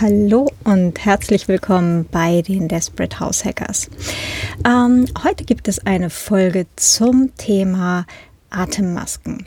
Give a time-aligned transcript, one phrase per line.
[0.00, 3.90] Hallo und herzlich willkommen bei den Desperate House Hackers.
[4.64, 8.06] Ähm, heute gibt es eine Folge zum Thema
[8.48, 9.44] Atemmasken.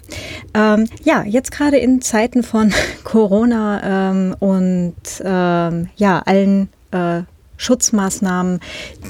[0.53, 2.71] Ähm, ja, jetzt gerade in Zeiten von
[3.03, 4.93] Corona ähm, und
[5.23, 7.23] ähm, ja, allen äh,
[7.57, 8.59] Schutzmaßnahmen,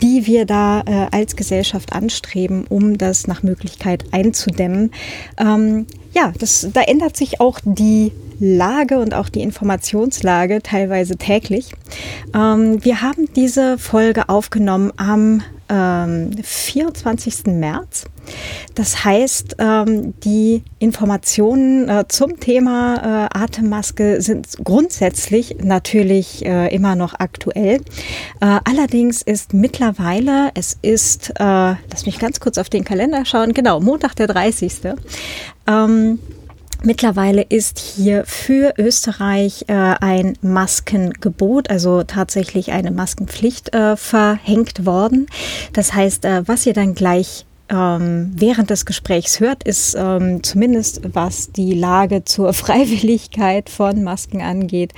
[0.02, 4.92] die wir da äh, als Gesellschaft anstreben, um das nach Möglichkeit einzudämmen.
[5.38, 8.14] Ähm, ja, das, da ändert sich auch die
[8.44, 11.72] Lage und auch die Informationslage teilweise täglich.
[12.36, 17.46] Ähm, wir haben diese Folge aufgenommen am ähm, 24.
[17.48, 18.06] März.
[18.76, 26.96] Das heißt, ähm, die Informationen äh, zum Thema äh, Atemmaske sind grundsätzlich natürlich äh, immer
[26.96, 27.82] noch aktuell.
[28.40, 33.54] Äh, allerdings ist mittlerweile, es ist, äh, lass mich ganz kurz auf den Kalender schauen,
[33.54, 34.74] genau, Montag der 30.
[35.68, 36.20] Ähm,
[36.86, 45.28] Mittlerweile ist hier für Österreich äh, ein Maskengebot, also tatsächlich eine Maskenpflicht äh, verhängt worden.
[45.72, 51.02] Das heißt, äh, was ihr dann gleich ähm, während des Gesprächs hört, ist ähm, zumindest
[51.14, 54.92] was die Lage zur Freiwilligkeit von Masken angeht.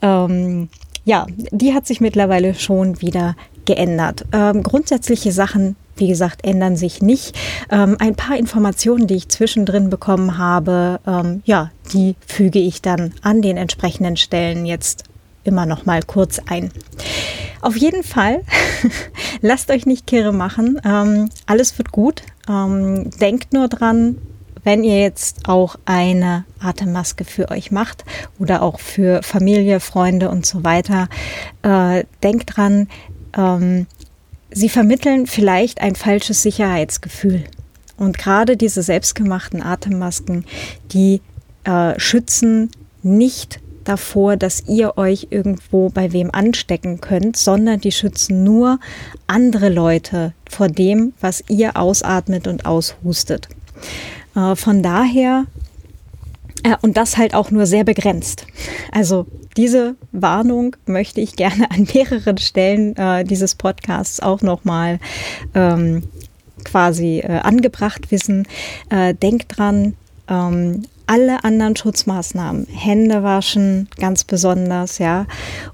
[0.00, 0.68] Ähm,
[1.04, 4.24] ja, die hat sich mittlerweile schon wieder geändert.
[4.32, 7.36] Ähm, grundsätzliche Sachen wie gesagt, ändern sich nicht.
[7.70, 13.14] Ähm, ein paar Informationen, die ich zwischendrin bekommen habe, ähm, ja, die füge ich dann
[13.22, 15.04] an den entsprechenden Stellen jetzt
[15.44, 16.70] immer noch mal kurz ein.
[17.60, 18.42] Auf jeden Fall,
[19.40, 20.80] lasst euch nicht kirre machen.
[20.84, 22.22] Ähm, alles wird gut.
[22.48, 24.18] Ähm, denkt nur dran,
[24.64, 28.04] wenn ihr jetzt auch eine Atemmaske für euch macht
[28.38, 31.08] oder auch für Familie, Freunde und so weiter,
[31.62, 32.88] äh, denkt dran,
[33.36, 33.86] ähm,
[34.52, 37.44] sie vermitteln vielleicht ein falsches Sicherheitsgefühl.
[37.96, 40.44] Und gerade diese selbstgemachten Atemmasken,
[40.92, 41.20] die
[41.64, 42.70] äh, schützen
[43.02, 48.78] nicht davor, dass ihr euch irgendwo bei wem anstecken könnt, sondern die schützen nur
[49.26, 53.48] andere Leute vor dem, was ihr ausatmet und aushustet.
[54.34, 55.46] Äh, von daher
[56.62, 58.46] äh, und das halt auch nur sehr begrenzt.
[58.90, 59.26] Also
[59.56, 64.98] diese Warnung möchte ich gerne an mehreren Stellen äh, dieses Podcasts auch nochmal
[65.54, 66.04] ähm,
[66.64, 68.46] quasi äh, angebracht wissen.
[68.90, 69.94] Äh, denkt dran,
[70.28, 75.26] ähm, alle anderen Schutzmaßnahmen, Hände waschen ganz besonders, ja,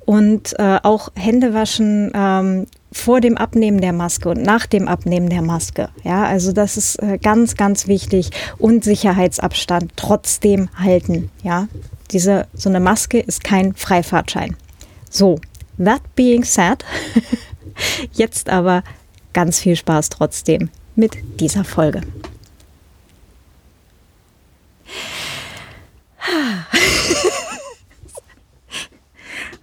[0.04, 5.28] und äh, auch Hände waschen ähm, vor dem Abnehmen der Maske und nach dem Abnehmen
[5.28, 5.90] der Maske.
[6.02, 11.30] Ja, also das ist äh, ganz, ganz wichtig und Sicherheitsabstand trotzdem halten.
[11.42, 11.68] Ja,
[12.10, 14.56] diese, so eine Maske ist kein Freifahrtschein.
[15.10, 15.40] So,
[15.78, 16.84] that being said,
[18.12, 18.82] jetzt aber
[19.32, 22.02] ganz viel Spaß trotzdem mit dieser Folge.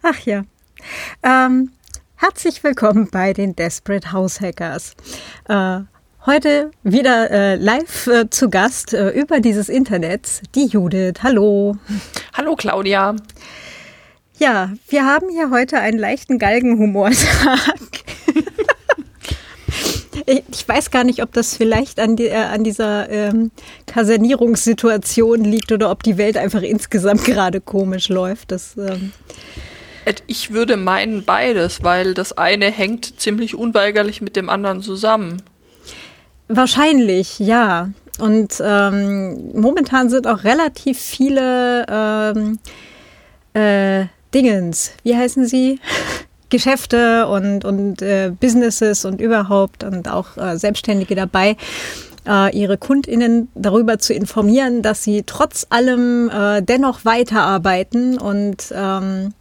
[0.02, 0.44] Ach ja.
[1.24, 1.72] Ähm,
[2.18, 4.96] Herzlich willkommen bei den Desperate House Hackers.
[5.50, 5.82] Äh,
[6.26, 11.22] heute wieder äh, live äh, zu Gast äh, über dieses Internet, die Judith.
[11.22, 11.78] Hallo.
[12.34, 13.16] Hallo Claudia.
[14.40, 17.70] Ja, wir haben hier heute einen leichten Galgenhumortag.
[20.26, 23.52] ich weiß gar nicht, ob das vielleicht an, die, äh, an dieser ähm,
[23.86, 28.52] Kasernierungssituation liegt oder ob die Welt einfach insgesamt gerade komisch läuft.
[28.52, 29.12] Das ähm,
[30.28, 35.42] ich würde meinen beides, weil das eine hängt ziemlich unweigerlich mit dem anderen zusammen.
[36.48, 37.90] Wahrscheinlich, ja.
[38.20, 42.60] Und ähm, momentan sind auch relativ viele ähm,
[43.54, 45.80] äh, Dingens, wie heißen sie?
[46.50, 51.58] Geschäfte und, und äh, Businesses und überhaupt und auch äh, Selbstständige dabei,
[52.28, 59.34] äh, ihre KundInnen darüber zu informieren, dass sie trotz allem äh, dennoch weiterarbeiten und ähm,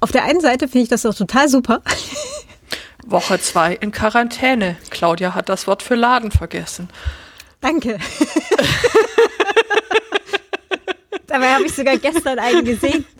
[0.00, 1.82] auf der einen Seite finde ich das auch total super.
[3.06, 4.76] Woche zwei in Quarantäne.
[4.90, 6.88] Claudia hat das Wort für Laden vergessen.
[7.60, 7.98] Danke.
[11.26, 13.04] Dabei habe ich sogar gestern einen gesehen.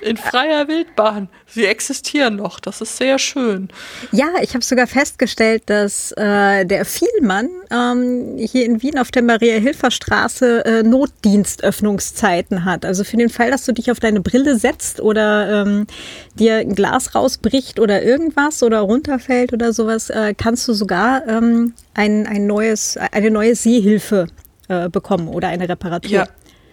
[0.00, 1.28] In freier Wildbahn.
[1.46, 2.60] Sie existieren noch.
[2.60, 3.68] Das ist sehr schön.
[4.12, 9.22] Ja, ich habe sogar festgestellt, dass äh, der Vielmann ähm, hier in Wien auf der
[9.22, 12.84] Maria-Hilfer-Straße äh, Notdienstöffnungszeiten hat.
[12.84, 15.86] Also für den Fall, dass du dich auf deine Brille setzt oder ähm,
[16.34, 21.74] dir ein Glas rausbricht oder irgendwas oder runterfällt oder sowas, äh, kannst du sogar ähm,
[21.94, 24.28] ein, ein neues, eine neue Sehhilfe
[24.68, 26.10] äh, bekommen oder eine Reparatur.
[26.10, 26.26] Ja.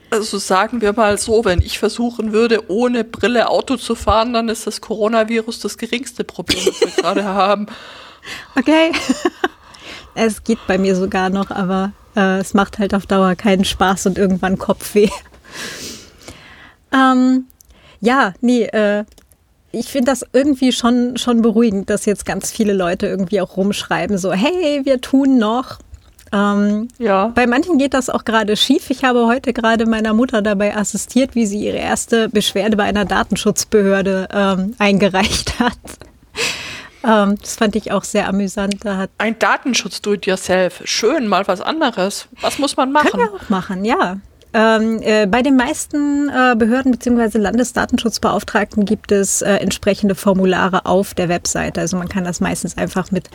[0.09, 4.47] Also sagen wir mal so, wenn ich versuchen würde, ohne Brille Auto zu fahren, dann
[4.47, 7.67] ist das Coronavirus das geringste Problem, das wir gerade haben.
[8.55, 8.91] Okay.
[10.19, 14.07] Es geht bei mir sogar noch, aber äh, es macht halt auf Dauer keinen Spaß
[14.07, 15.09] und irgendwann Kopfweh.
[16.93, 17.47] Ähm,
[17.99, 19.03] ja, nee, äh,
[19.73, 24.17] ich finde das irgendwie schon, schon beruhigend, dass jetzt ganz viele Leute irgendwie auch rumschreiben,
[24.17, 25.79] so, hey, wir tun noch.
[26.33, 27.27] Ähm, ja.
[27.27, 28.89] Bei manchen geht das auch gerade schief.
[28.89, 33.05] Ich habe heute gerade meiner Mutter dabei assistiert, wie sie ihre erste Beschwerde bei einer
[33.05, 35.77] Datenschutzbehörde ähm, eingereicht hat.
[37.03, 38.83] ähm, das fand ich auch sehr amüsant.
[38.83, 40.81] Da hat Ein Datenschutz do it yourself.
[40.85, 42.27] Schön, mal was anderes.
[42.41, 43.11] Was muss man machen?
[43.11, 44.17] Kann wir auch machen, ja.
[44.53, 47.37] Ähm, äh, bei den meisten äh, Behörden bzw.
[47.37, 51.81] Landesdatenschutzbeauftragten gibt es äh, entsprechende Formulare auf der Webseite.
[51.81, 53.29] Also man kann das meistens einfach mit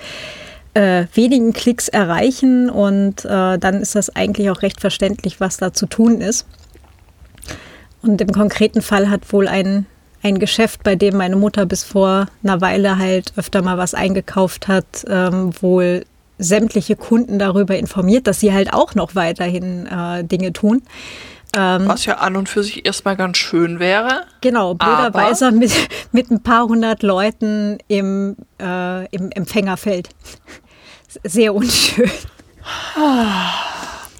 [0.75, 5.73] äh, wenigen Klicks erreichen und äh, dann ist das eigentlich auch recht verständlich, was da
[5.73, 6.47] zu tun ist.
[8.03, 9.87] Und im konkreten Fall hat wohl ein,
[10.23, 14.67] ein Geschäft, bei dem meine Mutter bis vor einer Weile halt öfter mal was eingekauft
[14.67, 16.05] hat, ähm, wohl
[16.39, 20.83] sämtliche Kunden darüber informiert, dass sie halt auch noch weiterhin äh, Dinge tun.
[21.55, 24.23] Ähm, Was ja an und für sich erstmal ganz schön wäre.
[24.41, 25.71] Genau, blöderweise mit,
[26.11, 30.09] mit ein paar hundert Leuten im, äh, im Empfängerfeld.
[31.25, 32.11] Sehr unschön.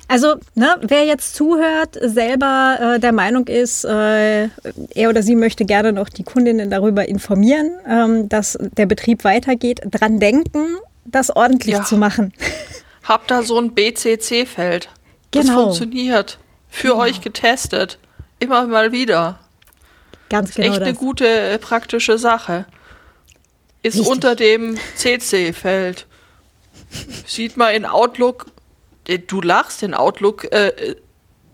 [0.09, 4.49] Also, ne, wer jetzt zuhört, selber äh, der Meinung ist, äh,
[4.95, 9.81] er oder sie möchte gerne noch die Kundinnen darüber informieren, ähm, dass der Betrieb weitergeht,
[9.91, 11.85] dran denken, das ordentlich ja.
[11.85, 12.35] zu machen.
[13.05, 14.91] Habt da so ein BCC-Feld.
[15.31, 15.63] Das genau.
[15.63, 16.39] funktioniert.
[16.69, 17.01] Für genau.
[17.01, 17.99] euch getestet.
[18.39, 19.39] Immer mal wieder.
[20.29, 20.69] Ganz genau.
[20.69, 20.89] Echt das.
[20.89, 22.67] eine gute, äh, praktische Sache.
[23.83, 24.13] Ist Richtig.
[24.13, 26.07] unter dem CC-Feld.
[27.27, 28.47] Sieht man in Outlook,
[29.07, 30.97] äh, du lachst, in Outlook äh,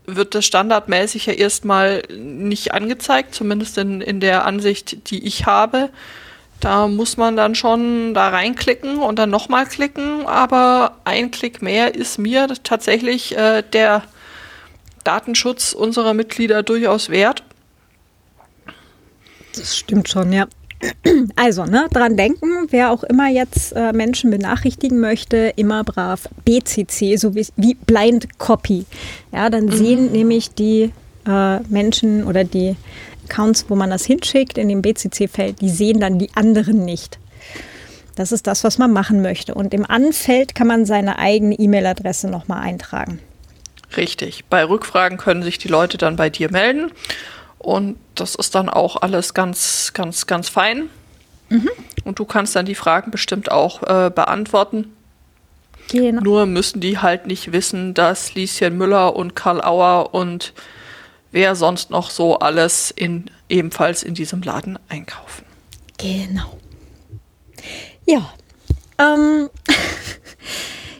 [0.07, 5.91] wird das standardmäßig ja erstmal nicht angezeigt, zumindest in, in der Ansicht, die ich habe.
[6.61, 11.95] Da muss man dann schon da reinklicken und dann nochmal klicken, aber ein Klick mehr
[11.95, 14.03] ist mir tatsächlich äh, der
[15.05, 17.45] Datenschutz unserer Mitglieder durchaus wert.
[19.55, 20.49] Das stimmt schon, ja.
[21.35, 27.17] Also, ne, dran denken, wer auch immer jetzt äh, Menschen benachrichtigen möchte, immer brav BCC,
[27.17, 28.85] so wie, wie Blind Copy.
[29.33, 29.73] Ja, dann mhm.
[29.73, 30.93] sehen nämlich die
[31.27, 32.77] äh, Menschen oder die
[33.29, 37.19] Accounts, wo man das hinschickt, in dem BCC-Feld, die sehen dann die anderen nicht.
[38.17, 39.55] Das ist das, was man machen möchte.
[39.55, 43.21] Und im Anfeld kann man seine eigene E-Mail-Adresse nochmal eintragen.
[43.97, 44.45] Richtig.
[44.47, 46.91] Bei Rückfragen können sich die Leute dann bei dir melden.
[47.59, 50.89] Und das ist dann auch alles ganz, ganz, ganz fein.
[51.49, 51.71] Mhm.
[52.05, 54.93] Und du kannst dann die Fragen bestimmt auch äh, beantworten.
[55.89, 56.21] Genau.
[56.23, 60.53] Nur müssen die halt nicht wissen, dass Lieschen Müller und Karl Auer und
[61.33, 65.45] wer sonst noch so alles in, ebenfalls in diesem Laden einkaufen.
[65.97, 66.59] Genau.
[68.07, 68.33] Ja.
[68.99, 69.51] Ähm.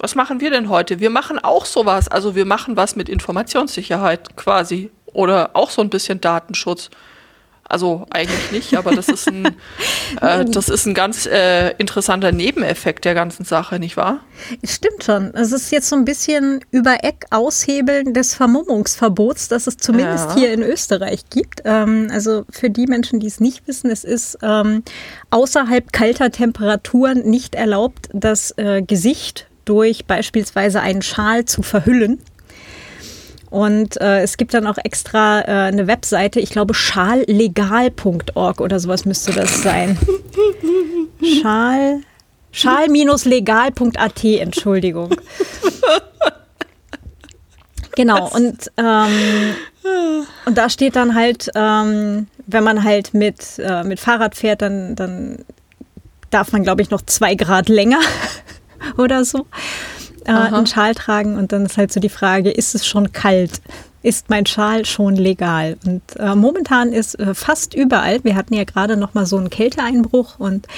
[0.01, 1.01] Was machen wir denn heute?
[1.01, 2.09] Wir machen auch sowas.
[2.09, 4.91] Also wir machen was mit Informationssicherheit quasi.
[5.19, 6.91] Oder auch so ein bisschen Datenschutz.
[7.65, 9.47] Also eigentlich nicht, aber das ist ein,
[10.23, 14.21] äh, das ist ein ganz äh, interessanter Nebeneffekt der ganzen Sache, nicht wahr?
[14.63, 15.35] Stimmt schon.
[15.35, 20.37] Es ist jetzt so ein bisschen über Eck aushebeln des Vermummungsverbots, das es zumindest ja.
[20.37, 21.63] hier in Österreich gibt.
[21.65, 24.85] Ähm, also für die Menschen, die es nicht wissen, es ist ähm,
[25.31, 32.21] außerhalb kalter Temperaturen nicht erlaubt, das äh, Gesicht durch beispielsweise einen Schal zu verhüllen.
[33.51, 39.05] Und äh, es gibt dann auch extra äh, eine Webseite, ich glaube schallegal.org oder sowas
[39.05, 39.99] müsste das sein.
[41.41, 42.01] Schal,
[42.53, 45.15] schal-legal.at, Entschuldigung.
[47.97, 49.55] Genau, und, ähm,
[50.47, 54.95] und da steht dann halt, ähm, wenn man halt mit, äh, mit Fahrrad fährt, dann,
[54.95, 55.45] dann
[56.31, 57.99] darf man, glaube ich, noch zwei Grad länger
[58.99, 59.47] oder so
[60.29, 61.37] äh, einen Schal tragen.
[61.37, 63.61] Und dann ist halt so die Frage, ist es schon kalt?
[64.01, 65.77] Ist mein Schal schon legal?
[65.85, 69.51] Und äh, momentan ist äh, fast überall, wir hatten ja gerade noch mal so einen
[69.51, 70.69] Kälteeinbruch und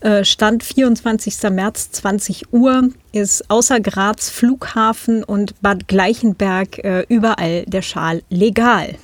[0.00, 1.50] äh, Stand 24.
[1.50, 8.96] März 20 Uhr ist außer Graz Flughafen und Bad Gleichenberg äh, überall der Schal legal.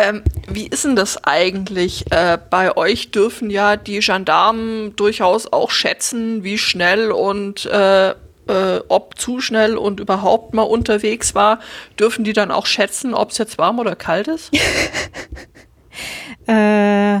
[0.00, 2.04] Ähm, wie ist denn das eigentlich?
[2.12, 8.14] Äh, bei euch dürfen ja die Gendarmen durchaus auch schätzen, wie schnell und äh,
[8.48, 11.60] äh, ob zu schnell und überhaupt mal unterwegs war,
[11.98, 14.50] dürfen die dann auch schätzen, ob es jetzt warm oder kalt ist?
[16.46, 17.20] äh,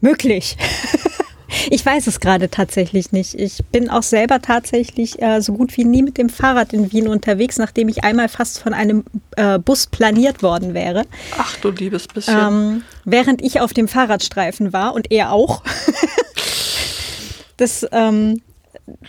[0.00, 0.56] möglich.
[1.70, 3.34] Ich weiß es gerade tatsächlich nicht.
[3.34, 7.08] Ich bin auch selber tatsächlich äh, so gut wie nie mit dem Fahrrad in Wien
[7.08, 9.04] unterwegs, nachdem ich einmal fast von einem
[9.36, 11.04] äh, Bus planiert worden wäre.
[11.36, 12.38] Ach du liebes bisschen.
[12.38, 15.62] Ähm, während ich auf dem Fahrradstreifen war und er auch.
[17.56, 18.42] das ähm,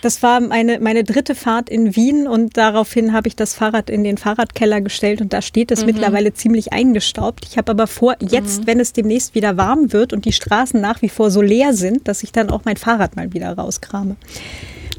[0.02, 4.04] das war meine, meine dritte Fahrt in Wien und daraufhin habe ich das Fahrrad in
[4.04, 5.86] den Fahrradkeller gestellt und da steht es mhm.
[5.86, 7.46] mittlerweile ziemlich eingestaubt.
[7.48, 8.66] Ich habe aber vor, jetzt, mhm.
[8.66, 12.08] wenn es demnächst wieder warm wird und die Straßen nach wie vor so leer sind,
[12.08, 14.16] dass ich dann auch mein Fahrrad mal wieder rauskrame.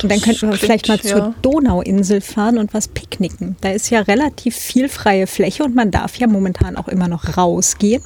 [0.03, 1.09] Und dann könnten wir vielleicht mal ja.
[1.09, 3.55] zur Donauinsel fahren und was picknicken.
[3.61, 7.38] Da ist ja relativ viel freie Fläche und man darf ja momentan auch immer noch
[7.38, 8.03] rausgehen.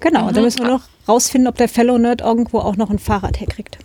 [0.00, 0.34] Genau, mhm.
[0.34, 3.78] da müssen wir noch rausfinden, ob der Fellow Nerd irgendwo auch noch ein Fahrrad herkriegt.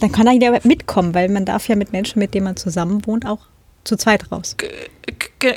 [0.00, 3.06] Dann kann er ja mitkommen, weil man darf ja mit Menschen, mit denen man zusammen
[3.06, 3.40] wohnt, auch
[3.84, 4.56] zu zweit raus.
[4.56, 4.68] G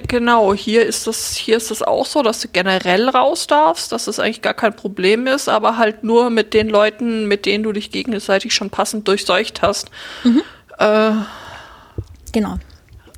[0.08, 4.06] genau, hier ist das, hier ist das auch so, dass du generell raus darfst, dass
[4.06, 7.74] das eigentlich gar kein Problem ist, aber halt nur mit den Leuten, mit denen du
[7.74, 9.90] dich gegenseitig schon passend durchseucht hast.
[10.24, 10.42] Mhm.
[10.80, 11.12] Äh,
[12.32, 12.60] genau.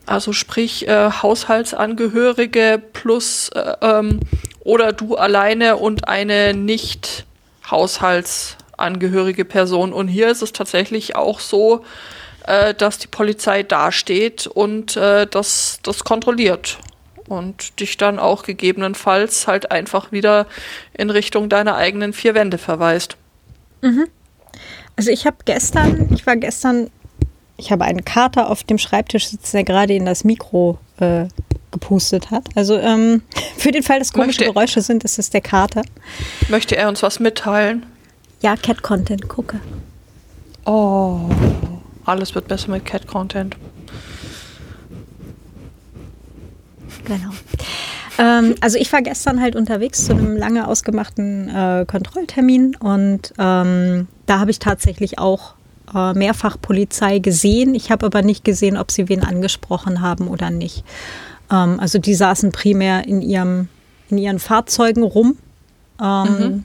[0.07, 4.19] Also sprich äh, Haushaltsangehörige plus äh, ähm,
[4.62, 7.25] oder du alleine und eine nicht
[7.69, 9.94] Haushalts angehörige Person.
[9.94, 11.84] Und hier ist es tatsächlich auch so,
[12.48, 16.77] äh, dass die Polizei dasteht und äh, das, das kontrolliert
[17.27, 20.46] und dich dann auch gegebenenfalls halt einfach wieder
[20.94, 23.17] in Richtung deiner eigenen vier Wände verweist.
[23.82, 24.08] Mhm.
[24.96, 26.89] Also ich habe gestern, ich war gestern,
[27.58, 31.25] ich habe einen Kater auf dem Schreibtisch sitzen, der gerade in das Mikro äh,
[31.72, 32.48] gepustet hat.
[32.55, 33.22] Also ähm,
[33.58, 35.82] für den Fall, dass komische möchte, Geräusche sind, ist es der Kater.
[36.48, 37.86] Möchte er uns was mitteilen?
[38.46, 39.60] Ja, Cat-Content gucke.
[40.66, 41.20] Oh,
[42.06, 43.58] alles wird besser mit Cat-Content.
[47.06, 47.32] Genau.
[48.20, 54.08] Ähm, also ich war gestern halt unterwegs zu einem lange ausgemachten äh, Kontrolltermin und ähm,
[54.28, 55.56] da habe ich tatsächlich auch
[55.96, 57.74] äh, mehrfach Polizei gesehen.
[57.74, 60.84] Ich habe aber nicht gesehen, ob sie wen angesprochen haben oder nicht.
[61.52, 63.70] Ähm, also die saßen primär in, ihrem,
[64.12, 65.36] in ihren Fahrzeugen rum.
[66.00, 66.64] Ähm, mhm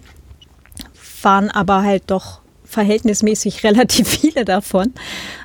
[1.22, 4.92] waren aber halt doch verhältnismäßig relativ viele davon,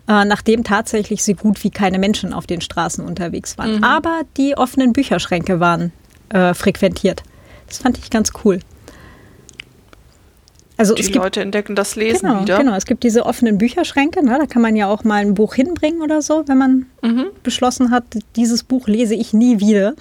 [0.08, 3.78] äh, nachdem tatsächlich so gut wie keine Menschen auf den Straßen unterwegs waren.
[3.78, 3.84] Mhm.
[3.84, 5.92] Aber die offenen Bücherschränke waren
[6.30, 7.24] äh, frequentiert.
[7.68, 8.60] Das fand ich ganz cool.
[10.78, 12.58] Also die gibt, Leute entdecken das Lesen genau, wieder.
[12.58, 14.38] Genau, es gibt diese offenen Bücherschränke, ne?
[14.40, 17.28] da kann man ja auch mal ein Buch hinbringen oder so, wenn man mhm.
[17.44, 18.04] beschlossen hat,
[18.36, 19.94] dieses Buch lese ich nie wieder.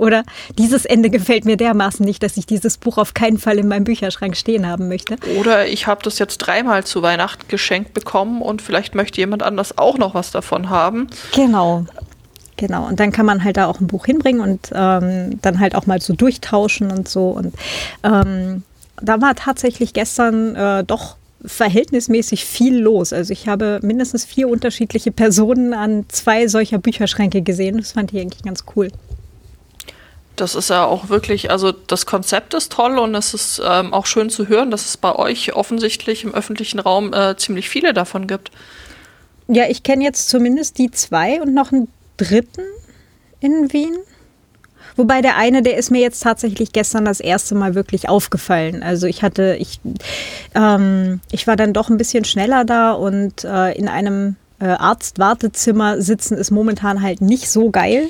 [0.00, 0.24] Oder
[0.56, 3.84] dieses Ende gefällt mir dermaßen nicht, dass ich dieses Buch auf keinen Fall in meinem
[3.84, 5.16] Bücherschrank stehen haben möchte.
[5.38, 9.76] Oder ich habe das jetzt dreimal zu Weihnachten geschenkt bekommen und vielleicht möchte jemand anders
[9.76, 11.08] auch noch was davon haben.
[11.34, 11.84] Genau.
[12.56, 15.74] Genau, und dann kann man halt da auch ein Buch hinbringen und ähm, dann halt
[15.74, 17.28] auch mal so durchtauschen und so.
[17.28, 17.54] Und
[18.02, 18.64] ähm,
[19.00, 23.14] da war tatsächlich gestern äh, doch verhältnismäßig viel los.
[23.14, 27.78] Also ich habe mindestens vier unterschiedliche Personen an zwei solcher Bücherschränke gesehen.
[27.78, 28.88] Das fand ich eigentlich ganz cool.
[30.40, 34.06] Das ist ja auch wirklich, also das Konzept ist toll und es ist ähm, auch
[34.06, 38.26] schön zu hören, dass es bei euch offensichtlich im öffentlichen Raum äh, ziemlich viele davon
[38.26, 38.50] gibt.
[39.48, 42.62] Ja, ich kenne jetzt zumindest die zwei und noch einen dritten
[43.40, 43.96] in Wien.
[44.96, 48.82] Wobei der eine, der ist mir jetzt tatsächlich gestern das erste Mal wirklich aufgefallen.
[48.82, 49.80] Also ich hatte, ich,
[50.54, 56.00] ähm, ich war dann doch ein bisschen schneller da und äh, in einem äh, Arztwartezimmer
[56.00, 58.08] sitzen ist momentan halt nicht so geil.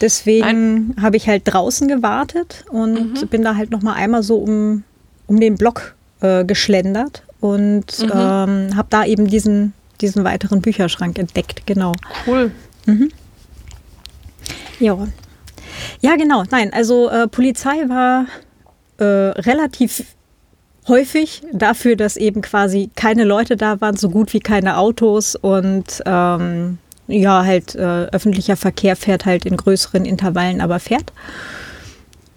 [0.00, 3.28] Deswegen habe ich halt draußen gewartet und mhm.
[3.28, 4.84] bin da halt noch mal einmal so um,
[5.26, 8.12] um den Block äh, geschlendert und mhm.
[8.14, 11.92] ähm, habe da eben diesen, diesen weiteren Bücherschrank entdeckt, genau.
[12.26, 12.52] Cool.
[12.86, 13.10] Mhm.
[14.78, 15.08] Ja.
[16.00, 16.44] Ja, genau.
[16.50, 18.26] Nein, also äh, Polizei war
[18.98, 20.04] äh, relativ
[20.86, 26.02] häufig dafür, dass eben quasi keine Leute da waren, so gut wie keine Autos und
[26.06, 26.78] ähm,
[27.08, 31.12] ja, halt äh, öffentlicher Verkehr fährt halt in größeren Intervallen, aber fährt.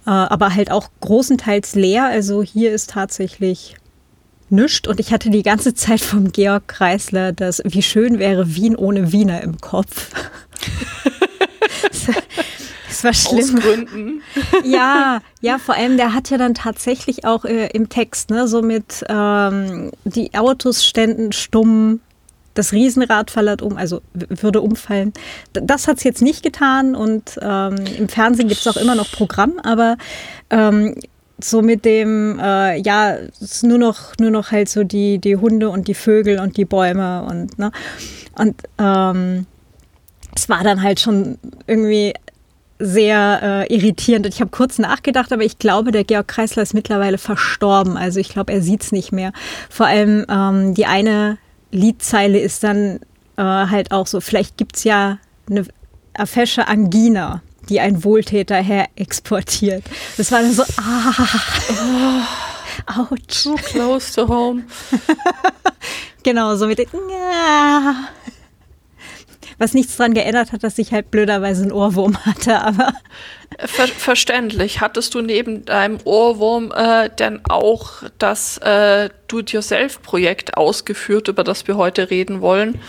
[0.05, 2.05] Äh, aber halt auch großenteils leer.
[2.05, 3.75] Also hier ist tatsächlich
[4.49, 4.87] nichts.
[4.87, 9.11] Und ich hatte die ganze Zeit vom Georg Kreisler das, wie schön wäre Wien ohne
[9.11, 10.11] Wiener im Kopf.
[12.91, 13.55] Das war schlimm.
[13.55, 14.21] Aus Gründen.
[14.65, 18.61] Ja, ja, vor allem, der hat ja dann tatsächlich auch äh, im Text, ne, so
[18.61, 22.01] mit ähm, die Autos ständen stumm,
[22.53, 25.13] das Riesenrad fallert um, also würde umfallen.
[25.53, 29.11] Das hat es jetzt nicht getan und ähm, im Fernsehen gibt es auch immer noch
[29.11, 29.97] Programm, aber
[30.49, 30.95] ähm,
[31.43, 35.35] so mit dem, äh, ja, es ist nur noch, nur noch halt so die, die
[35.35, 37.71] Hunde und die Vögel und die Bäume und, ne?
[38.37, 39.45] Und ähm,
[40.35, 42.13] es war dann halt schon irgendwie
[42.79, 43.39] sehr
[43.69, 44.25] äh, irritierend.
[44.25, 47.97] Und ich habe kurz nachgedacht, aber ich glaube, der Georg Kreisler ist mittlerweile verstorben.
[47.97, 49.33] Also ich glaube, er sieht es nicht mehr.
[49.69, 51.37] Vor allem ähm, die eine
[51.71, 52.99] Liedzeile ist dann
[53.37, 55.17] äh, halt auch so, vielleicht gibt es ja
[55.49, 55.65] eine
[56.13, 59.83] Afesche Angina, die ein Wohltäter her exportiert.
[60.17, 62.23] Das war dann so, ah,
[62.87, 63.17] oh, ouch.
[63.29, 64.63] So close to home.
[66.23, 68.09] genau, so mit den, ja.
[69.57, 72.93] Was nichts daran geändert hat, dass ich halt blöderweise einen Ohrwurm hatte, aber.
[73.65, 74.81] Ver verständlich.
[74.81, 81.77] Hattest du neben deinem Ohrwurm äh, denn auch das äh, Do-it-yourself-Projekt ausgeführt, über das wir
[81.77, 82.79] heute reden wollen?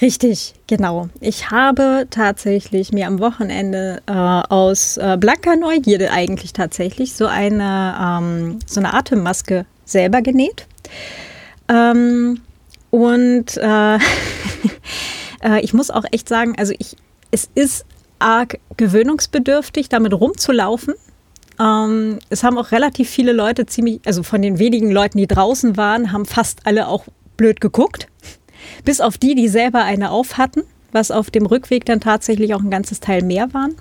[0.00, 1.08] Richtig, genau.
[1.20, 7.96] Ich habe tatsächlich mir am Wochenende äh, aus äh, blanker Neugierde eigentlich tatsächlich so eine,
[8.00, 10.66] ähm, so eine Atemmaske selber genäht.
[11.68, 12.40] Ähm,
[12.90, 13.96] und äh,
[15.42, 16.96] äh, ich muss auch echt sagen, also ich,
[17.32, 17.84] es ist
[18.18, 20.94] arg gewöhnungsbedürftig, damit rumzulaufen.
[21.60, 25.76] Ähm, es haben auch relativ viele Leute ziemlich, also von den wenigen Leuten, die draußen
[25.76, 27.04] waren, haben fast alle auch
[27.36, 28.08] blöd geguckt.
[28.84, 32.60] Bis auf die, die selber eine auf hatten, was auf dem Rückweg dann tatsächlich auch
[32.60, 33.74] ein ganzes Teil mehr waren.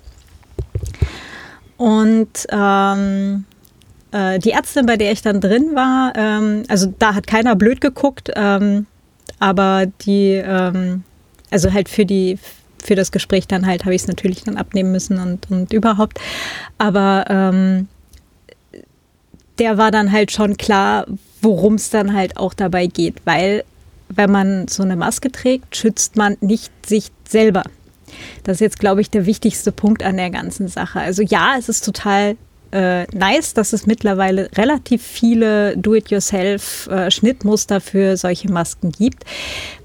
[1.78, 3.46] Und ähm,
[4.12, 7.82] äh, die Ärztin, bei der ich dann drin war, ähm, also da hat keiner blöd
[7.82, 8.88] geguckt, ähm,
[9.40, 11.04] aber die, ähm,
[11.52, 12.40] also halt für die,
[12.84, 16.20] für das Gespräch dann halt habe ich es natürlich dann abnehmen müssen und, und überhaupt.
[16.78, 17.88] Aber ähm,
[19.60, 21.06] der war dann halt schon klar,
[21.42, 23.64] worum es dann halt auch dabei geht, weil
[24.10, 27.64] wenn man so eine Maske trägt, schützt man nicht sich selber.
[28.44, 31.00] Das ist jetzt, glaube ich, der wichtigste Punkt an der ganzen Sache.
[31.00, 32.38] Also ja, es ist total
[32.72, 39.24] äh, nice, dass es mittlerweile relativ viele Do-it-yourself-Schnittmuster äh, für solche Masken gibt,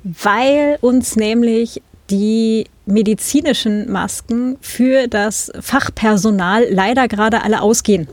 [0.02, 1.82] weil uns nämlich
[2.12, 8.06] die medizinischen Masken für das Fachpersonal leider gerade alle ausgehen.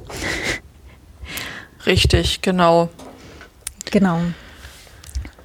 [1.86, 2.90] Richtig, genau.
[3.92, 4.22] Genau.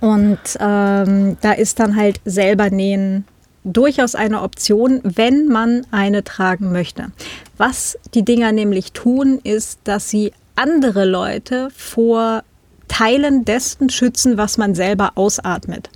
[0.00, 3.24] Und ähm, da ist dann halt selber nähen
[3.64, 7.10] durchaus eine Option, wenn man eine tragen möchte.
[7.56, 12.44] Was die Dinger nämlich tun, ist, dass sie andere Leute vor
[12.88, 15.90] Teilen dessen schützen, was man selber ausatmet.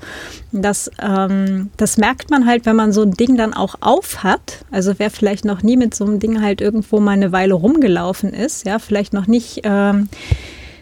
[0.53, 4.65] Das, ähm, das merkt man halt, wenn man so ein Ding dann auch auf hat.
[4.71, 8.33] Also wer vielleicht noch nie mit so einem Ding halt irgendwo mal eine Weile rumgelaufen
[8.33, 10.09] ist, ja, vielleicht noch nicht ähm,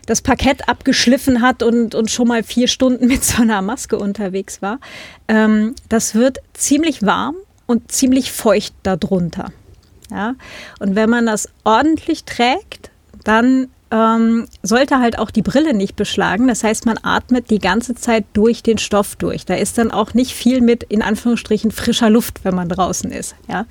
[0.07, 4.63] das Parkett abgeschliffen hat und, und schon mal vier Stunden mit so einer Maske unterwegs
[4.63, 4.79] war.
[5.29, 9.53] Ähm, das wird ziemlich warm und ziemlich feucht darunter.
[10.11, 10.35] Ja?
[10.79, 12.91] Und wenn man das ordentlich trägt,
[13.25, 16.49] dann ähm, sollte halt auch die Brille nicht beschlagen.
[16.49, 19.47] Das heißt, man atmet die ganze Zeit durch den Stoff durch.
[19.47, 23.37] Da ist dann auch nicht viel mit, in Anführungsstrichen, frischer Luft, wenn man draußen ist.
[23.49, 23.67] Ja?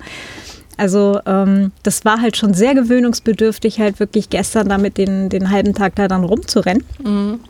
[0.76, 5.74] Also ähm, das war halt schon sehr gewöhnungsbedürftig, halt wirklich gestern damit den, den halben
[5.74, 6.84] Tag da dann rumzurennen.
[7.02, 7.40] Mhm.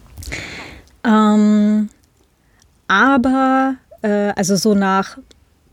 [1.05, 1.88] Ähm,
[2.88, 5.18] aber äh, also so nach,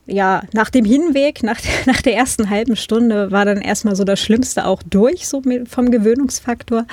[0.05, 4.19] ja, nach dem Hinweg, nach, nach der ersten halben Stunde war dann erstmal so das
[4.19, 6.85] Schlimmste auch durch, so mit, vom Gewöhnungsfaktor.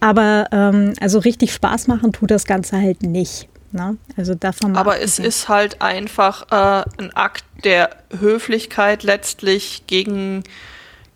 [0.00, 3.48] Aber ähm, also richtig Spaß machen tut das Ganze halt nicht.
[3.70, 3.96] Ne?
[4.16, 10.42] Also davon Aber es ist halt einfach äh, ein Akt der Höflichkeit letztlich gegen,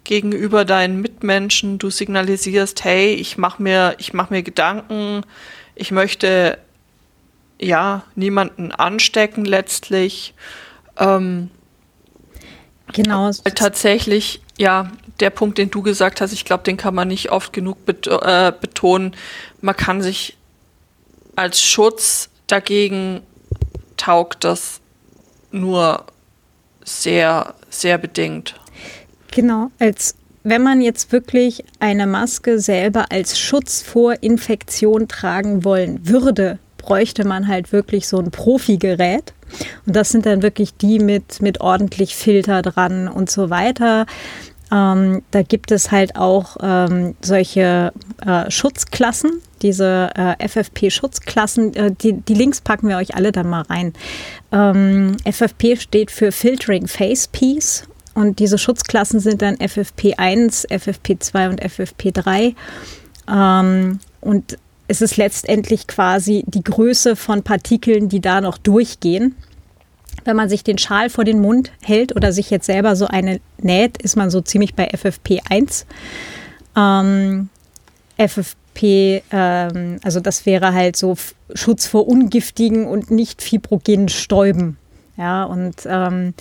[0.05, 1.79] gegenüber deinen Mitmenschen.
[1.79, 5.23] Du signalisierst, hey, ich mache mir, ich mach mir Gedanken,
[5.75, 6.59] ich möchte
[7.61, 10.33] ja niemanden anstecken letztlich.
[10.99, 11.51] Ähm,
[12.93, 13.31] genau.
[13.55, 17.53] Tatsächlich, ja, der Punkt, den du gesagt hast, ich glaube, den kann man nicht oft
[17.53, 19.15] genug bet äh, betonen.
[19.61, 20.37] Man kann sich
[21.35, 23.23] als Schutz Dagegen
[23.97, 24.81] taugt das
[25.51, 26.05] nur
[26.85, 28.55] sehr, sehr bedingt.
[29.33, 36.07] Genau, als wenn man jetzt wirklich eine Maske selber als Schutz vor Infektion tragen wollen
[36.09, 39.35] würde, bräuchte man halt wirklich so ein Profi-Gerät.
[39.87, 44.07] Und das sind dann wirklich die mit, mit ordentlich Filter dran und so weiter.
[44.73, 47.93] Ähm, da gibt es halt auch ähm, solche
[48.25, 51.75] äh, Schutzklassen, diese äh, FFP-Schutzklassen.
[51.75, 53.93] Äh, die, die, Links packen wir euch alle dann mal rein.
[54.53, 61.63] Ähm, FFP steht für Filtering Face Piece und diese Schutzklassen sind dann FFP1, FFP2 und
[61.63, 62.55] FFP3.
[63.29, 69.35] Ähm, und es ist letztendlich quasi die Größe von Partikeln, die da noch durchgehen
[70.27, 73.41] wenn man sich den Schal vor den Mund hält oder sich jetzt selber so eine
[73.59, 75.85] näht, ist man so ziemlich bei FFP1.
[76.77, 77.49] Ähm,
[78.19, 81.17] FFP, ähm, also das wäre halt so
[81.55, 84.77] Schutz vor ungiftigen und nicht fibrogenen Stäuben.
[85.17, 86.35] Ja, und ähm,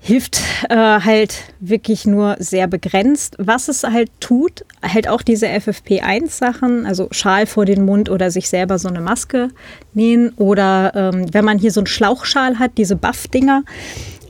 [0.00, 3.36] hilft äh, halt wirklich nur sehr begrenzt.
[3.38, 8.48] Was es halt tut, halt auch diese FFP1-Sachen, also Schal vor den Mund oder sich
[8.48, 9.48] selber so eine Maske
[9.94, 13.64] nähen oder ähm, wenn man hier so einen Schlauchschal hat, diese Buff-Dinger,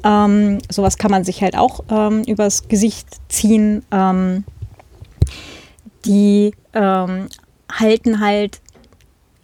[0.04, 3.84] ähm, sowas kann man sich halt auch ähm, übers Gesicht ziehen.
[3.90, 4.44] Ähm,
[6.04, 7.28] die ähm,
[7.70, 8.60] halten halt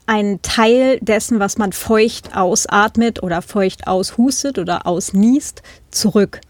[0.07, 6.41] einen Teil dessen, was man feucht ausatmet oder feucht aushustet oder ausniest, zurück.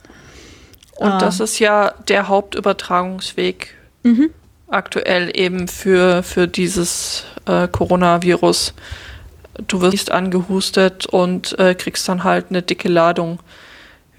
[0.97, 1.19] Und ah.
[1.19, 4.31] das ist ja der Hauptübertragungsweg mhm.
[4.69, 8.75] aktuell eben für, für dieses äh, Coronavirus.
[9.69, 13.39] Du wirst angehustet und äh, kriegst dann halt eine dicke Ladung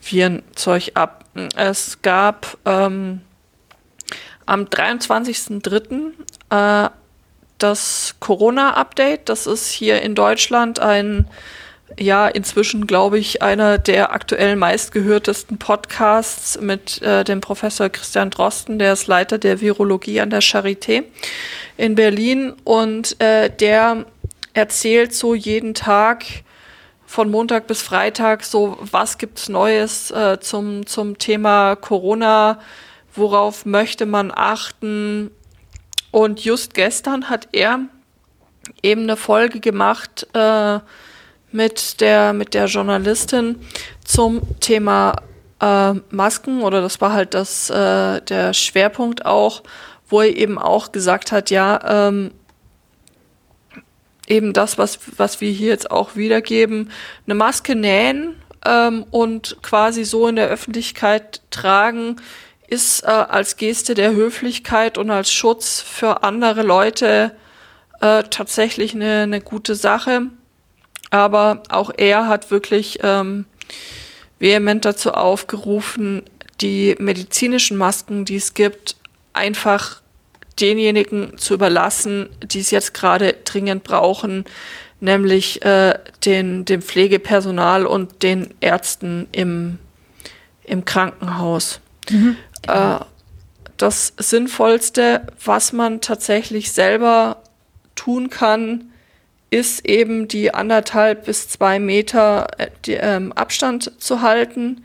[0.01, 1.25] Virenzeug ab.
[1.55, 3.21] Es gab ähm,
[4.45, 6.11] am 23.03.
[6.49, 6.89] Äh,
[7.57, 9.29] das Corona-Update.
[9.29, 11.27] Das ist hier in Deutschland ein,
[11.97, 18.79] ja, inzwischen glaube ich, einer der aktuell meistgehörtesten Podcasts mit äh, dem Professor Christian Drosten,
[18.79, 21.03] der ist Leiter der Virologie an der Charité
[21.77, 24.05] in Berlin und äh, der
[24.53, 26.25] erzählt so jeden Tag
[27.05, 32.59] von Montag bis Freitag so, was gibt's Neues äh, zum, zum Thema Corona,
[33.13, 35.31] worauf möchte man achten.
[36.15, 37.89] Und just gestern hat er
[38.81, 40.79] eben eine Folge gemacht äh,
[41.51, 43.59] mit, der, mit der Journalistin
[44.05, 45.17] zum Thema
[45.59, 46.63] äh, Masken.
[46.63, 49.63] Oder das war halt das, äh, der Schwerpunkt auch,
[50.07, 52.31] wo er eben auch gesagt hat, ja, ähm,
[54.25, 56.91] eben das, was, was wir hier jetzt auch wiedergeben,
[57.25, 62.21] eine Maske nähen ähm, und quasi so in der Öffentlichkeit tragen,
[62.67, 67.31] ist äh, als Geste der Höflichkeit und als Schutz für andere Leute
[68.01, 70.27] äh, tatsächlich eine, eine gute Sache.
[71.11, 73.45] Aber auch er hat wirklich ähm,
[74.39, 76.23] vehement dazu aufgerufen,
[76.61, 78.95] die medizinischen Masken, die es gibt,
[79.33, 80.01] einfach
[80.59, 84.45] denjenigen zu überlassen, die es jetzt gerade dringend brauchen,
[84.99, 89.79] nämlich äh, den, dem Pflegepersonal und den Ärzten im,
[90.63, 91.81] im Krankenhaus.
[92.09, 92.37] Mhm.
[92.67, 92.99] Äh,
[93.77, 97.43] das Sinnvollste, was man tatsächlich selber
[97.95, 98.91] tun kann,
[99.49, 104.83] ist eben die anderthalb bis zwei Meter äh, die, ähm, Abstand zu halten.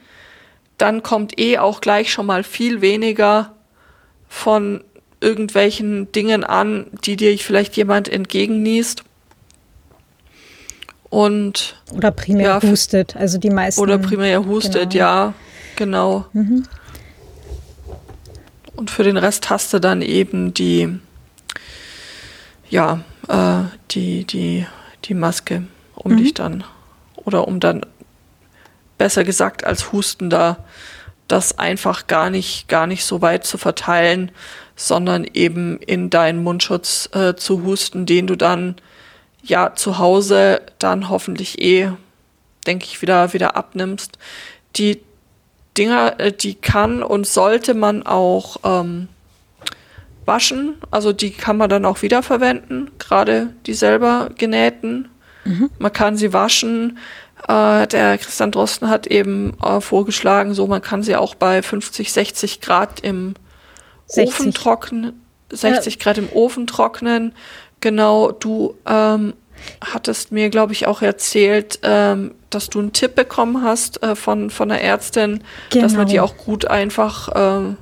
[0.78, 3.54] Dann kommt eh auch gleich schon mal viel weniger
[4.28, 4.84] von
[5.20, 9.02] irgendwelchen Dingen an, die dir vielleicht jemand entgegenniest.
[11.10, 13.80] Und oder primär ja, hustet, also die meisten.
[13.80, 15.04] Oder primär hustet, genau.
[15.04, 15.34] ja,
[15.74, 16.26] genau.
[16.32, 16.62] Mhm.
[18.80, 20.88] Und für den Rest hast du dann eben die,
[22.70, 24.66] ja, äh, die, die,
[25.04, 25.64] die Maske,
[25.94, 26.16] um mhm.
[26.16, 26.64] dich dann,
[27.14, 27.84] oder um dann,
[28.96, 30.64] besser gesagt, als Hustender,
[31.28, 34.32] das einfach gar nicht, gar nicht so weit zu verteilen,
[34.76, 38.76] sondern eben in deinen Mundschutz äh, zu husten, den du dann
[39.42, 41.90] ja zu Hause dann hoffentlich eh,
[42.66, 44.16] denke ich, wieder, wieder abnimmst.
[44.76, 45.02] Die
[45.80, 49.08] Dinger, äh, die kann und sollte man auch ähm,
[50.26, 50.76] waschen.
[50.90, 55.08] Also die kann man dann auch wiederverwenden, gerade die selber genähten.
[55.46, 55.70] Mhm.
[55.78, 56.98] Man kann sie waschen.
[57.48, 62.12] Äh, der Christian Drosten hat eben äh, vorgeschlagen, so man kann sie auch bei 50,
[62.12, 63.34] 60 Grad im
[64.06, 64.28] 60.
[64.28, 66.00] Ofen trocknen, 60 ja.
[66.02, 67.32] Grad im Ofen trocknen.
[67.80, 69.32] Genau, du ähm,
[69.85, 74.51] hattest mir, glaube ich, auch erzählt, ähm, dass du einen Tipp bekommen hast äh, von,
[74.51, 75.83] von der Ärztin, genau.
[75.83, 76.25] dass man die genau.
[76.25, 77.77] auch gut einfach ähm,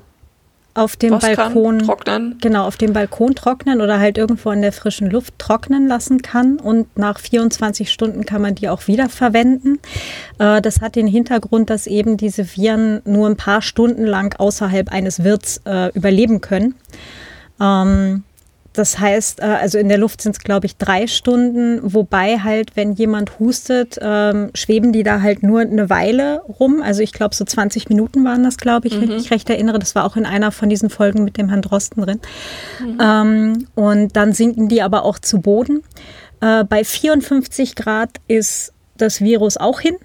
[0.79, 2.39] auf dem Balkon trocknen.
[2.41, 6.59] Genau, auf dem Balkon trocknen oder halt irgendwo in der frischen Luft trocknen lassen kann.
[6.59, 9.81] Und nach 24 Stunden kann man die auch wieder verwenden.
[10.39, 14.93] Äh, das hat den Hintergrund, dass eben diese Viren nur ein paar Stunden lang außerhalb
[14.93, 16.77] eines Wirts äh, überleben können.
[17.61, 18.23] Ähm,
[18.79, 22.77] das heißt, äh, also in der Luft sind es, glaube ich, drei Stunden, wobei halt,
[22.77, 26.81] wenn jemand hustet, ähm, schweben die da halt nur eine Weile rum.
[26.83, 29.01] Also ich glaube, so 20 Minuten waren das, glaube ich, mhm.
[29.01, 29.79] wenn ich mich recht erinnere.
[29.79, 32.21] Das war auch in einer von diesen Folgen mit dem Herrn Drosten drin.
[32.81, 32.99] Mhm.
[33.01, 35.83] Ähm, und dann sinken die aber auch zu Boden.
[36.41, 39.97] Äh, bei 54 Grad ist das Virus auch hin.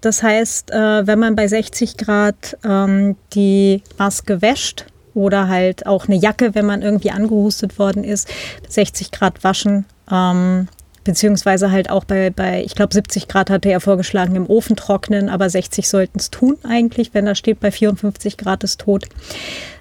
[0.00, 6.06] Das heißt, äh, wenn man bei 60 Grad ähm, die Maske wäscht, oder halt auch
[6.06, 8.28] eine Jacke, wenn man irgendwie angehustet worden ist,
[8.68, 9.84] 60 Grad waschen.
[10.10, 10.68] Ähm,
[11.04, 15.28] beziehungsweise halt auch bei, bei ich glaube 70 Grad hatte er vorgeschlagen, im Ofen trocknen,
[15.28, 19.06] aber 60 sollten es tun eigentlich, wenn da steht, bei 54 Grad ist tot.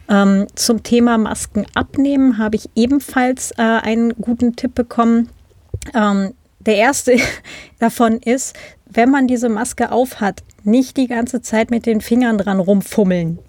[0.10, 5.30] Ähm, zum Thema Masken abnehmen habe ich ebenfalls äh, einen guten Tipp bekommen.
[5.96, 7.18] Ähm, der erste
[7.80, 12.60] davon ist, wenn man diese Maske aufhat, nicht die ganze Zeit mit den Fingern dran
[12.60, 13.40] rumfummeln.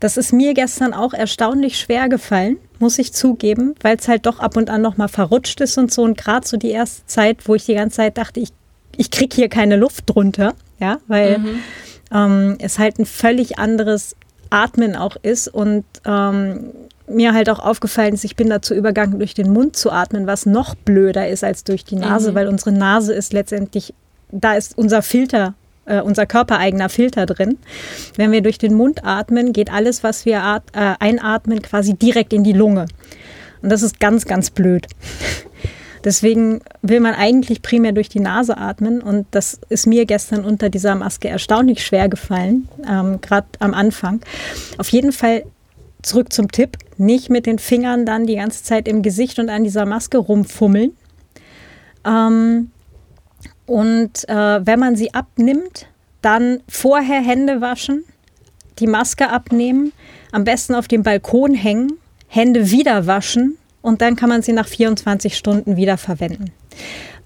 [0.00, 4.40] Das ist mir gestern auch erstaunlich schwer gefallen, muss ich zugeben, weil es halt doch
[4.40, 6.02] ab und an noch mal verrutscht ist und so.
[6.02, 8.50] Und gerade so die erste Zeit, wo ich die ganze Zeit dachte, ich,
[8.96, 11.58] ich kriege hier keine Luft drunter, ja, weil mhm.
[12.12, 14.16] ähm, es halt ein völlig anderes
[14.50, 16.70] Atmen auch ist und ähm,
[17.08, 20.46] mir halt auch aufgefallen ist, ich bin dazu übergegangen, durch den Mund zu atmen, was
[20.46, 22.34] noch blöder ist als durch die Nase, mhm.
[22.34, 23.94] weil unsere Nase ist letztendlich,
[24.30, 25.54] da ist unser Filter,
[25.86, 27.58] äh, unser körpereigener Filter drin.
[28.16, 32.44] Wenn wir durch den Mund atmen, geht alles, was wir äh, einatmen, quasi direkt in
[32.44, 32.86] die Lunge.
[33.62, 34.86] Und das ist ganz, ganz blöd.
[36.04, 40.68] Deswegen will man eigentlich primär durch die Nase atmen und das ist mir gestern unter
[40.68, 44.20] dieser Maske erstaunlich schwer gefallen, ähm, gerade am Anfang.
[44.76, 45.44] Auf jeden Fall
[46.02, 49.64] zurück zum Tipp, nicht mit den Fingern dann die ganze Zeit im Gesicht und an
[49.64, 50.92] dieser Maske rumfummeln.
[52.04, 52.70] Ähm,
[53.66, 55.86] und äh, wenn man sie abnimmt,
[56.22, 58.04] dann vorher Hände waschen,
[58.78, 59.92] die Maske abnehmen,
[60.32, 61.98] am besten auf dem Balkon hängen,
[62.28, 66.52] Hände wieder waschen und dann kann man sie nach 24 Stunden wieder verwenden.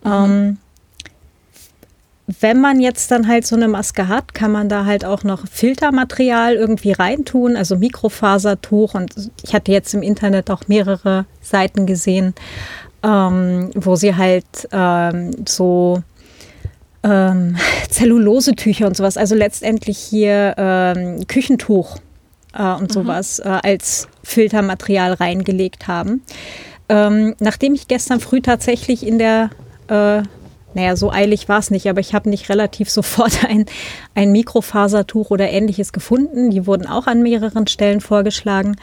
[0.04, 0.12] Mhm.
[0.12, 0.58] Ähm,
[2.40, 5.46] wenn man jetzt dann halt so eine Maske hat, kann man da halt auch noch
[5.48, 8.94] Filtermaterial irgendwie reintun, also Mikrofasertuch.
[8.94, 12.34] Und ich hatte jetzt im Internet auch mehrere Seiten gesehen,
[13.02, 16.02] ähm, wo sie halt ähm, so
[17.02, 17.56] ähm,
[17.88, 21.98] Zellulosetücher und sowas, also letztendlich hier ähm, Küchentuch
[22.54, 22.92] äh, und mhm.
[22.92, 26.22] sowas äh, als Filtermaterial reingelegt haben.
[26.88, 29.50] Ähm, nachdem ich gestern früh tatsächlich in der
[29.88, 30.22] äh,
[30.74, 33.66] naja, so eilig war es nicht, aber ich habe nicht relativ sofort ein,
[34.14, 36.50] ein Mikrofasertuch oder ähnliches gefunden.
[36.50, 38.76] Die wurden auch an mehreren Stellen vorgeschlagen.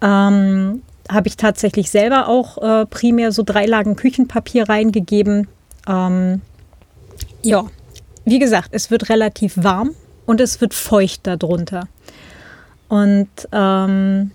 [0.00, 5.48] Ähm, habe ich tatsächlich selber auch äh, primär so drei Lagen Küchenpapier reingegeben.
[5.88, 6.42] Ähm,
[7.42, 7.66] ja,
[8.24, 9.94] wie gesagt, es wird relativ warm
[10.26, 11.88] und es wird feucht darunter.
[12.88, 14.30] Und ähm,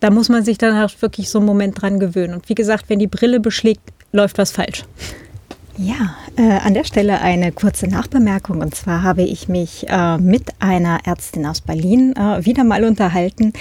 [0.00, 2.34] da muss man sich dann auch wirklich so einen Moment dran gewöhnen.
[2.34, 4.84] Und wie gesagt, wenn die Brille beschlägt, läuft was falsch.
[5.76, 8.60] Ja, äh, an der Stelle eine kurze Nachbemerkung.
[8.60, 13.52] Und zwar habe ich mich äh, mit einer Ärztin aus Berlin äh, wieder mal unterhalten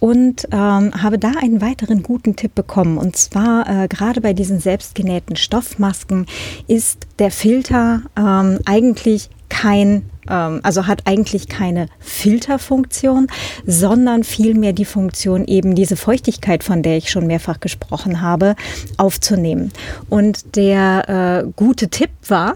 [0.00, 2.96] und ähm, habe da einen weiteren guten Tipp bekommen.
[2.96, 6.24] Und zwar äh, gerade bei diesen selbstgenähten Stoffmasken
[6.68, 13.28] ist der Filter ähm, eigentlich kein ähm, also hat eigentlich keine Filterfunktion,
[13.66, 18.54] sondern vielmehr die Funktion, eben diese Feuchtigkeit, von der ich schon mehrfach gesprochen habe,
[18.96, 19.72] aufzunehmen.
[20.08, 22.54] Und der äh, gute Tipp war,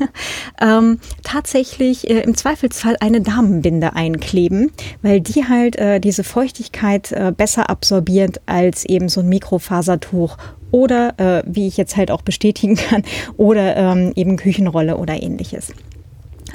[0.60, 7.32] ähm, tatsächlich äh, im Zweifelsfall eine Damenbinde einkleben, weil die halt äh, diese Feuchtigkeit äh,
[7.36, 10.36] besser absorbiert als eben so ein Mikrofasertuch
[10.70, 13.02] oder, äh, wie ich jetzt halt auch bestätigen kann,
[13.36, 15.74] oder ähm, eben Küchenrolle oder ähnliches.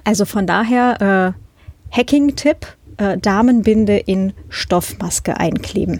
[0.07, 1.35] Also von daher
[1.91, 2.65] äh, Hacking-Tipp,
[2.95, 5.99] äh, Damenbinde in Stoffmaske einkleben.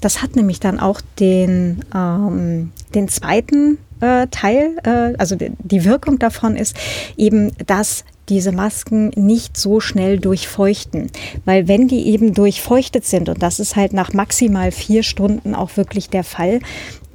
[0.00, 6.20] Das hat nämlich dann auch den, ähm, den zweiten äh, Teil, äh, also die Wirkung
[6.20, 6.76] davon ist
[7.16, 11.10] eben, dass diese Masken nicht so schnell durchfeuchten.
[11.44, 15.76] Weil wenn die eben durchfeuchtet sind, und das ist halt nach maximal vier Stunden auch
[15.76, 16.60] wirklich der Fall,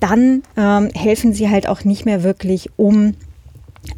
[0.01, 3.13] dann ähm, helfen sie halt auch nicht mehr wirklich, um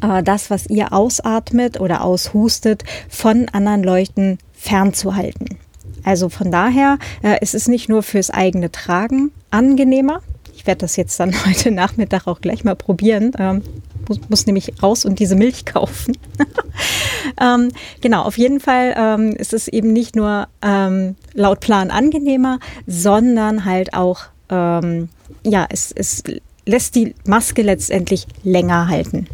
[0.02, 5.58] äh, das, was ihr ausatmet oder aushustet, von anderen Leuten fernzuhalten.
[6.04, 10.22] Also von daher äh, ist es nicht nur fürs eigene Tragen angenehmer.
[10.54, 13.32] Ich werde das jetzt dann heute Nachmittag auch gleich mal probieren.
[13.38, 13.62] Ähm,
[14.08, 16.16] muss, muss nämlich raus und diese Milch kaufen.
[17.40, 17.70] ähm,
[18.00, 23.64] genau, auf jeden Fall ähm, ist es eben nicht nur ähm, laut Plan angenehmer, sondern
[23.64, 25.10] halt auch, ähm,
[25.44, 26.22] ja, es, es
[26.64, 29.26] lässt die Maske letztendlich länger halten.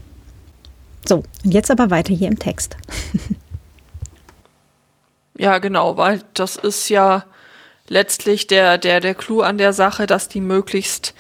[1.07, 2.77] So, und jetzt aber weiter hier im Text.
[5.39, 7.25] ja, genau, weil das ist ja
[7.89, 11.15] letztlich der, der, der Clou an der Sache, dass die möglichst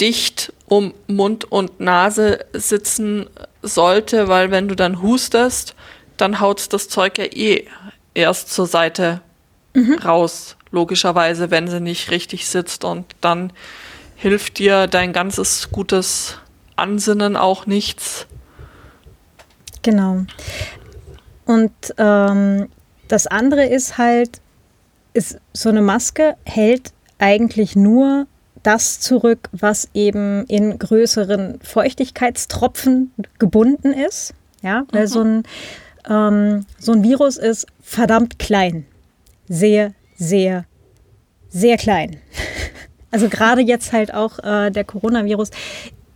[0.00, 3.28] dicht um Mund und Nase sitzen
[3.62, 5.74] sollte, weil wenn du dann hustest,
[6.16, 7.66] dann haut das Zeug ja eh
[8.14, 9.20] erst zur Seite
[9.74, 9.94] mhm.
[9.94, 13.52] raus, logischerweise, wenn sie nicht richtig sitzt und dann
[14.16, 16.38] hilft dir dein ganzes gutes
[16.76, 18.26] Ansinnen auch nichts,
[19.82, 20.22] Genau.
[21.46, 22.68] Und ähm,
[23.08, 24.40] das andere ist halt,
[25.14, 28.26] ist, so eine Maske hält eigentlich nur
[28.62, 34.34] das zurück, was eben in größeren Feuchtigkeitstropfen gebunden ist.
[34.62, 35.08] Ja, weil mhm.
[35.08, 35.42] so, ein,
[36.08, 38.86] ähm, so ein Virus ist verdammt klein.
[39.48, 40.66] Sehr, sehr,
[41.48, 42.18] sehr klein.
[43.12, 45.50] Also gerade jetzt halt auch äh, der Coronavirus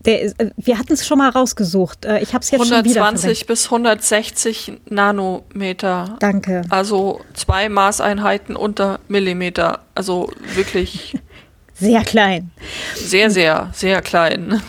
[0.05, 2.05] der äh, wir hatten es schon mal rausgesucht.
[2.05, 6.17] Äh, ich habe es jetzt 120 schon wieder 120 bis 160 Nanometer.
[6.21, 6.62] Danke.
[6.69, 9.81] Also zwei Maßeinheiten unter Millimeter.
[9.95, 11.19] Also wirklich
[11.75, 12.51] sehr klein.
[12.95, 14.61] Sehr, sehr, sehr klein.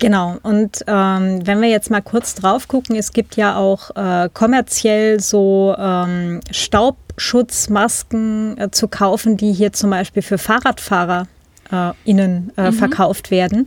[0.00, 4.28] Genau, und ähm, wenn wir jetzt mal kurz drauf gucken, es gibt ja auch äh,
[4.32, 11.26] kommerziell so ähm, Staubschutzmasken äh, zu kaufen, die hier zum Beispiel für Fahrradfahrer
[11.72, 12.74] äh, innen äh, mhm.
[12.74, 13.66] verkauft werden.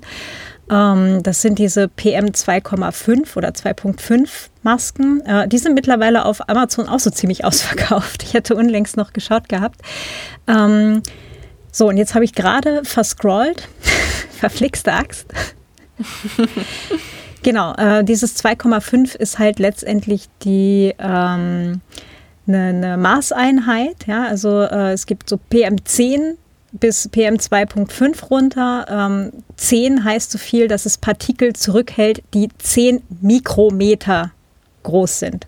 [0.72, 4.30] Ähm, das sind diese PM 2,5 oder 2,5
[4.64, 5.22] Masken.
[5.26, 8.24] Äh, die sind mittlerweile auf Amazon auch so ziemlich ausverkauft.
[8.24, 9.82] Ich hätte unlängst noch geschaut gehabt.
[10.48, 11.04] Ähm,
[11.72, 13.68] so, und jetzt habe ich gerade verscrollt.
[14.40, 15.28] Verflixte Axt.
[17.44, 21.82] genau, äh, dieses 2,5 ist halt letztendlich die ähm,
[22.48, 24.08] eine, eine Maßeinheit.
[24.08, 24.26] Ja?
[24.26, 26.38] Also äh, es gibt so PM10
[26.72, 28.86] bis PM 2.5 runter.
[28.90, 34.32] Ähm, 10 heißt so viel, dass es Partikel zurückhält, die 10 Mikrometer
[34.84, 35.48] groß sind.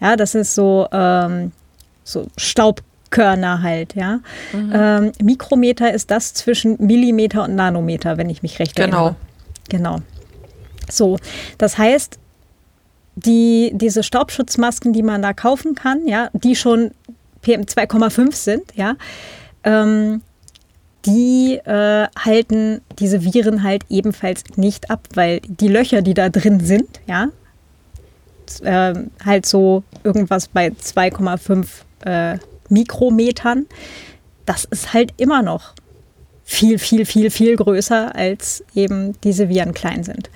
[0.00, 1.52] Ja, das ist so, ähm,
[2.02, 4.20] so Staubkörner halt, ja.
[4.52, 4.72] Mhm.
[4.74, 8.96] Ähm, Mikrometer ist das zwischen Millimeter und Nanometer, wenn ich mich recht genau.
[8.96, 9.16] erinnere.
[9.68, 9.98] Genau.
[10.90, 11.18] So,
[11.58, 12.18] das heißt,
[13.16, 16.90] die, diese Staubschutzmasken, die man da kaufen kann, ja, die schon
[17.42, 18.96] PM 2,5 sind, ja,
[19.64, 20.22] ähm,
[21.06, 26.60] die äh, halten diese Viren halt ebenfalls nicht ab, weil die Löcher, die da drin
[26.60, 27.28] sind, ja,
[28.62, 31.66] äh, halt so irgendwas bei 2,5
[32.06, 33.66] äh, Mikrometern,
[34.46, 35.74] das ist halt immer noch
[36.44, 40.30] viel, viel, viel, viel größer, als eben diese Viren klein sind.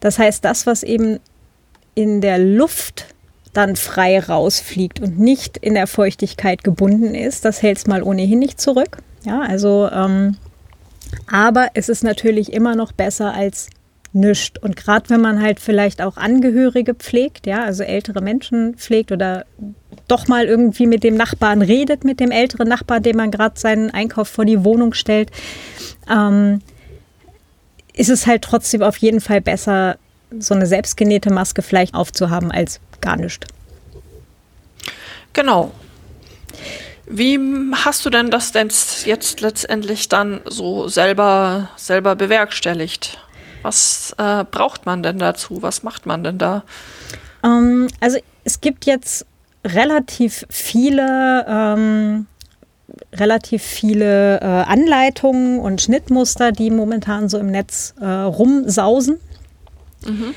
[0.00, 1.20] Das heißt, das, was eben
[1.94, 3.06] in der Luft
[3.52, 8.38] dann frei rausfliegt und nicht in der Feuchtigkeit gebunden ist, das hält es mal ohnehin
[8.38, 8.98] nicht zurück.
[9.24, 10.36] Ja, also, ähm,
[11.30, 13.68] aber es ist natürlich immer noch besser als
[14.12, 14.58] nichts.
[14.60, 19.44] Und gerade wenn man halt vielleicht auch Angehörige pflegt, ja, also ältere Menschen pflegt oder
[20.06, 23.90] doch mal irgendwie mit dem Nachbarn redet, mit dem älteren Nachbarn, dem man gerade seinen
[23.90, 25.30] Einkauf vor die Wohnung stellt,
[26.10, 26.60] ähm,
[27.94, 29.98] ist es halt trotzdem auf jeden Fall besser,
[30.38, 33.46] so eine selbstgenähte Maske vielleicht aufzuhaben, als gar nichts.
[35.32, 35.72] Genau.
[37.06, 37.38] Wie
[37.72, 38.68] hast du denn das denn
[39.04, 43.18] jetzt letztendlich dann so selber, selber bewerkstelligt?
[43.62, 45.62] Was äh, braucht man denn dazu?
[45.62, 46.64] Was macht man denn da?
[47.42, 49.26] Ähm, also es gibt jetzt
[49.64, 52.26] relativ viele, ähm,
[53.14, 59.18] relativ viele äh, Anleitungen und Schnittmuster, die momentan so im Netz äh, rumsausen.
[60.06, 60.34] Mhm.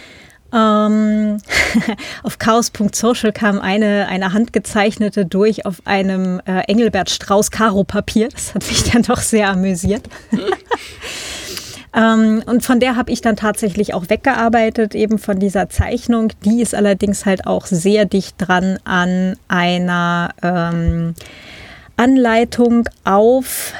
[0.53, 1.37] Ähm,
[2.23, 8.29] auf chaos.social kam eine, eine handgezeichnete durch auf einem äh, Engelbert Strauß Karo Papier.
[8.29, 10.03] Das hat mich dann doch sehr amüsiert.
[11.95, 16.33] ähm, und von der habe ich dann tatsächlich auch weggearbeitet, eben von dieser Zeichnung.
[16.43, 21.15] Die ist allerdings halt auch sehr dicht dran an einer ähm,
[21.95, 23.73] Anleitung auf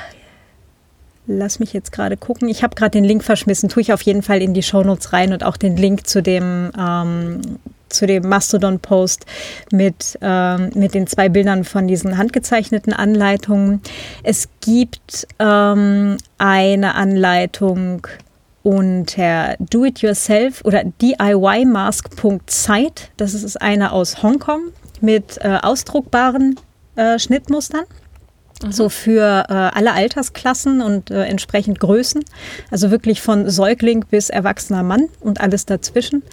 [1.38, 2.50] lass mich jetzt gerade gucken.
[2.50, 3.70] Ich habe gerade den Link verschmissen.
[3.70, 6.72] Tue ich auf jeden Fall in die Shownotes rein und auch den Link zu dem,
[6.78, 7.42] ähm,
[7.90, 9.26] zu dem Mastodon-Post
[9.72, 13.82] mit, ähm, mit den zwei Bildern von diesen handgezeichneten Anleitungen.
[14.24, 18.08] Es gibt ähm, eine Anleitung
[18.64, 23.04] unter do-it-yourself oder diymask.site.
[23.18, 26.60] Das ist eine aus Hongkong mit äh, ausdruckbaren
[26.96, 27.86] äh, Schnittmustern.
[28.64, 28.72] Mhm.
[28.72, 32.24] So für äh, alle Altersklassen und äh, entsprechend Größen.
[32.70, 36.24] Also wirklich von Säugling bis erwachsener Mann und alles dazwischen.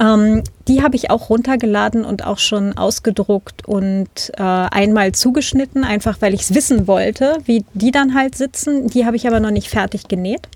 [0.00, 6.20] Ähm, die habe ich auch runtergeladen und auch schon ausgedruckt und äh, einmal zugeschnitten, einfach
[6.20, 8.88] weil ich es wissen wollte, wie die dann halt sitzen.
[8.88, 10.48] Die habe ich aber noch nicht fertig genäht.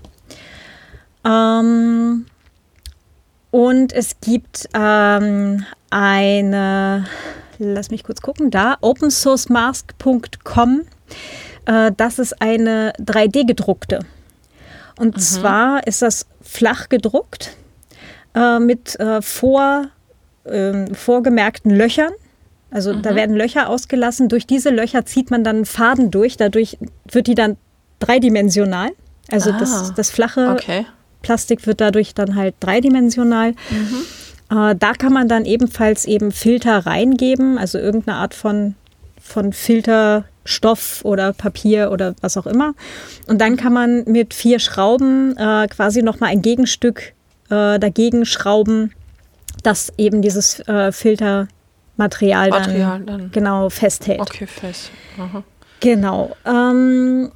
[1.25, 2.25] Ähm,
[3.51, 7.05] und es gibt ähm, eine,
[7.57, 10.81] lass mich kurz gucken, da, opensourcemask.com
[11.65, 13.99] äh, das ist eine 3D-gedruckte.
[14.97, 15.21] Und mhm.
[15.21, 17.55] zwar ist das flach gedruckt
[18.35, 19.87] äh, mit äh, vor,
[20.45, 22.11] ähm, vorgemerkten Löchern.
[22.71, 23.01] Also mhm.
[23.01, 24.29] da werden Löcher ausgelassen.
[24.29, 26.37] Durch diese Löcher zieht man dann einen Faden durch.
[26.37, 26.77] Dadurch
[27.09, 27.57] wird die dann
[27.99, 28.89] dreidimensional.
[29.31, 30.85] Also ah, das, das flache okay.
[31.21, 33.51] Plastik wird dadurch dann halt dreidimensional.
[33.51, 34.57] Mhm.
[34.57, 38.75] Äh, da kann man dann ebenfalls eben Filter reingeben, also irgendeine Art von,
[39.29, 42.73] von Filter Stoff oder Papier oder was auch immer.
[43.27, 47.13] Und dann kann man mit vier Schrauben äh, quasi nochmal ein Gegenstück
[47.49, 48.91] äh, dagegen schrauben,
[49.63, 54.21] das eben dieses äh, Filtermaterial dann, dann, genau festhält.
[54.21, 54.91] Okay, fest.
[55.17, 55.43] Aha.
[55.81, 56.35] Genau.
[56.45, 57.31] Ähm,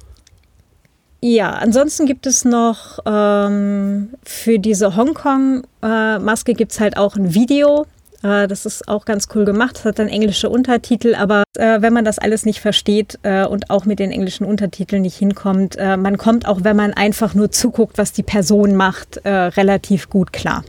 [1.20, 7.86] ja, ansonsten gibt es noch ähm, für diese Hongkong-Maske gibt es halt auch ein Video
[8.24, 9.78] Äh, das ist auch ganz cool gemacht.
[9.78, 13.70] Es hat dann englische Untertitel, aber äh, wenn man das alles nicht versteht äh, und
[13.70, 17.52] auch mit den englischen Untertiteln nicht hinkommt, äh, man kommt auch, wenn man einfach nur
[17.52, 20.64] zuguckt, was die Person macht, äh, relativ gut klar.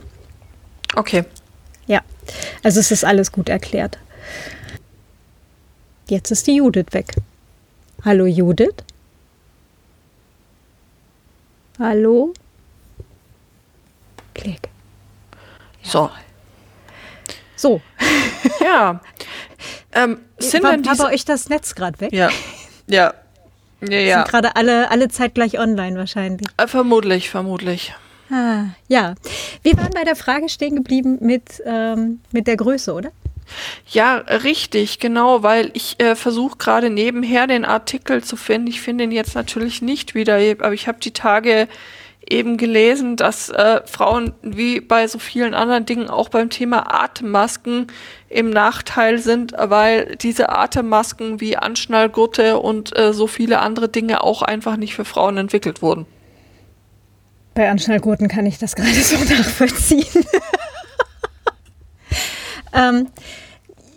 [0.94, 1.24] Okay.
[1.86, 2.00] Ja,
[2.62, 3.98] also es ist alles gut erklärt.
[6.08, 7.14] Jetzt ist die Judith weg.
[8.04, 8.74] Hallo Judith?
[11.78, 12.32] Hallo?
[14.34, 14.68] Klick.
[15.82, 16.10] So.
[17.56, 17.80] So.
[18.60, 19.00] Ja.
[19.92, 22.12] ähm, sind war, denn war bei euch das Netz gerade weg?
[22.12, 22.30] Ja.
[22.86, 23.14] Ja.
[23.80, 24.18] Ja, ja.
[24.18, 26.46] Sind gerade alle, alle zeitgleich online wahrscheinlich.
[26.56, 27.94] Äh, vermutlich, vermutlich.
[28.30, 29.14] Ah, ja.
[29.62, 33.10] Wir waren bei der Frage stehen geblieben mit, ähm, mit der Größe, oder?
[33.88, 38.66] Ja, richtig, genau, weil ich äh, versuche gerade nebenher den Artikel zu finden.
[38.66, 41.68] Ich finde ihn jetzt natürlich nicht wieder, aber ich habe die Tage
[42.28, 47.86] eben gelesen, dass äh, Frauen wie bei so vielen anderen Dingen auch beim Thema Atemmasken
[48.28, 54.42] im Nachteil sind, weil diese Atemmasken wie Anschnallgurte und äh, so viele andere Dinge auch
[54.42, 56.06] einfach nicht für Frauen entwickelt wurden.
[57.54, 60.06] Bei Anschnallgurten kann ich das gerade so nachvollziehen.
[62.74, 63.08] ähm,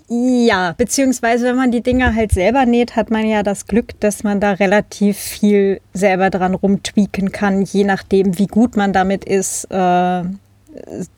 [0.10, 4.24] ja, beziehungsweise wenn man die Dinger halt selber näht, hat man ja das Glück, dass
[4.24, 9.66] man da relativ viel selber dran rumtweaken kann, je nachdem, wie gut man damit ist,
[9.66, 10.24] äh,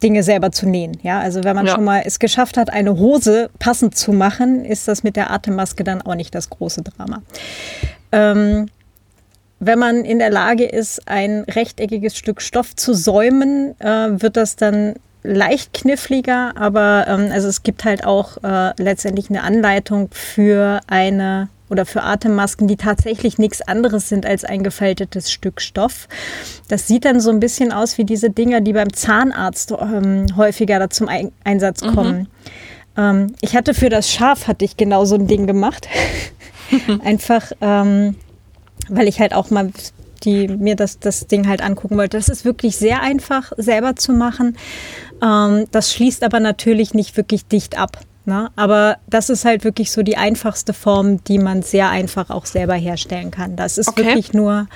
[0.03, 0.97] Dinge selber zu nähen.
[1.03, 1.75] Ja, also wenn man ja.
[1.75, 5.83] schon mal es geschafft hat, eine Hose passend zu machen, ist das mit der Atemmaske
[5.83, 7.21] dann auch nicht das große Drama.
[8.11, 8.67] Ähm,
[9.59, 14.55] wenn man in der Lage ist, ein rechteckiges Stück Stoff zu säumen, äh, wird das
[14.55, 20.81] dann leicht kniffliger, aber ähm, also es gibt halt auch äh, letztendlich eine Anleitung für
[20.87, 26.09] eine oder für Atemmasken, die tatsächlich nichts anderes sind als ein gefaltetes Stück Stoff.
[26.67, 30.79] Das sieht dann so ein bisschen aus wie diese Dinger, die beim Zahnarzt ähm, häufiger
[30.79, 31.95] da zum Ein Einsatz mhm.
[31.95, 32.17] kommen.
[32.17, 32.27] Mhm.
[32.97, 35.87] Ähm, ich hatte für das Schaf hatte ich genau so ein Ding gemacht.
[37.03, 38.15] Einfach ähm,
[38.89, 39.71] weil ich halt auch mal
[40.23, 42.17] die mir das, das Ding halt angucken wollte.
[42.17, 44.57] Das ist wirklich sehr einfach selber zu machen.
[45.21, 47.99] Ähm, das schließt aber natürlich nicht wirklich dicht ab.
[48.25, 48.51] Ne?
[48.55, 52.75] Aber das ist halt wirklich so die einfachste Form, die man sehr einfach auch selber
[52.75, 53.55] herstellen kann.
[53.55, 54.05] Das ist okay.
[54.05, 54.67] wirklich nur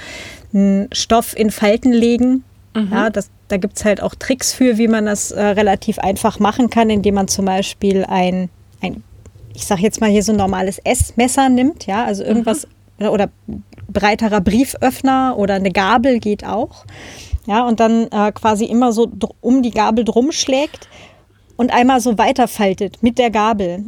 [0.53, 2.43] ein Stoff in Falten legen.
[2.73, 2.89] Mhm.
[2.91, 6.39] Ja, das, da gibt es halt auch Tricks für, wie man das äh, relativ einfach
[6.39, 8.49] machen kann, indem man zum Beispiel ein,
[8.81, 9.03] ein
[9.53, 12.71] ich sage jetzt mal hier so ein normales Essmesser nimmt, ja, also irgendwas mhm.
[12.99, 13.29] Oder
[13.87, 16.85] breiterer Brieföffner oder eine Gabel geht auch.
[17.45, 19.09] Ja, und dann äh, quasi immer so
[19.41, 20.89] um die Gabel drum schlägt
[21.57, 23.85] und einmal so weiterfaltet mit der Gabel.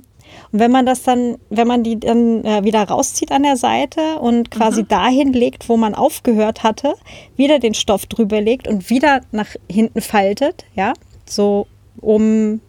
[0.51, 4.20] Und wenn man das dann, wenn man die dann äh, wieder rauszieht an der Seite
[4.20, 4.88] und quasi mhm.
[4.89, 6.95] dahin legt, wo man aufgehört hatte,
[7.36, 10.93] wieder den Stoff drüber legt und wieder nach hinten faltet, ja,
[11.26, 11.68] so
[11.99, 12.62] um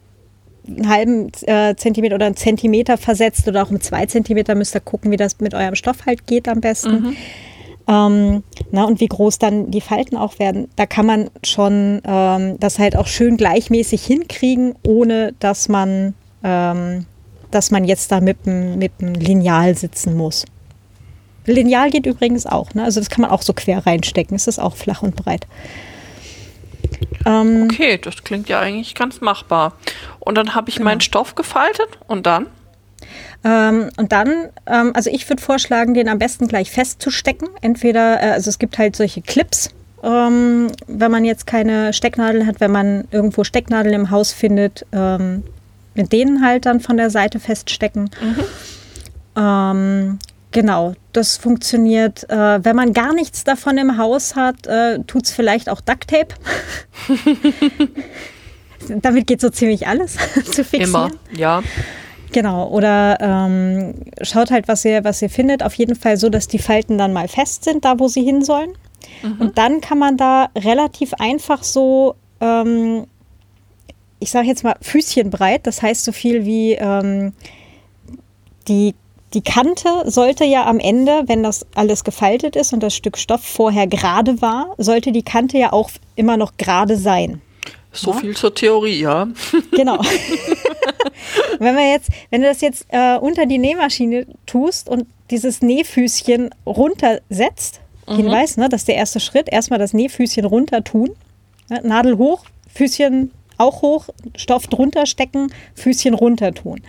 [0.69, 4.81] einen halben äh, Zentimeter oder einen Zentimeter versetzt oder auch um zwei Zentimeter müsst ihr
[4.81, 6.91] gucken, wie das mit eurem Stoff halt geht am besten.
[6.91, 7.15] Mhm.
[7.87, 10.67] Ähm, na, und wie groß dann die Falten auch werden.
[10.75, 16.13] Da kann man schon ähm, das halt auch schön gleichmäßig hinkriegen, ohne dass man,
[16.43, 17.05] ähm,
[17.49, 18.79] dass man jetzt da mit dem
[19.15, 20.45] Lineal sitzen muss.
[21.45, 22.83] Lineal geht übrigens auch, ne?
[22.83, 24.35] Also das kann man auch so quer reinstecken.
[24.35, 25.47] Es ist auch flach und breit.
[27.25, 29.73] Ähm, okay, das klingt ja eigentlich ganz machbar.
[30.19, 30.89] Und dann habe ich genau.
[30.89, 32.47] meinen Stoff gefaltet und dann?
[33.43, 37.47] Ähm, und dann, ähm, also ich würde vorschlagen, den am besten gleich festzustecken.
[37.61, 39.69] Entweder, äh, also es gibt halt solche Clips,
[40.03, 45.43] ähm, wenn man jetzt keine Stecknadeln hat, wenn man irgendwo Stecknadeln im Haus findet, ähm,
[45.95, 48.09] mit denen halt dann von der Seite feststecken.
[48.21, 50.19] Mhm.
[50.51, 52.27] Genau, das funktioniert.
[52.29, 56.33] Äh, wenn man gar nichts davon im Haus hat, äh, tut es vielleicht auch Ducktape.
[59.01, 60.17] Damit geht so ziemlich alles
[60.51, 60.89] zu fixieren.
[60.89, 61.61] Immer, ja.
[62.31, 65.63] Genau, oder ähm, schaut halt, was ihr, was ihr findet.
[65.63, 68.43] Auf jeden Fall so, dass die Falten dann mal fest sind, da wo sie hin
[68.43, 68.71] sollen.
[69.21, 69.35] Mhm.
[69.39, 73.05] Und dann kann man da relativ einfach so, ähm,
[74.19, 77.33] ich sage jetzt mal, Füßchen breit, das heißt so viel wie ähm,
[78.67, 78.93] die
[79.33, 83.43] die Kante sollte ja am Ende, wenn das alles gefaltet ist und das Stück Stoff
[83.43, 87.41] vorher gerade war, sollte die Kante ja auch immer noch gerade sein.
[87.91, 88.17] So ja?
[88.17, 89.27] viel zur Theorie, ja.
[89.71, 89.99] Genau.
[91.59, 96.49] wenn wir jetzt, wenn du das jetzt äh, unter die Nähmaschine tust und dieses Nähfüßchen
[96.65, 98.15] runtersetzt, mhm.
[98.15, 101.11] Hinweis, ne, das ist der erste Schritt, erstmal das Nähfüßchen runter tun,
[101.69, 106.81] ne, Nadel hoch, Füßchen auch hoch, Stoff drunter stecken, Füßchen runter tun.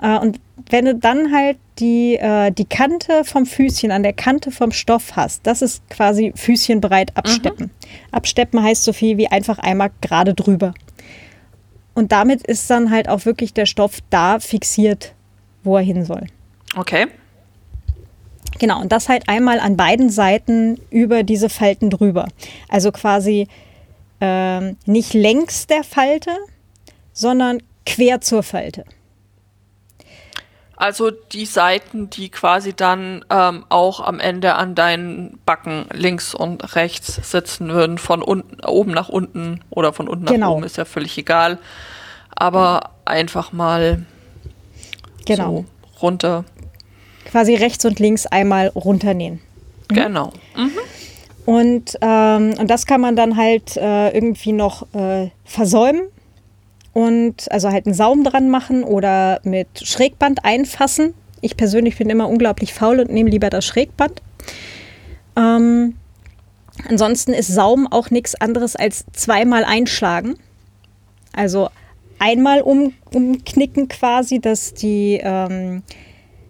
[0.00, 0.40] Äh, und
[0.70, 5.16] wenn du dann halt die, äh, die Kante vom Füßchen an der Kante vom Stoff
[5.16, 7.66] hast, das ist quasi Füßchen breit absteppen.
[7.66, 8.12] Mhm.
[8.12, 10.74] Absteppen heißt so viel wie einfach einmal gerade drüber.
[11.94, 15.14] und damit ist dann halt auch wirklich der Stoff da fixiert,
[15.64, 16.26] wo er hin soll.
[16.76, 17.06] Okay.
[18.58, 22.28] Genau, und das halt einmal an beiden Seiten über diese Falten drüber.
[22.68, 23.48] Also quasi
[24.20, 26.30] ähm, nicht längs der Falte,
[27.12, 28.84] sondern quer zur Falte.
[30.78, 36.76] Also die Seiten, die quasi dann ähm, auch am Ende an deinen Backen links und
[36.76, 40.50] rechts sitzen würden, von unten, oben nach unten oder von unten genau.
[40.50, 41.58] nach oben, ist ja völlig egal.
[42.30, 44.06] Aber einfach mal
[45.26, 45.50] genau.
[45.50, 46.44] so runter.
[47.24, 49.40] Quasi rechts und links einmal runternähen.
[49.90, 49.94] Mhm.
[49.96, 50.32] Genau.
[50.56, 50.78] Mhm.
[51.44, 56.02] Und, ähm, und das kann man dann halt äh, irgendwie noch äh, versäumen
[56.98, 61.14] und also halt einen Saum dran machen oder mit Schrägband einfassen.
[61.40, 64.20] Ich persönlich bin immer unglaublich faul und nehme lieber das Schrägband.
[65.36, 65.94] Ähm,
[66.88, 70.40] ansonsten ist Saum auch nichts anderes als zweimal einschlagen.
[71.32, 71.68] Also
[72.18, 75.84] einmal um, umknicken quasi, dass die, ähm,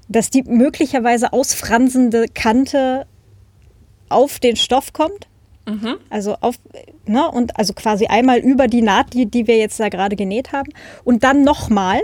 [0.09, 3.07] dass die möglicherweise ausfransende Kante
[4.09, 5.27] auf den Stoff kommt
[5.68, 5.98] Mhm.
[6.08, 6.56] Also auf,
[7.04, 10.52] ne, und also quasi einmal über die Naht, die, die wir jetzt da gerade genäht
[10.52, 10.72] haben.
[11.04, 12.00] Und dann nochmal,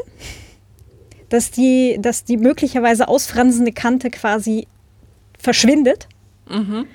[1.31, 4.67] dass die, dass die möglicherweise ausfransende Kante quasi
[5.39, 6.09] verschwindet.
[6.49, 6.87] Mhm.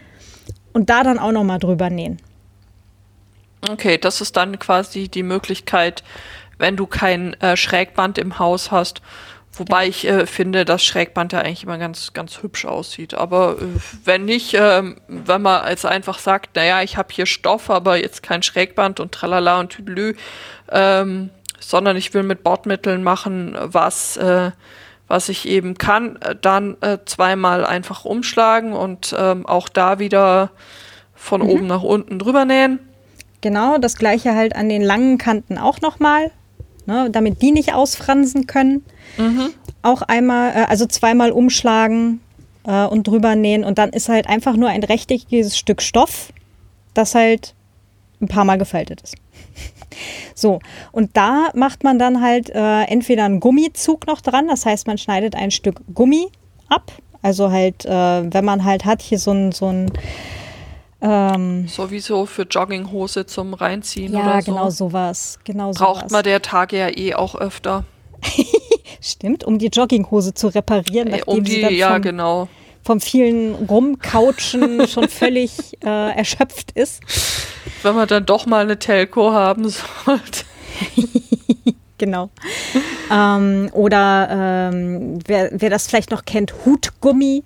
[0.72, 2.20] Und da dann auch nochmal drüber nähen.
[3.68, 6.04] Okay, das ist dann quasi die Möglichkeit,
[6.60, 9.02] wenn du kein äh, Schrägband im Haus hast,
[9.54, 13.14] Wobei ich äh, finde, dass Schrägband ja eigentlich immer ganz, ganz hübsch aussieht.
[13.14, 13.66] Aber äh,
[14.06, 18.24] wenn nicht, äh, wenn man jetzt einfach sagt, naja, ich habe hier Stoff, aber jetzt
[18.24, 20.16] kein Schrägband und tralala und tüdelü,
[20.72, 21.30] ähm,
[21.60, 24.52] sondern ich will mit Bordmitteln machen, was, äh,
[25.08, 30.52] was ich eben kann, äh, dann äh, zweimal einfach umschlagen und ähm, auch da wieder
[31.16, 31.50] von mhm.
[31.50, 32.80] oben nach unten drüber nähen.
[33.42, 36.32] Genau, das gleiche halt an den langen Kanten auch nochmal,
[36.90, 38.84] ne, damit die nicht ausfransen können.
[39.18, 39.52] Mhm.
[39.84, 42.20] Auch einmal, äh, also zweimal umschlagen
[42.66, 46.34] äh, und drüber nähen und dann ist halt einfach nur ein rechteckiges Stück Stoff,
[46.94, 47.54] das halt
[48.20, 49.16] ein paar Mal gefaltet ist.
[50.36, 50.60] So,
[50.92, 54.98] und da macht man dann halt äh, entweder einen Gummizug noch dran, das heißt, man
[54.98, 56.28] schneidet ein Stück Gummi
[56.70, 56.92] ab.
[57.22, 57.90] Also halt, äh,
[58.34, 59.92] wenn man halt hat, hier so ein, so ein
[61.02, 64.34] ähm, Sowieso für Jogginghose zum Reinziehen ja, oder so.
[64.34, 65.40] Ja, genau sowas.
[65.46, 66.12] Genau Braucht sowas.
[66.12, 67.86] man der Tage ja eh auch öfter.
[69.02, 71.14] Stimmt, um die Jogginghose zu reparieren.
[71.14, 72.48] Äh, um die, ja, vom, genau.
[72.84, 77.02] Vom vielen Rumcouchen schon völlig äh, erschöpft ist.
[77.82, 79.70] Wenn man dann doch mal eine Telco haben
[80.06, 80.44] sollte.
[81.98, 82.30] genau.
[83.10, 87.44] ähm, oder ähm, wer, wer das vielleicht noch kennt, Hutgummi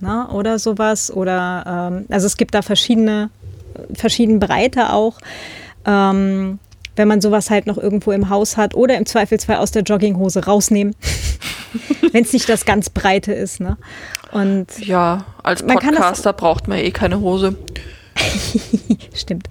[0.00, 1.10] ne, oder sowas.
[1.10, 3.30] Oder ähm, also es gibt da verschiedene,
[3.94, 5.18] verschiedene Breite auch.
[5.86, 6.58] Ähm,
[6.96, 10.44] wenn man sowas halt noch irgendwo im Haus hat oder im Zweifelsfall aus der Jogginghose
[10.44, 10.94] rausnehmen,
[12.12, 13.60] wenn es nicht das ganz breite ist.
[13.60, 13.76] Ne?
[14.32, 17.56] Und ja, als Podcaster braucht man eh keine Hose.
[19.14, 19.48] Stimmt.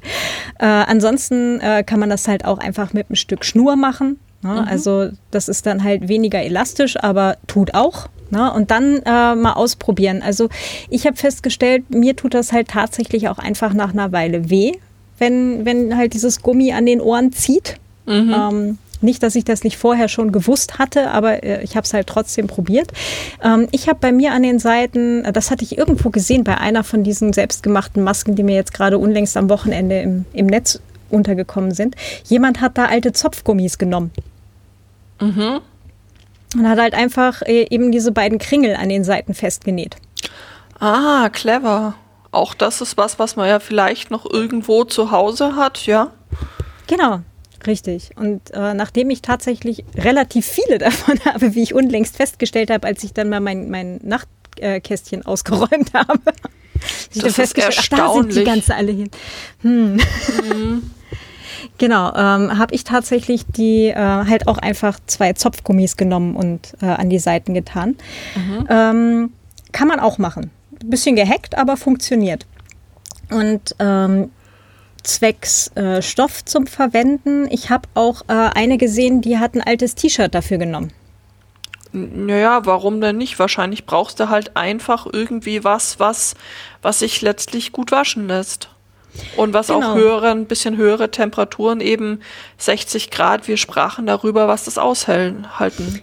[0.59, 4.19] Äh, ansonsten äh, kann man das halt auch einfach mit einem Stück Schnur machen.
[4.41, 4.61] Ne?
[4.61, 4.67] Mhm.
[4.67, 8.07] Also das ist dann halt weniger elastisch, aber tut auch.
[8.33, 8.51] Ne?
[8.51, 10.23] Und dann äh, mal ausprobieren.
[10.23, 10.49] Also
[10.89, 14.71] ich habe festgestellt, mir tut das halt tatsächlich auch einfach nach einer Weile weh,
[15.19, 17.77] wenn, wenn halt dieses Gummi an den Ohren zieht.
[18.07, 18.33] Mhm.
[18.35, 21.93] Ähm, nicht, dass ich das nicht vorher schon gewusst hatte, aber äh, ich habe es
[21.93, 22.91] halt trotzdem probiert.
[23.43, 26.83] Ähm, ich habe bei mir an den Seiten, das hatte ich irgendwo gesehen bei einer
[26.83, 30.79] von diesen selbstgemachten Masken, die mir jetzt gerade unlängst am Wochenende im, im Netz
[31.11, 31.95] untergekommen sind.
[32.23, 34.09] Jemand hat da alte Zopfgummis genommen.
[35.21, 35.59] Mhm.
[36.55, 39.95] Und hat halt einfach äh, eben diese beiden Kringel an den Seiten festgenäht.
[40.79, 41.95] Ah, clever.
[42.31, 46.11] Auch das ist was, was man ja vielleicht noch irgendwo zu Hause hat, ja?
[46.87, 47.21] Genau,
[47.65, 48.11] richtig.
[48.15, 53.03] Und äh, nachdem ich tatsächlich relativ viele davon habe, wie ich unlängst festgestellt habe, als
[53.03, 56.19] ich dann mal mein, mein Nachtkästchen äh, ausgeräumt habe,
[57.13, 57.91] ich das ist erstaunlich.
[57.91, 59.11] Ach, da sind die ganze alle hin.
[59.61, 59.93] Hm.
[59.95, 60.91] Mhm.
[61.77, 66.85] Genau, ähm, habe ich tatsächlich die äh, halt auch einfach zwei Zopfgummis genommen und äh,
[66.85, 67.95] an die Seiten getan.
[68.35, 68.67] Mhm.
[68.69, 69.33] Ähm,
[69.71, 70.51] kann man auch machen
[70.89, 72.45] bisschen gehackt, aber funktioniert.
[73.29, 74.31] Und ähm,
[75.01, 77.47] zwecks äh, Stoff zum Verwenden.
[77.49, 80.91] Ich habe auch äh, eine gesehen, die hat ein altes T-Shirt dafür genommen.
[81.91, 83.37] Naja, warum denn nicht?
[83.37, 86.35] Wahrscheinlich brauchst du halt einfach irgendwie was, was,
[86.81, 88.69] was sich letztlich gut waschen lässt.
[89.35, 89.91] Und was genau.
[89.91, 92.19] auch höhere, ein bisschen höhere Temperaturen, eben
[92.57, 95.45] 60 Grad, wir sprachen darüber, was das aushalten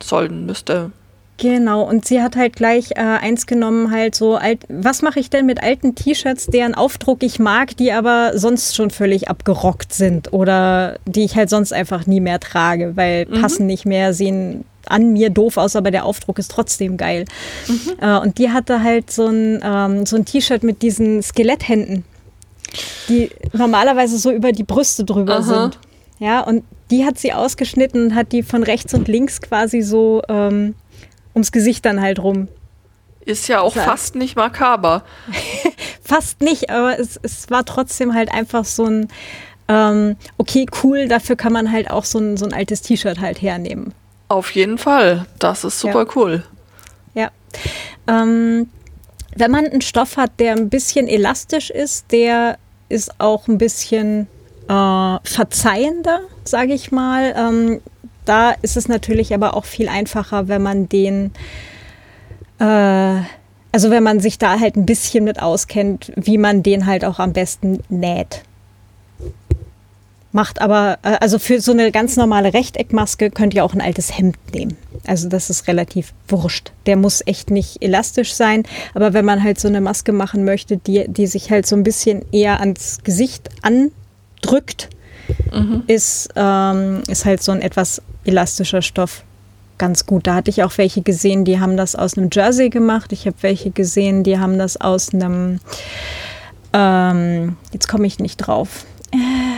[0.02, 0.92] sollen müsste.
[1.40, 5.30] Genau, und sie hat halt gleich äh, eins genommen, halt so, alt, was mache ich
[5.30, 10.34] denn mit alten T-Shirts, deren Aufdruck ich mag, die aber sonst schon völlig abgerockt sind
[10.34, 13.40] oder die ich halt sonst einfach nie mehr trage, weil mhm.
[13.40, 17.24] passen nicht mehr, sehen an mir doof aus, aber der Aufdruck ist trotzdem geil.
[17.68, 17.92] Mhm.
[18.00, 22.04] Äh, und die hatte halt so ein, ähm, so ein T-Shirt mit diesen Skeletthänden,
[23.08, 25.42] die normalerweise so über die Brüste drüber Aha.
[25.42, 25.78] sind.
[26.18, 30.22] Ja, und die hat sie ausgeschnitten und hat die von rechts und links quasi so
[30.28, 30.74] ähm,
[31.34, 32.48] ums Gesicht dann halt rum.
[33.24, 35.04] Ist ja auch fast nicht makaber.
[36.02, 39.08] fast nicht, aber es, es war trotzdem halt einfach so ein,
[39.68, 43.40] ähm, okay, cool, dafür kann man halt auch so ein, so ein altes T-Shirt halt
[43.40, 43.94] hernehmen.
[44.28, 46.10] Auf jeden Fall, das ist super ja.
[46.16, 46.44] cool.
[47.14, 47.30] Ja.
[48.06, 48.68] Ähm,
[49.36, 52.58] wenn man einen Stoff hat, der ein bisschen elastisch ist, der
[52.88, 54.26] ist auch ein bisschen
[54.68, 57.34] äh, verzeihender, sage ich mal.
[57.36, 57.80] Ähm,
[58.24, 61.32] da ist es natürlich aber auch viel einfacher, wenn man den,
[62.58, 62.64] äh,
[63.72, 67.18] also wenn man sich da halt ein bisschen mit auskennt, wie man den halt auch
[67.18, 68.42] am besten näht.
[70.32, 74.16] Macht aber, äh, also für so eine ganz normale Rechteckmaske könnt ihr auch ein altes
[74.16, 74.76] Hemd nehmen.
[75.06, 76.72] Also das ist relativ wurscht.
[76.86, 78.62] Der muss echt nicht elastisch sein.
[78.94, 81.82] Aber wenn man halt so eine Maske machen möchte, die, die sich halt so ein
[81.82, 84.88] bisschen eher ans Gesicht andrückt,
[85.52, 85.82] mhm.
[85.86, 89.24] ist, ähm, ist halt so ein etwas elastischer Stoff
[89.78, 90.26] ganz gut.
[90.26, 93.12] Da hatte ich auch welche gesehen, die haben das aus einem Jersey gemacht.
[93.12, 95.58] Ich habe welche gesehen, die haben das aus einem,
[96.72, 98.84] ähm, jetzt komme ich nicht drauf.
[99.12, 99.49] Äh,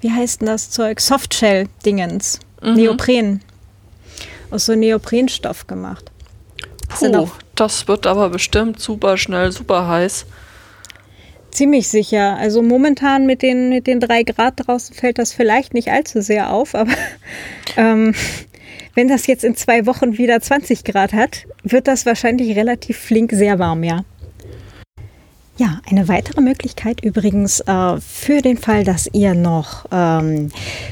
[0.00, 1.00] wie heißt denn das Zeug?
[1.00, 2.40] Softshell-Dingens.
[2.62, 2.74] Mhm.
[2.74, 3.40] Neopren.
[4.50, 6.10] Aus so Neoprenstoff gemacht.
[6.88, 10.26] Puh, das wird aber bestimmt super schnell, super heiß.
[11.50, 12.36] Ziemlich sicher.
[12.36, 16.52] Also momentan mit den, mit den drei Grad draußen fällt das vielleicht nicht allzu sehr
[16.52, 16.92] auf, aber
[17.76, 18.14] ähm,
[18.94, 23.32] wenn das jetzt in zwei Wochen wieder 20 Grad hat, wird das wahrscheinlich relativ flink
[23.32, 24.04] sehr warm, ja.
[25.60, 30.48] Ja, eine weitere Möglichkeit übrigens äh, für den Fall, dass ihr noch ähm,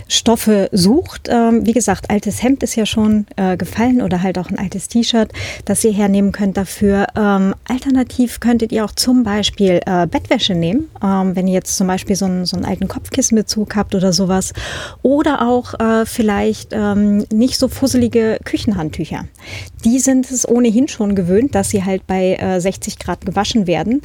[0.09, 1.31] Stoffe sucht.
[1.31, 4.89] Ähm, wie gesagt, altes Hemd ist ja schon äh, gefallen oder halt auch ein altes
[4.89, 5.33] T-Shirt,
[5.65, 7.07] das ihr hernehmen könnt dafür.
[7.17, 11.87] Ähm, alternativ könntet ihr auch zum Beispiel äh, Bettwäsche nehmen, ähm, wenn ihr jetzt zum
[11.87, 14.53] Beispiel so einen, so einen alten Kopfkissenbezug habt oder sowas.
[15.01, 19.25] Oder auch äh, vielleicht ähm, nicht so fusselige Küchenhandtücher.
[19.87, 24.03] Die sind es ohnehin schon gewöhnt, dass sie halt bei 60 äh, Grad gewaschen werden.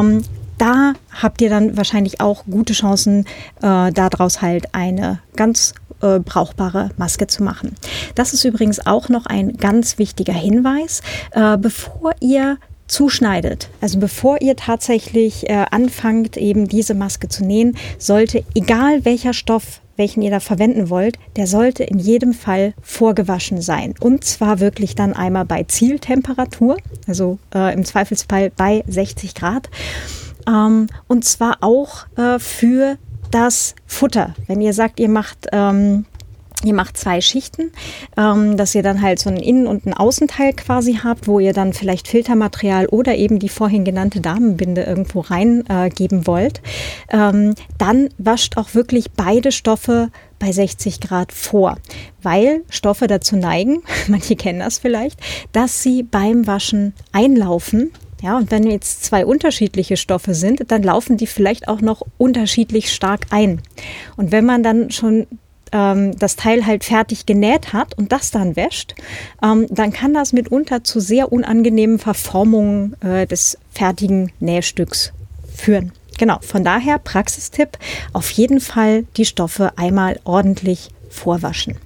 [0.00, 0.22] Ähm,
[0.58, 3.24] da habt ihr dann wahrscheinlich auch gute Chancen,
[3.62, 7.74] äh, daraus halt eine ganz äh, brauchbare Maske zu machen.
[8.14, 11.00] Das ist übrigens auch noch ein ganz wichtiger Hinweis.
[11.32, 17.76] Äh, bevor ihr zuschneidet, also bevor ihr tatsächlich äh, anfangt, eben diese Maske zu nähen,
[17.98, 23.60] sollte, egal welcher Stoff welchen ihr da verwenden wollt, der sollte in jedem Fall vorgewaschen
[23.60, 23.94] sein.
[24.00, 29.68] Und zwar wirklich dann einmal bei Zieltemperatur, also äh, im Zweifelsfall bei 60 Grad.
[30.48, 32.96] Ähm, und zwar auch äh, für
[33.30, 34.34] das Futter.
[34.46, 36.06] Wenn ihr sagt, ihr macht ähm,
[36.62, 37.72] Ihr macht zwei Schichten,
[38.18, 41.54] ähm, dass ihr dann halt so einen Innen- und einen Außenteil quasi habt, wo ihr
[41.54, 46.60] dann vielleicht Filtermaterial oder eben die vorhin genannte Damenbinde irgendwo reingeben äh, wollt.
[47.10, 51.76] Ähm, dann wascht auch wirklich beide Stoffe bei 60 Grad vor,
[52.22, 55.18] weil Stoffe dazu neigen, manche kennen das vielleicht,
[55.52, 57.90] dass sie beim Waschen einlaufen
[58.22, 62.92] ja, und wenn jetzt zwei unterschiedliche Stoffe sind, dann laufen die vielleicht auch noch unterschiedlich
[62.92, 63.62] stark ein.
[64.16, 65.26] Und wenn man dann schon
[65.72, 68.94] ähm, das Teil halt fertig genäht hat und das dann wäscht,
[69.42, 75.12] ähm, dann kann das mitunter zu sehr unangenehmen Verformungen äh, des fertigen Nähstücks
[75.54, 75.92] führen.
[76.18, 77.78] Genau, von daher Praxistipp,
[78.12, 81.76] auf jeden Fall die Stoffe einmal ordentlich vorwaschen.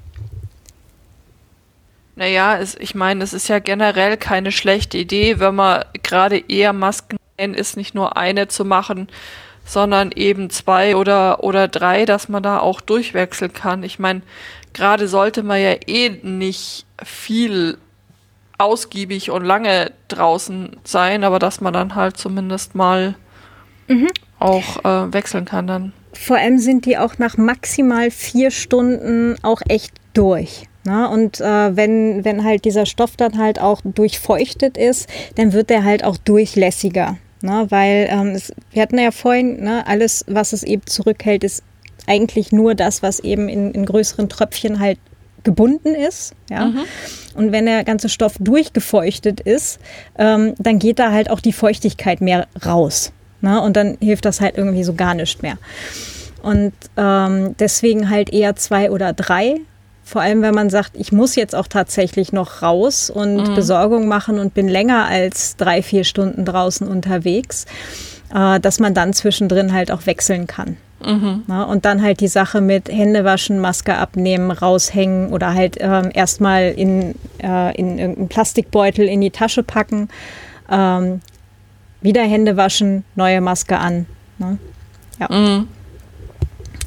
[2.17, 6.73] Naja, es, ich meine, es ist ja generell keine schlechte Idee, wenn man gerade eher
[6.73, 9.09] Masken ist, nicht nur eine zu machen,
[9.65, 13.83] sondern eben zwei oder, oder drei, dass man da auch durchwechseln kann.
[13.83, 14.23] Ich meine,
[14.73, 17.79] gerade sollte man ja eh nicht viel
[18.59, 23.15] ausgiebig und lange draußen sein, aber dass man dann halt zumindest mal
[23.89, 24.09] mhm.
[24.39, 25.93] auch äh, wechseln kann dann.
[26.13, 30.69] Vor allem sind die auch nach maximal vier Stunden auch echt durch.
[30.85, 31.09] Na, ne?
[31.09, 35.83] und äh, wenn, wenn halt dieser Stoff dann halt auch durchfeuchtet ist, dann wird der
[35.83, 37.17] halt auch durchlässiger.
[37.45, 37.67] Ne?
[37.69, 41.63] Weil ähm, es, wir hatten ja vorhin, ne, alles, was es eben zurückhält, ist
[42.07, 44.99] eigentlich nur das, was eben in, in größeren Tröpfchen halt
[45.43, 46.33] gebunden ist.
[46.49, 46.67] Ja?
[46.67, 46.81] Mhm.
[47.35, 49.79] Und wenn der ganze Stoff durchgefeuchtet ist,
[50.19, 53.13] ähm, dann geht da halt auch die Feuchtigkeit mehr raus.
[53.43, 53.61] Ne?
[53.61, 55.59] Und dann hilft das halt irgendwie so gar nicht mehr.
[56.43, 59.61] Und ähm, deswegen halt eher zwei oder drei
[60.15, 63.55] Vor allem, wenn man sagt, ich muss jetzt auch tatsächlich noch raus und mhm.
[63.57, 67.67] Besorgung machen und bin länger als drei, vier Stunden draußen unterwegs,
[68.33, 70.77] äh, dass man dann zwischendrin halt auch wechseln kann.
[71.05, 71.43] Mhm.
[71.49, 76.11] Na, und dann halt die Sache mit Hände waschen, Maske abnehmen, raushängen oder halt ähm,
[76.15, 80.09] erstmal in, äh, in irgendeinen Plastikbeutel in die Tasche packen,
[80.71, 81.23] ähm,
[82.03, 84.07] wieder Hände waschen, neue Maske an.
[84.39, 84.59] Ne?
[85.19, 85.27] Ja.
[85.29, 85.67] Mhm.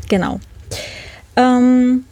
[0.07, 0.39] Genau.
[1.35, 2.05] Ähm,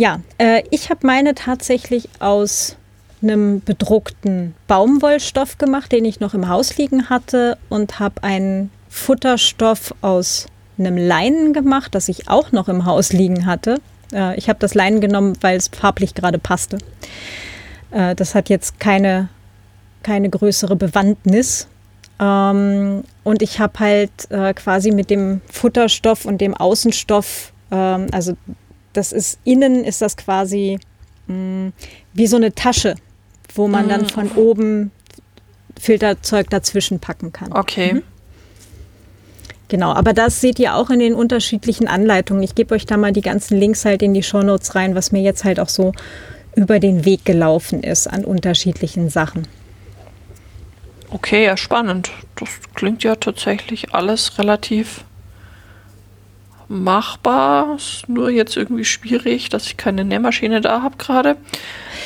[0.00, 2.76] ja, äh, ich habe meine tatsächlich aus
[3.20, 9.94] einem bedruckten Baumwollstoff gemacht, den ich noch im Haus liegen hatte und habe einen Futterstoff
[10.00, 10.46] aus
[10.78, 13.78] einem Leinen gemacht, das ich auch noch im Haus liegen hatte.
[14.10, 16.78] Äh, ich habe das Leinen genommen, weil es farblich gerade passte.
[17.90, 19.28] Äh, das hat jetzt keine,
[20.02, 21.68] keine größere Bewandtnis.
[22.18, 28.34] Ähm, und ich habe halt äh, quasi mit dem Futterstoff und dem Außenstoff, ähm, also
[28.92, 30.78] das ist innen ist das quasi
[31.26, 31.72] mh, mm,
[32.12, 32.94] wie so eine Tasche,
[33.54, 33.88] wo man mhm.
[33.88, 34.90] dann von oben
[35.78, 37.52] Filterzeug dazwischen packen kann.
[37.52, 37.94] Okay.
[37.94, 38.02] Mhm.
[39.68, 42.42] Genau, aber das seht ihr auch in den unterschiedlichen Anleitungen.
[42.42, 45.22] Ich gebe euch da mal die ganzen Links halt in die Shownotes rein, was mir
[45.22, 45.92] jetzt halt auch so
[46.56, 49.46] über den Weg gelaufen ist an unterschiedlichen Sachen.
[51.10, 52.10] Okay, ja, spannend.
[52.36, 55.04] Das klingt ja tatsächlich alles relativ
[56.70, 57.76] machbar.
[57.76, 61.36] Ist nur jetzt irgendwie schwierig, dass ich keine Nähmaschine da habe gerade.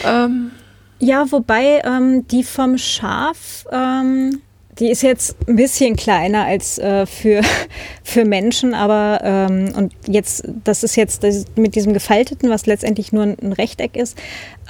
[0.05, 0.51] Ähm.
[0.99, 4.41] Ja, wobei ähm, die vom Schaf, ähm,
[4.79, 7.43] die ist jetzt ein bisschen kleiner als äh, für,
[8.03, 13.12] für Menschen, aber ähm, und jetzt, das ist jetzt das mit diesem Gefalteten, was letztendlich
[13.12, 14.17] nur ein, ein Rechteck ist.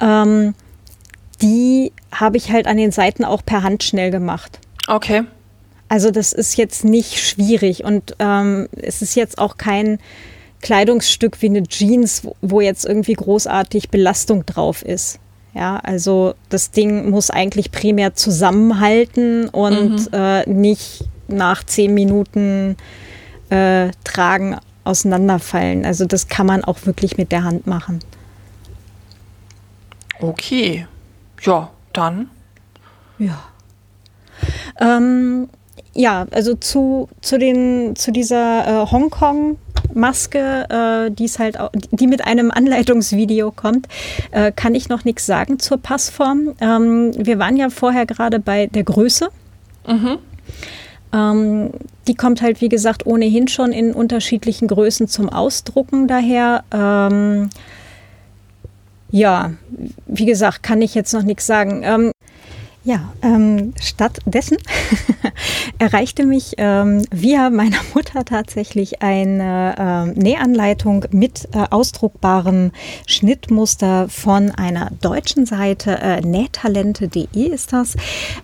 [0.01, 0.55] Ähm,
[1.41, 4.59] die habe ich halt an den Seiten auch per Hand schnell gemacht.
[4.87, 5.23] Okay.
[5.87, 9.99] Also das ist jetzt nicht schwierig und ähm, es ist jetzt auch kein
[10.61, 15.19] Kleidungsstück wie eine Jeans, wo jetzt irgendwie großartig Belastung drauf ist.
[15.53, 20.13] Ja, also das Ding muss eigentlich primär zusammenhalten und mhm.
[20.13, 22.75] äh, nicht nach zehn Minuten
[23.49, 25.85] äh, tragen auseinanderfallen.
[25.85, 27.99] Also das kann man auch wirklich mit der Hand machen.
[30.19, 30.87] Okay.
[31.41, 32.29] Ja, dann.
[33.17, 33.43] Ja.
[34.79, 35.47] Ähm,
[35.95, 42.25] ja, also zu, zu, den, zu dieser äh, Hongkong-Maske, äh, die halt auch, die mit
[42.25, 43.87] einem Anleitungsvideo kommt,
[44.31, 46.53] äh, kann ich noch nichts sagen zur Passform.
[46.59, 49.29] Ähm, wir waren ja vorher gerade bei der Größe.
[49.87, 50.17] Mhm.
[51.13, 51.71] Ähm,
[52.07, 56.65] die kommt halt, wie gesagt, ohnehin schon in unterschiedlichen Größen zum Ausdrucken daher.
[56.71, 57.49] Ähm,
[59.11, 59.53] ja,
[60.07, 61.83] wie gesagt, kann ich jetzt noch nichts sagen.
[61.85, 62.11] Ähm,
[62.85, 64.57] ja, ähm, stattdessen
[65.79, 72.71] erreichte mich ähm, via meiner Mutter tatsächlich eine ähm, Nähanleitung mit äh, ausdruckbarem
[73.07, 77.95] Schnittmuster von einer deutschen Seite, äh, nähtalente.de ist das.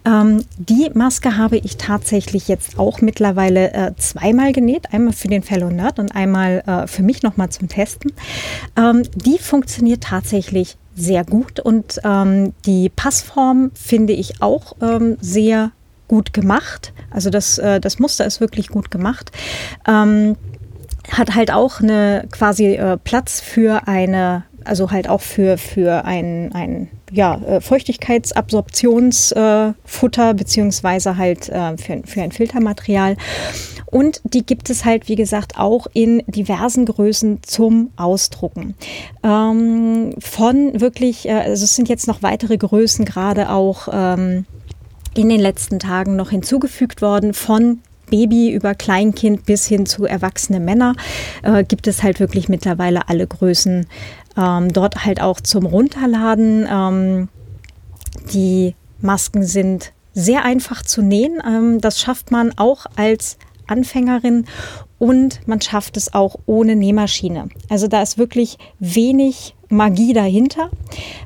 [0.05, 5.43] Ähm, die Maske habe ich tatsächlich jetzt auch mittlerweile äh, zweimal genäht, einmal für den
[5.43, 8.11] Fellow Nerd und einmal äh, für mich nochmal zum Testen.
[8.75, 15.71] Ähm, die funktioniert tatsächlich sehr gut und ähm, die Passform finde ich auch ähm, sehr
[16.07, 16.93] gut gemacht.
[17.09, 19.31] Also das, äh, das Muster ist wirklich gut gemacht.
[19.87, 20.35] Ähm,
[21.09, 26.51] hat halt auch eine quasi äh, Platz für eine, also halt auch für, für ein,
[26.53, 33.17] ein ja, äh, Feuchtigkeitsabsorptionsfutter äh, beziehungsweise halt äh, für, für ein Filtermaterial.
[33.85, 38.75] Und die gibt es halt, wie gesagt, auch in diversen Größen zum Ausdrucken.
[39.21, 44.45] Ähm, von wirklich, also es sind jetzt noch weitere Größen gerade auch ähm,
[45.13, 47.81] in den letzten Tagen noch hinzugefügt worden von
[48.11, 50.93] Baby über Kleinkind bis hin zu erwachsene Männer
[51.41, 53.87] äh, gibt es halt wirklich mittlerweile alle Größen
[54.37, 56.67] ähm, dort halt auch zum Runterladen.
[56.69, 57.29] Ähm,
[58.33, 61.41] die Masken sind sehr einfach zu nähen.
[61.45, 64.45] Ähm, das schafft man auch als Anfängerin
[64.99, 67.49] und man schafft es auch ohne Nähmaschine.
[67.69, 70.69] Also da ist wirklich wenig Magie dahinter.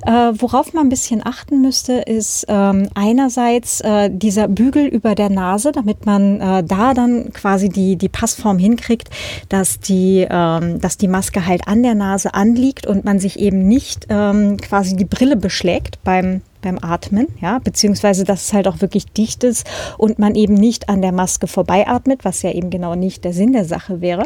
[0.06, 5.30] Äh, worauf man ein bisschen achten müsste, ist ähm, einerseits äh, dieser Bügel über der
[5.30, 9.10] Nase, damit man äh, da dann quasi die, die Passform hinkriegt,
[9.50, 13.68] dass die, ähm, dass die Maske halt an der Nase anliegt und man sich eben
[13.68, 18.82] nicht ähm, quasi die Brille beschlägt beim beim Atmen, ja, beziehungsweise dass es halt auch
[18.82, 19.68] wirklich dicht ist
[20.00, 23.54] und man eben nicht an der Maske vorbeiatmet, was ja eben genau nicht der Sinn
[23.54, 24.26] der Sache wäre.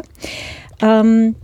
[0.80, 1.36] Ähm,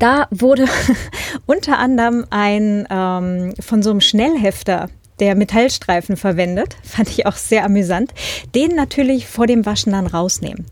[0.00, 0.66] da wurde
[1.46, 4.88] unter anderem ein ähm, von so einem Schnellhefter
[5.20, 6.76] der Metallstreifen verwendet.
[6.82, 8.12] Fand ich auch sehr amüsant.
[8.54, 10.66] Den natürlich vor dem Waschen dann rausnehmen.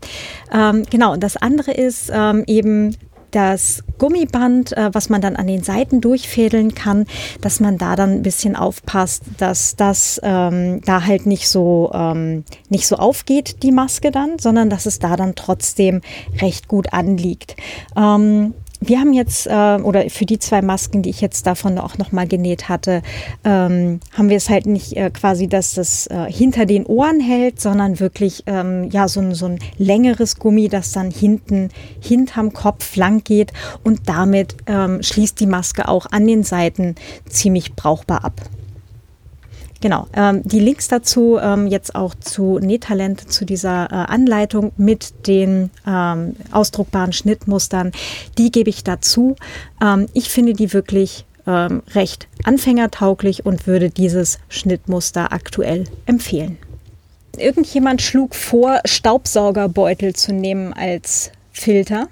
[0.51, 2.95] Ähm, genau, und das andere ist ähm, eben
[3.31, 7.05] das Gummiband, äh, was man dann an den Seiten durchfädeln kann,
[7.41, 12.43] dass man da dann ein bisschen aufpasst, dass das ähm, da halt nicht so, ähm,
[12.69, 16.01] nicht so aufgeht, die Maske dann, sondern dass es da dann trotzdem
[16.41, 17.55] recht gut anliegt.
[17.95, 21.97] Ähm, wir haben jetzt, äh, oder für die zwei Masken, die ich jetzt davon auch
[21.97, 23.01] nochmal genäht hatte,
[23.43, 27.59] ähm, haben wir es halt nicht äh, quasi, dass das äh, hinter den Ohren hält,
[27.59, 31.69] sondern wirklich ähm, ja so ein, so ein längeres Gummi, das dann hinten
[31.99, 33.51] hinterm Kopf lang geht
[33.83, 36.95] und damit ähm, schließt die Maske auch an den Seiten
[37.27, 38.33] ziemlich brauchbar ab.
[39.81, 45.25] Genau, ähm, die Links dazu ähm, jetzt auch zu Nähtalent, zu dieser äh, Anleitung mit
[45.27, 47.93] den ähm, ausdruckbaren Schnittmustern,
[48.37, 49.37] die gebe ich dazu.
[49.81, 56.57] Ähm, ich finde die wirklich ähm, recht anfängertauglich und würde dieses Schnittmuster aktuell empfehlen.
[57.37, 62.09] Irgendjemand schlug vor, Staubsaugerbeutel zu nehmen als Filter.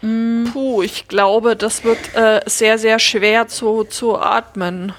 [0.00, 4.92] Puh, ich glaube, das wird äh, sehr, sehr schwer zu, zu atmen,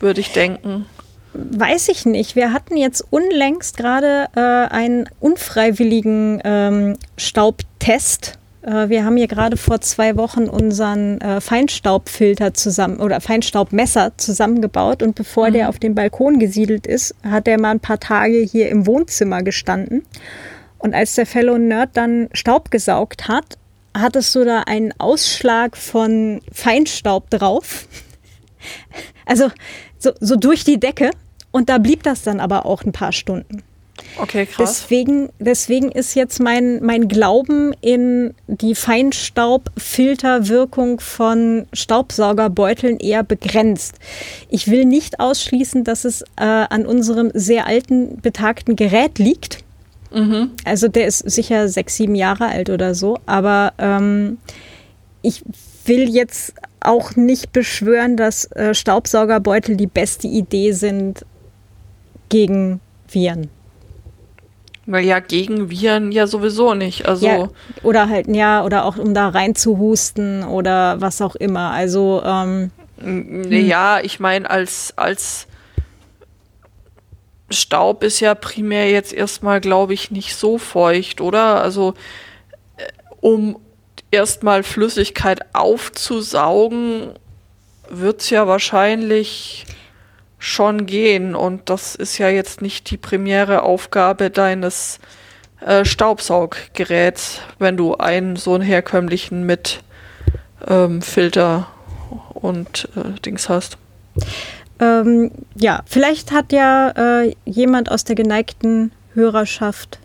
[0.00, 0.86] würde ich denken
[1.34, 2.36] weiß ich nicht.
[2.36, 8.38] Wir hatten jetzt unlängst gerade äh, einen unfreiwilligen ähm, Staubtest.
[8.62, 15.02] Äh, wir haben hier gerade vor zwei Wochen unseren äh, Feinstaubfilter zusammen oder Feinstaubmesser zusammengebaut
[15.02, 15.52] und bevor mhm.
[15.54, 19.42] der auf den Balkon gesiedelt ist, hat der mal ein paar Tage hier im Wohnzimmer
[19.42, 20.04] gestanden.
[20.78, 23.58] Und als der Fellow Nerd dann Staub gesaugt hat,
[23.96, 27.86] hattest du da einen Ausschlag von Feinstaub drauf.
[29.26, 29.50] Also
[29.98, 31.10] so, so durch die Decke.
[31.54, 33.62] Und da blieb das dann aber auch ein paar Stunden.
[34.18, 34.80] Okay, krass.
[34.80, 44.00] Deswegen, deswegen ist jetzt mein, mein Glauben in die Feinstaubfilterwirkung von Staubsaugerbeuteln eher begrenzt.
[44.50, 49.58] Ich will nicht ausschließen, dass es äh, an unserem sehr alten, betagten Gerät liegt.
[50.12, 50.50] Mhm.
[50.64, 53.20] Also der ist sicher sechs, sieben Jahre alt oder so.
[53.26, 54.38] Aber ähm,
[55.22, 55.44] ich
[55.84, 61.24] will jetzt auch nicht beschwören, dass äh, Staubsaugerbeutel die beste Idee sind,
[62.28, 63.50] gegen Viren.
[64.86, 67.06] Naja, gegen Viren ja sowieso nicht.
[67.06, 67.48] Also ja,
[67.82, 71.70] oder halt, ja, oder auch um da rein zu husten oder was auch immer.
[71.70, 72.70] Also, ähm,
[73.50, 75.46] ja, ich meine, als, als
[77.50, 81.62] Staub ist ja primär jetzt erstmal, glaube ich, nicht so feucht, oder?
[81.62, 81.94] Also,
[82.76, 82.84] äh,
[83.20, 83.58] um
[84.10, 87.10] erstmal Flüssigkeit aufzusaugen,
[87.88, 89.66] wird es ja wahrscheinlich
[90.44, 91.34] schon gehen.
[91.34, 95.00] Und das ist ja jetzt nicht die primäre Aufgabe deines
[95.64, 99.80] äh, Staubsauggeräts, wenn du einen so einen herkömmlichen mit
[100.68, 101.68] ähm, Filter
[102.34, 103.78] und äh, Dings hast.
[104.80, 109.98] Ähm, ja, vielleicht hat ja äh, jemand aus der geneigten Hörerschaft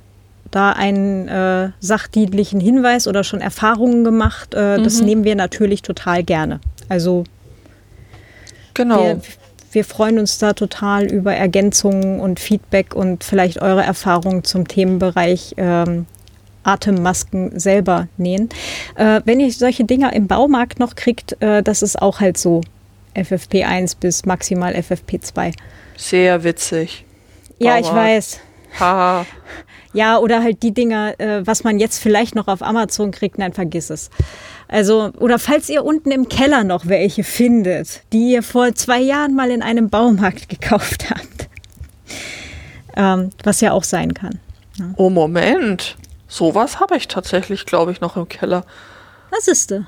[0.52, 4.54] da einen äh, sachdienlichen Hinweis oder schon Erfahrungen gemacht.
[4.56, 4.84] Äh, mhm.
[4.84, 6.62] Das nehmen wir natürlich total gerne.
[6.88, 7.26] Also
[8.74, 9.04] genau.
[9.04, 9.22] Wir,
[9.72, 15.55] wir freuen uns da total über Ergänzungen und Feedback und vielleicht eure Erfahrungen zum Themenbereich
[15.57, 16.05] ähm,
[16.63, 18.49] Atemmasken selber nähen.
[18.95, 22.61] Äh, wenn ihr solche Dinger im Baumarkt noch kriegt, äh, das ist auch halt so
[23.15, 25.53] FFP1 bis maximal FFP2.
[25.97, 27.05] Sehr witzig.
[27.57, 27.88] Ja, Baumarkt.
[27.88, 28.39] ich weiß.
[28.80, 29.26] Haha.
[29.94, 33.54] Ja, oder halt die Dinger, äh, was man jetzt vielleicht noch auf Amazon kriegt, nein,
[33.54, 34.10] vergiss es.
[34.68, 39.36] Also, oder falls ihr unten im Keller noch welche findet, die ihr vor zwei Jahren
[39.36, 41.50] mal in einem Baumarkt gekauft habt.
[42.96, 44.40] Ähm, was ja auch sein kann.
[44.78, 44.86] Ja.
[44.96, 45.98] Oh, Moment.
[46.28, 48.66] Sowas habe ich tatsächlich, glaube ich, noch im Keller.
[49.32, 49.86] Was ist du?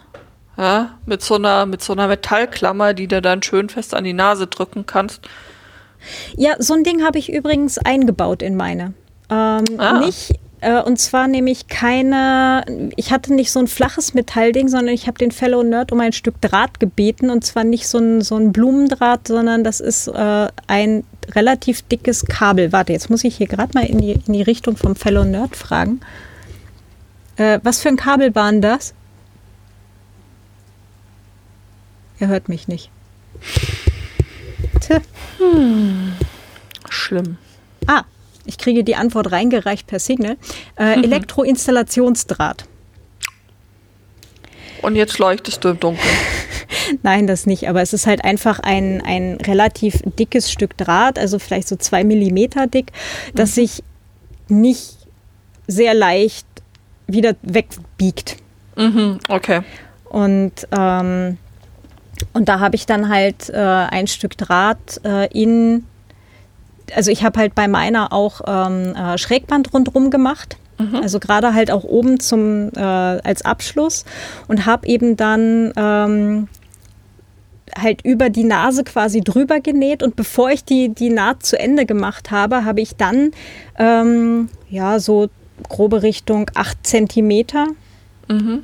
[0.58, 4.14] Ja, mit so einer, mit so einer Metallklammer, die du dann schön fest an die
[4.14, 5.22] Nase drücken kannst.
[6.36, 8.94] Ja, so ein Ding habe ich übrigens eingebaut in meine.
[9.32, 10.00] Ähm, ah.
[10.00, 12.64] Nicht äh, und zwar nämlich keine,
[12.96, 16.14] ich hatte nicht so ein flaches Metallding, sondern ich habe den Fellow Nerd um ein
[16.14, 17.32] Stück Draht gebeten.
[17.32, 22.26] Und zwar nicht so ein, so ein Blumendraht, sondern das ist äh, ein relativ dickes
[22.26, 22.72] Kabel.
[22.72, 25.56] Warte, jetzt muss ich hier gerade mal in die, in die Richtung vom Fellow Nerd
[25.56, 26.00] fragen.
[27.38, 28.94] Äh, was für ein Kabel waren das?
[32.20, 32.92] Er hört mich nicht.
[34.80, 35.00] Tja.
[35.40, 36.14] Hm.
[36.88, 37.38] Schlimm.
[37.88, 38.04] Ah,
[38.46, 40.38] ich kriege die Antwort reingereicht per Signal.
[40.78, 41.04] Äh, mhm.
[41.04, 42.66] Elektroinstallationsdraht.
[44.82, 46.16] Und jetzt leuchtest du im Dunkeln.
[47.04, 51.38] Nein, das nicht, aber es ist halt einfach ein, ein relativ dickes Stück Draht, also
[51.38, 52.92] vielleicht so zwei Millimeter dick,
[53.36, 53.54] das mhm.
[53.54, 53.84] sich
[54.48, 54.98] nicht
[55.68, 56.48] sehr leicht
[57.08, 58.38] wieder wegbiegt.
[58.76, 59.62] Mhm, okay.
[60.06, 61.38] Und, ähm,
[62.34, 65.86] und da habe ich dann halt äh, ein Stück Draht äh, in
[66.96, 70.58] also ich habe halt bei meiner auch ähm, äh, Schrägband rundherum gemacht.
[70.78, 70.96] Mhm.
[70.96, 74.06] Also gerade halt auch oben zum äh, als Abschluss
[74.48, 76.48] und habe eben dann ähm,
[77.78, 81.86] halt über die Nase quasi drüber genäht und bevor ich die, die Naht zu Ende
[81.86, 83.32] gemacht habe, habe ich dann
[83.78, 85.30] ähm, ja so
[85.70, 87.68] grobe Richtung 8 Zentimeter.
[88.28, 88.64] Mhm.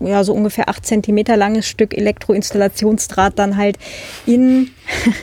[0.00, 3.78] Ja, so ungefähr 8 Zentimeter langes Stück Elektroinstallationsdraht dann halt
[4.26, 4.70] in,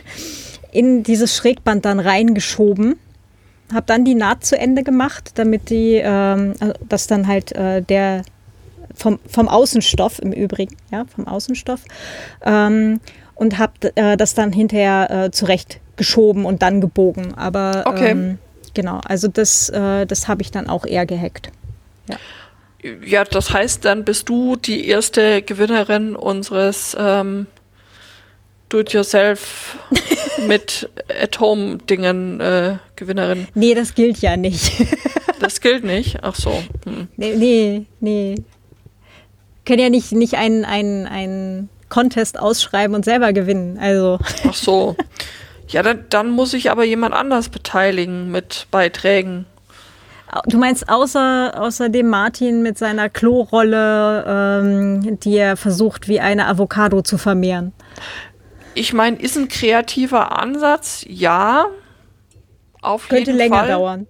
[0.76, 2.98] in dieses Schrägband dann reingeschoben.
[3.74, 7.82] Habe dann die Naht zu Ende gemacht, damit die, ähm, also dass dann halt äh,
[7.82, 8.24] der
[8.94, 11.82] vom, vom Außenstoff im Übrigen, ja, vom Außenstoff.
[12.44, 13.00] Ähm,
[13.34, 17.34] und habe äh, das dann hinterher äh, zurecht geschoben und dann gebogen.
[17.36, 18.12] Aber okay.
[18.12, 18.38] ähm,
[18.74, 21.52] genau, also das, äh, das habe ich dann auch eher gehackt.
[22.08, 22.18] Ja.
[23.04, 27.48] ja, das heißt, dann bist du die erste Gewinnerin unseres ähm,
[28.70, 29.78] Do-it-yourself
[30.48, 30.90] mit
[31.22, 33.48] At-Home-Dingen äh, Gewinnerin.
[33.54, 34.72] Nee, das gilt ja nicht.
[35.40, 36.20] das gilt nicht?
[36.24, 36.64] Ach so.
[36.86, 37.08] Hm.
[37.18, 38.36] Nee, nee, nee
[39.66, 43.78] können ja nicht, nicht einen, einen, einen Contest ausschreiben und selber gewinnen.
[43.80, 44.20] Also.
[44.48, 44.96] Ach so.
[45.68, 49.46] Ja, dann, dann muss ich aber jemand anders beteiligen mit Beiträgen.
[50.48, 56.48] Du meinst außer, außer dem Martin mit seiner Klorolle, ähm, die er versucht, wie eine
[56.48, 57.74] Avocado zu vermehren?
[58.76, 61.66] Ich meine, ist ein kreativer Ansatz, ja.
[62.82, 63.68] Auf Könnte jeden länger Fall.
[63.70, 64.08] dauern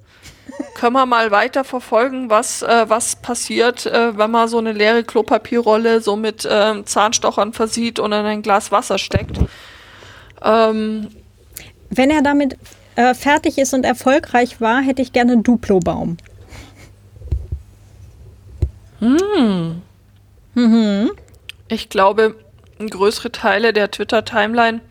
[0.75, 5.03] können wir mal weiter verfolgen, was, äh, was passiert, äh, wenn man so eine leere
[5.03, 9.39] Klopapierrolle so mit äh, Zahnstochern versieht und in ein Glas Wasser steckt.
[10.43, 11.07] Ähm,
[11.89, 12.57] wenn er damit
[12.95, 16.17] äh, fertig ist und erfolgreich war, hätte ich gerne einen Duplo-Baum.
[18.99, 19.81] Hm.
[20.53, 21.11] Mhm.
[21.67, 22.35] Ich glaube,
[22.79, 24.81] größere Teile der Twitter-Timeline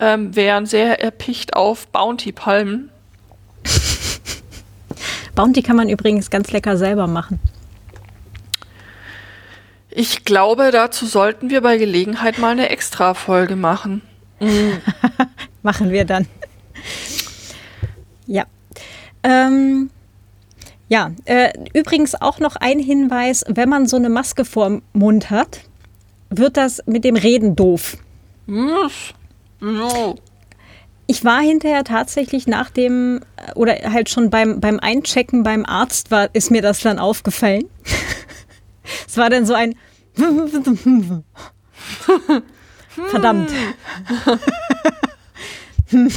[0.00, 2.90] ähm, wären sehr erpicht auf Bounty-Palmen.
[5.34, 7.40] Bounty kann man übrigens ganz lecker selber machen.
[9.90, 14.02] Ich glaube, dazu sollten wir bei Gelegenheit mal eine Extra-Folge machen.
[14.40, 14.80] Mhm.
[15.62, 16.26] machen wir dann.
[18.26, 18.44] ja.
[19.22, 19.90] Ähm,
[20.88, 25.60] ja, äh, übrigens auch noch ein Hinweis, wenn man so eine Maske vorm Mund hat,
[26.38, 27.96] wird das mit dem Reden doof.
[31.06, 33.20] Ich war hinterher tatsächlich nach dem,
[33.54, 37.64] oder halt schon beim, beim Einchecken beim Arzt war, ist mir das dann aufgefallen.
[39.06, 39.74] es war dann so ein
[43.10, 43.50] Verdammt.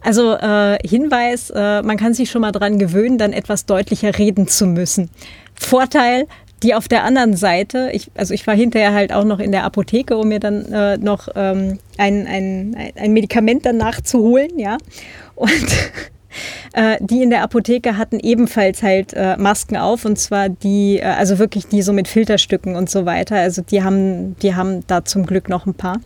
[0.00, 4.48] also äh, Hinweis, äh, man kann sich schon mal dran gewöhnen, dann etwas deutlicher reden
[4.48, 5.10] zu müssen.
[5.54, 6.26] Vorteil,
[6.64, 9.64] die auf der anderen Seite, ich, also ich war hinterher halt auch noch in der
[9.64, 14.78] Apotheke, um mir dann äh, noch ähm, ein, ein, ein Medikament danach zu holen, ja.
[15.34, 15.50] Und
[16.72, 21.04] äh, die in der Apotheke hatten ebenfalls halt äh, Masken auf und zwar die, äh,
[21.04, 23.36] also wirklich die so mit Filterstücken und so weiter.
[23.36, 26.00] Also die haben, die haben da zum Glück noch ein paar.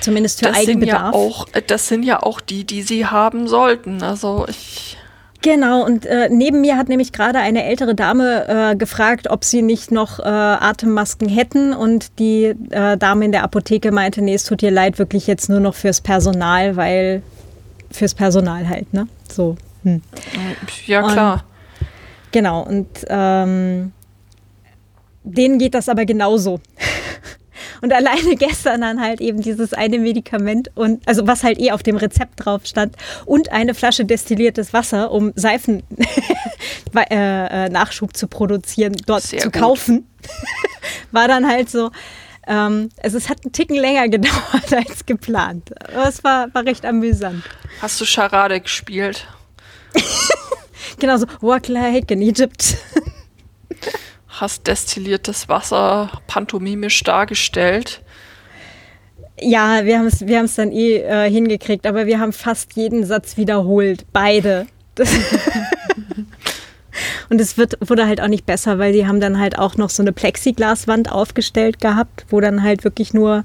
[0.00, 1.14] Zumindest für das Eigenbedarf.
[1.14, 4.02] Sind ja auch, das sind ja auch die, die sie haben sollten.
[4.02, 4.96] Also ich
[5.46, 9.62] Genau, und äh, neben mir hat nämlich gerade eine ältere Dame äh, gefragt, ob sie
[9.62, 11.72] nicht noch äh, Atemmasken hätten.
[11.72, 15.48] Und die äh, Dame in der Apotheke meinte, nee, es tut ihr leid, wirklich jetzt
[15.48, 17.22] nur noch fürs Personal, weil
[17.92, 19.06] fürs Personal halt, ne?
[19.30, 19.56] So.
[19.84, 20.02] Hm.
[20.86, 21.44] Ja, klar.
[21.78, 21.86] Und,
[22.32, 23.92] genau, und ähm,
[25.22, 26.58] denen geht das aber genauso.
[27.86, 31.84] Und alleine gestern dann halt eben dieses eine Medikament und also was halt eh auf
[31.84, 35.84] dem Rezept drauf stand und eine Flasche destilliertes Wasser, um Seifen
[36.96, 39.60] äh, äh, Nachschub zu produzieren, dort Sehr zu gut.
[39.62, 40.10] kaufen,
[41.12, 41.92] war dann halt so.
[42.48, 45.70] Ähm, also es hat einen Ticken länger gedauert als geplant.
[45.94, 47.44] Aber es war, war recht amüsant.
[47.80, 49.28] Hast du Charade gespielt?
[50.98, 52.78] genau so, Walk like in Egypt
[54.40, 58.02] hast destilliertes Wasser pantomimisch dargestellt.
[59.40, 63.36] Ja, wir haben es wir dann eh äh, hingekriegt, aber wir haben fast jeden Satz
[63.36, 64.06] wiederholt.
[64.12, 64.66] Beide.
[67.28, 69.90] Und es wird, wurde halt auch nicht besser, weil die haben dann halt auch noch
[69.90, 73.44] so eine Plexiglaswand aufgestellt gehabt, wo dann halt wirklich nur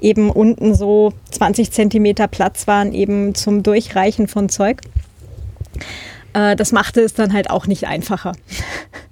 [0.00, 4.82] eben unten so 20 Zentimeter Platz waren, eben zum Durchreichen von Zeug.
[6.34, 8.32] Äh, das machte es dann halt auch nicht einfacher.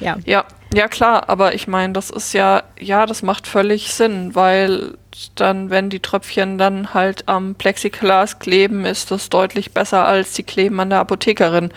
[0.00, 0.16] Ja.
[0.24, 0.44] Ja,
[0.74, 4.94] ja klar, aber ich meine, das ist ja, ja, das macht völlig Sinn, weil
[5.34, 10.42] dann, wenn die Tröpfchen dann halt am Plexiglas kleben, ist das deutlich besser als die
[10.42, 11.70] kleben an der Apothekerin.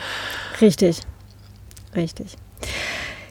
[0.61, 1.01] Richtig,
[1.95, 2.37] richtig.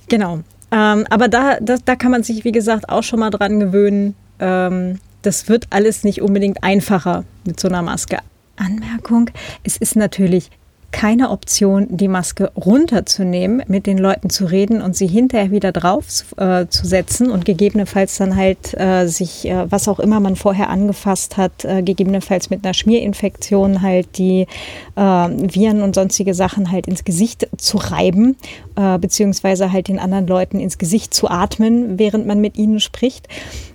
[0.09, 0.41] Genau.
[0.71, 4.15] Ähm, aber da, das, da kann man sich, wie gesagt, auch schon mal dran gewöhnen.
[4.39, 8.19] Ähm, das wird alles nicht unbedingt einfacher mit so einer Maske.
[8.57, 9.31] Anmerkung,
[9.63, 10.51] es ist natürlich
[10.93, 16.25] keine Option, die Maske runterzunehmen, mit den Leuten zu reden und sie hinterher wieder drauf
[16.37, 20.69] äh, zu setzen und gegebenenfalls dann halt äh, sich, äh, was auch immer man vorher
[20.69, 24.47] angefasst hat, äh, gegebenenfalls mit einer Schmierinfektion halt die
[24.95, 28.37] äh, Viren und sonstige Sachen halt ins Gesicht zu reiben,
[28.77, 33.29] äh, beziehungsweise halt den anderen Leuten ins Gesicht zu atmen, während man mit ihnen spricht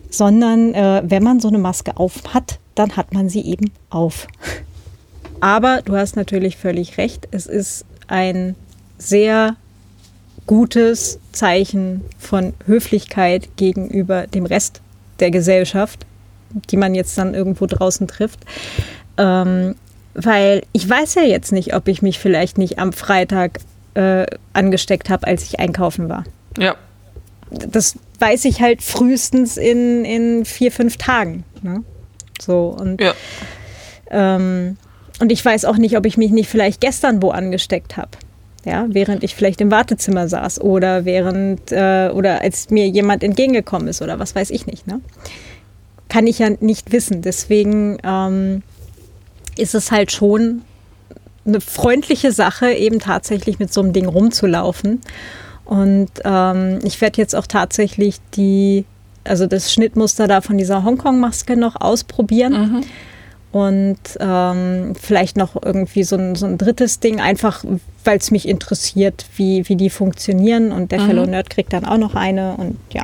[0.09, 4.28] sondern wenn man so eine Maske auf hat, dann hat man sie eben auf.
[5.39, 8.55] Aber du hast natürlich völlig recht, es ist ein
[8.97, 9.55] sehr
[10.47, 14.81] gutes Zeichen von Höflichkeit gegenüber dem Rest
[15.19, 16.05] der Gesellschaft,
[16.69, 18.39] die man jetzt dann irgendwo draußen trifft.
[19.17, 19.75] Ähm,
[20.13, 23.59] weil ich weiß ja jetzt nicht, ob ich mich vielleicht nicht am Freitag
[23.93, 26.23] äh, angesteckt habe, als ich einkaufen war.
[26.57, 26.75] Ja.
[27.51, 31.43] Das weiß ich halt frühestens in, in vier, fünf Tagen.
[31.61, 31.83] Ne?
[32.41, 33.13] So und ja.
[34.09, 34.77] ähm,
[35.20, 38.11] und ich weiß auch nicht, ob ich mich nicht vielleicht gestern wo angesteckt habe.
[38.65, 43.88] Ja, während ich vielleicht im Wartezimmer saß oder während äh, oder als mir jemand entgegengekommen
[43.88, 44.88] ist oder was weiß ich nicht.
[44.88, 44.99] Ne?
[46.09, 47.22] Kann ich ja nicht wissen.
[47.22, 48.63] Deswegen ähm,
[49.57, 50.63] ist es halt schon
[51.45, 54.99] eine freundliche Sache, eben tatsächlich mit so einem Ding rumzulaufen.
[55.63, 58.84] Und ähm, ich werde jetzt auch tatsächlich die,
[59.24, 62.53] also das Schnittmuster da von dieser Hongkong-Maske noch ausprobieren.
[62.53, 62.84] Mhm
[63.58, 67.64] und ähm, vielleicht noch irgendwie so ein, so ein drittes Ding, einfach
[68.03, 70.72] weil es mich interessiert, wie, wie die funktionieren.
[70.72, 71.08] Und der mhm.
[71.08, 73.01] Fellow Nerd kriegt dann auch noch eine und ja,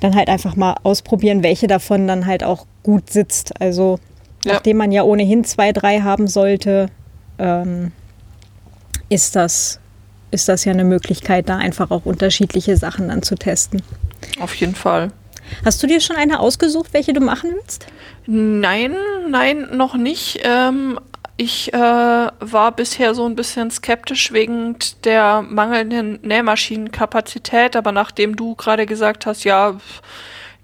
[0.00, 3.58] dann halt einfach mal ausprobieren, welche davon dann halt auch gut sitzt.
[3.58, 3.98] Also
[4.44, 4.52] ja.
[4.52, 6.90] nachdem man ja ohnehin zwei, drei haben sollte,
[7.38, 7.92] ähm,
[9.08, 9.80] ist das
[10.30, 13.82] ist das ja eine Möglichkeit, da einfach auch unterschiedliche Sachen dann zu testen.
[14.38, 15.10] Auf jeden Fall.
[15.64, 17.86] Hast du dir schon eine ausgesucht, welche du machen willst?
[18.26, 18.94] Nein,
[19.28, 20.40] nein, noch nicht.
[20.42, 20.98] Ähm,
[21.36, 28.54] ich äh, war bisher so ein bisschen skeptisch wegen der mangelnden Nähmaschinenkapazität, aber nachdem du
[28.54, 29.78] gerade gesagt hast, ja,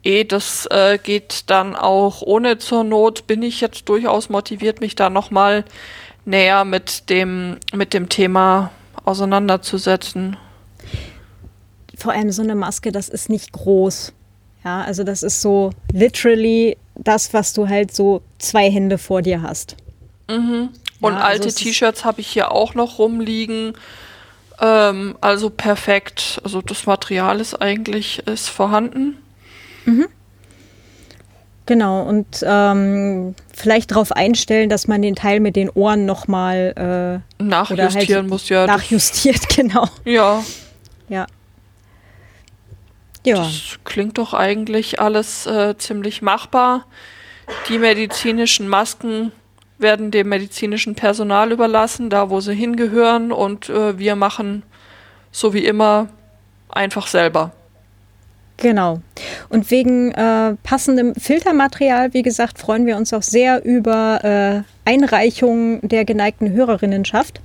[0.02, 4.94] eh, das äh, geht dann auch ohne zur Not, bin ich jetzt durchaus motiviert, mich
[4.94, 5.64] da nochmal
[6.26, 8.70] näher mit dem, mit dem Thema
[9.04, 10.36] auseinanderzusetzen.
[11.96, 14.12] Vor allem so eine Maske, das ist nicht groß.
[14.66, 19.40] Ja, also das ist so literally das, was du halt so zwei Hände vor dir
[19.40, 19.76] hast.
[20.28, 20.70] Mhm.
[21.00, 23.74] Und ja, alte also T-Shirts habe ich hier auch noch rumliegen.
[24.60, 26.40] Ähm, also perfekt.
[26.42, 29.18] Also das Material ist eigentlich ist vorhanden.
[29.84, 30.08] Mhm.
[31.66, 37.42] Genau, und ähm, vielleicht darauf einstellen, dass man den Teil mit den Ohren nochmal äh,
[37.42, 38.66] nachjustieren halt muss, ja.
[38.66, 39.86] Nachjustiert, genau.
[40.04, 40.42] Ja.
[41.08, 41.26] Ja.
[43.26, 43.38] Ja.
[43.38, 46.86] Das klingt doch eigentlich alles äh, ziemlich machbar.
[47.68, 49.32] Die medizinischen Masken
[49.78, 53.32] werden dem medizinischen Personal überlassen, da wo sie hingehören.
[53.32, 54.62] Und äh, wir machen,
[55.32, 56.08] so wie immer,
[56.68, 57.50] einfach selber.
[58.58, 59.00] Genau.
[59.48, 65.80] Und wegen äh, passendem Filtermaterial, wie gesagt, freuen wir uns auch sehr über äh, Einreichungen
[65.82, 67.40] der geneigten Hörerinnenschaft.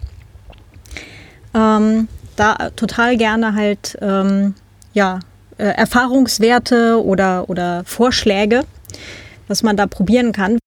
[1.56, 4.54] Ähm, da total gerne halt ähm,
[4.94, 5.20] ja,
[5.62, 8.64] äh, Erfahrungswerte oder, oder Vorschläge,
[9.48, 10.58] was man da probieren kann.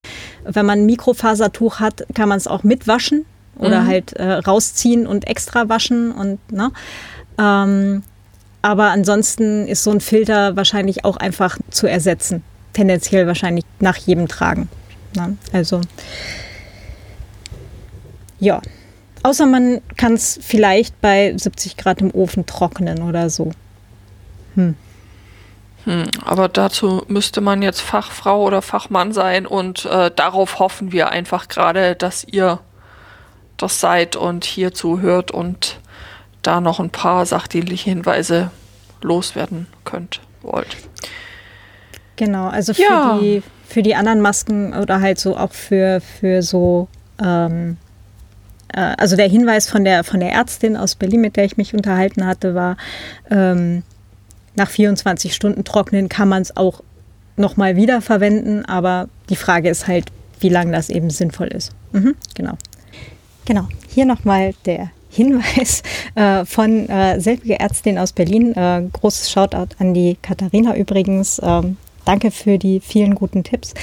[0.44, 3.26] Wenn man ein Mikrofasertuch hat, kann man es auch mitwaschen
[3.56, 3.86] oder mhm.
[3.88, 6.70] halt äh, rausziehen und extra waschen und ne?
[7.38, 8.04] Ähm,
[8.62, 12.44] aber ansonsten ist so ein Filter wahrscheinlich auch einfach zu ersetzen.
[12.72, 14.68] Tendenziell wahrscheinlich nach jedem Tragen.
[15.16, 15.36] Ne?
[15.52, 15.80] Also
[18.38, 18.62] ja.
[19.24, 23.50] Außer man kann es vielleicht bei 70 Grad im Ofen trocknen oder so.
[24.54, 24.76] Hm.
[25.84, 31.10] Hm, aber dazu müsste man jetzt Fachfrau oder Fachmann sein und äh, darauf hoffen wir
[31.10, 32.60] einfach gerade, dass ihr
[33.56, 35.78] das seid und hier zuhört und
[36.42, 38.50] da noch ein paar sachdienliche Hinweise
[39.02, 40.76] loswerden könnt, wollt.
[42.16, 43.18] Genau, also für, ja.
[43.20, 46.88] die, für die anderen Masken oder halt so auch für, für so,
[47.22, 47.76] ähm,
[48.72, 51.74] äh, also der Hinweis von der, von der Ärztin aus Berlin, mit der ich mich
[51.74, 52.76] unterhalten hatte, war,
[53.30, 53.82] ähm,
[54.56, 56.82] nach 24 Stunden trocknen kann man es auch
[57.36, 60.06] nochmal wiederverwenden, aber die Frage ist halt,
[60.40, 61.72] wie lange das eben sinnvoll ist.
[61.92, 62.56] Mhm, genau.
[63.44, 65.82] Genau, hier nochmal der Hinweis
[66.14, 68.54] äh, von äh, selbige Ärztin aus Berlin.
[68.54, 71.40] Äh, großes Shoutout an die Katharina übrigens.
[71.42, 73.74] Ähm, danke für die vielen guten Tipps.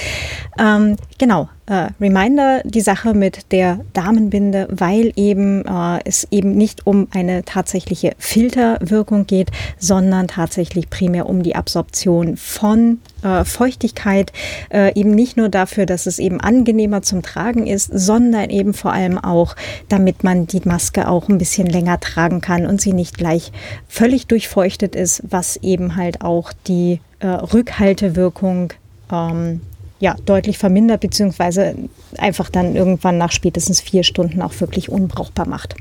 [0.58, 6.86] Ähm, genau, äh, Reminder die Sache mit der Damenbinde, weil eben äh, es eben nicht
[6.86, 14.32] um eine tatsächliche Filterwirkung geht, sondern tatsächlich primär um die Absorption von äh, Feuchtigkeit,
[14.70, 18.92] äh, eben nicht nur dafür, dass es eben angenehmer zum Tragen ist, sondern eben vor
[18.92, 19.54] allem auch,
[19.88, 23.52] damit man die Maske auch ein bisschen länger tragen kann und sie nicht gleich
[23.88, 28.72] völlig durchfeuchtet ist, was eben halt auch die äh, Rückhaltewirkung
[29.10, 29.60] ähm,
[30.00, 31.76] ja, deutlich vermindert, beziehungsweise
[32.18, 35.76] einfach dann irgendwann nach spätestens vier Stunden auch wirklich unbrauchbar macht.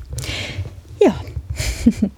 [1.00, 1.16] Ja.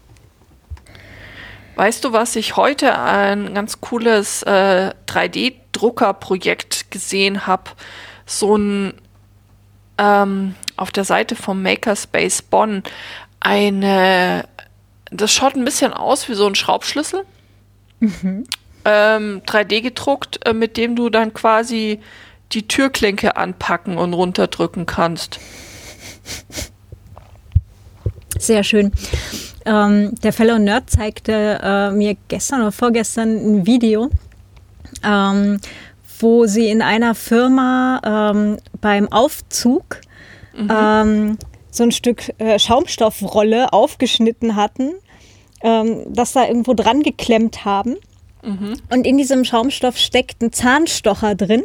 [1.76, 7.72] Weißt du, was ich heute ein ganz cooles äh, 3D-Druckerprojekt gesehen habe?
[8.26, 8.94] So ein
[9.98, 12.84] ähm, auf der Seite vom Makerspace Bonn
[13.40, 14.46] eine,
[15.10, 17.24] das schaut ein bisschen aus wie so ein Schraubschlüssel.
[18.02, 18.44] Mhm
[18.86, 22.00] ähm, 3D gedruckt, äh, mit dem du dann quasi
[22.52, 25.40] die Türklinke anpacken und runterdrücken kannst.
[28.38, 28.92] Sehr schön.
[29.66, 34.10] Ähm, der Fellow Nerd zeigte äh, mir gestern oder vorgestern ein Video,
[35.04, 35.60] ähm,
[36.20, 40.02] wo sie in einer Firma ähm, beim Aufzug
[40.56, 40.70] mhm.
[40.70, 41.38] Ähm,
[41.72, 44.92] so ein Stück äh, Schaumstoffrolle aufgeschnitten hatten,
[45.64, 47.96] ähm, das da irgendwo dran geklemmt haben
[48.90, 51.64] Und in diesem Schaumstoff steckt ein Zahnstocher drin.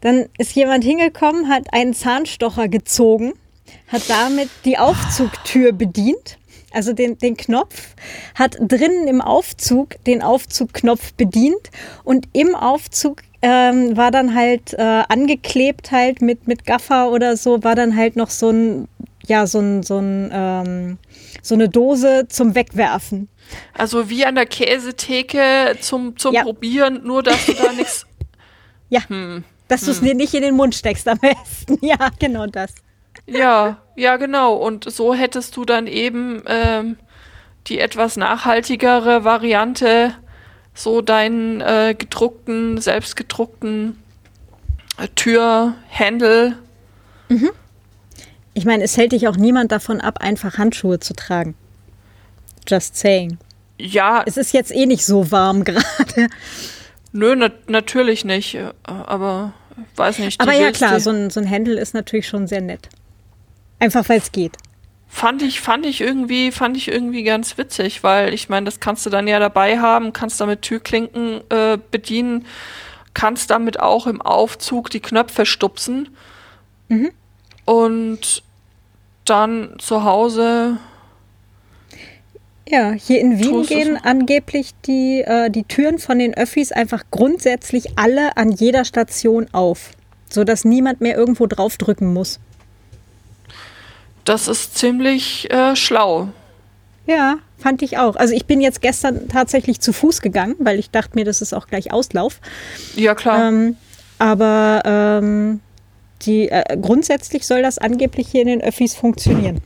[0.00, 3.34] Dann ist jemand hingekommen, hat einen Zahnstocher gezogen,
[3.88, 6.38] hat damit die Aufzugtür bedient,
[6.72, 7.94] also den, den Knopf,
[8.34, 11.70] hat drinnen im Aufzug den Aufzugknopf bedient
[12.04, 17.62] und im Aufzug ähm, war dann halt äh, angeklebt halt mit, mit Gaffer oder so,
[17.64, 18.88] war dann halt noch so ein,
[19.30, 20.98] ja, so ein, so ein, ähm,
[21.40, 23.28] so eine Dose zum Wegwerfen.
[23.74, 26.42] Also wie an der Käsetheke zum, zum ja.
[26.42, 28.06] Probieren, nur dass du da nichts.
[28.88, 29.08] Ja.
[29.08, 29.44] Hm.
[29.68, 30.08] Dass du es hm.
[30.08, 31.78] dir nicht in den Mund steckst am besten.
[31.86, 32.74] Ja, genau das.
[33.26, 34.56] Ja, ja, genau.
[34.56, 36.96] Und so hättest du dann eben ähm,
[37.68, 40.12] die etwas nachhaltigere Variante,
[40.74, 44.02] so deinen äh, gedruckten, selbstgedruckten
[44.98, 46.58] äh, Türhändel.
[47.28, 47.50] Mhm.
[48.54, 51.54] Ich meine, es hält dich auch niemand davon ab, einfach Handschuhe zu tragen.
[52.66, 53.38] Just saying.
[53.78, 54.22] Ja.
[54.26, 56.28] Es ist jetzt eh nicht so warm gerade.
[57.12, 58.54] Nö, na natürlich nicht.
[58.54, 59.52] Äh, aber
[59.96, 60.40] weiß nicht.
[60.40, 62.88] Aber ja, klar, so ein, so ein Händel ist natürlich schon sehr nett.
[63.78, 64.56] Einfach weil es geht.
[65.08, 69.04] Fand ich, fand ich irgendwie, fand ich irgendwie ganz witzig, weil ich meine, das kannst
[69.04, 72.46] du dann ja dabei haben, kannst damit Türklinken äh, bedienen,
[73.12, 76.10] kannst damit auch im Aufzug die Knöpfe stupsen.
[76.88, 77.10] Mhm.
[77.70, 78.42] Und
[79.26, 80.78] dann zu Hause
[82.68, 87.96] ja, hier in Wien gehen angeblich die, äh, die Türen von den Öffis einfach grundsätzlich
[87.96, 89.90] alle an jeder Station auf,
[90.28, 92.40] sodass niemand mehr irgendwo draufdrücken muss.
[94.24, 96.28] Das ist ziemlich äh, schlau.
[97.06, 98.16] Ja, fand ich auch.
[98.16, 101.52] Also ich bin jetzt gestern tatsächlich zu Fuß gegangen, weil ich dachte mir, das ist
[101.52, 102.40] auch gleich Auslauf.
[102.96, 103.48] Ja, klar.
[103.48, 103.76] Ähm,
[104.18, 105.60] aber ähm,
[106.22, 109.60] die, äh, grundsätzlich soll das angeblich hier in den Öffis funktionieren.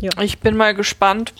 [0.00, 0.10] Ja.
[0.20, 1.32] Ich bin mal gespannt,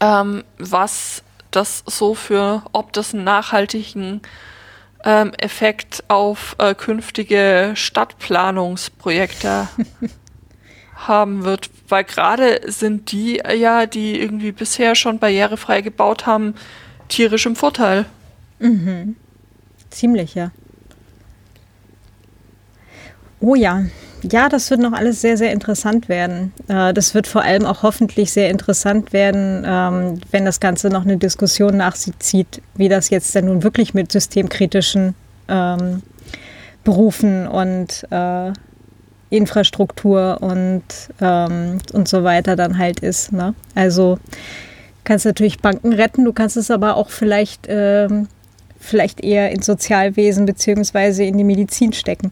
[0.00, 4.20] ähm, was das so für, ob das einen nachhaltigen
[5.04, 9.68] ähm, Effekt auf äh, künftige Stadtplanungsprojekte
[10.94, 11.70] haben wird.
[11.88, 16.54] Weil gerade sind die äh, ja, die irgendwie bisher schon barrierefrei gebaut haben,
[17.08, 18.04] tierisch im Vorteil.
[18.58, 19.16] Mhm.
[19.90, 20.50] Ziemlich, ja.
[23.40, 23.84] Oh ja,
[24.22, 26.52] ja, das wird noch alles sehr, sehr interessant werden.
[26.68, 31.04] Äh, das wird vor allem auch hoffentlich sehr interessant werden, ähm, wenn das Ganze noch
[31.04, 35.14] eine Diskussion nach sich zieht, wie das jetzt denn nun wirklich mit systemkritischen
[35.48, 36.02] ähm,
[36.82, 38.52] Berufen und äh,
[39.30, 40.82] Infrastruktur und,
[41.20, 43.32] ähm, und so weiter dann halt ist.
[43.32, 43.54] Ne?
[43.74, 44.18] Also
[45.04, 47.66] kannst natürlich Banken retten, du kannst es aber auch vielleicht,
[48.78, 52.30] vielleicht eher ins Sozialwesen beziehungsweise in die Medizin stecken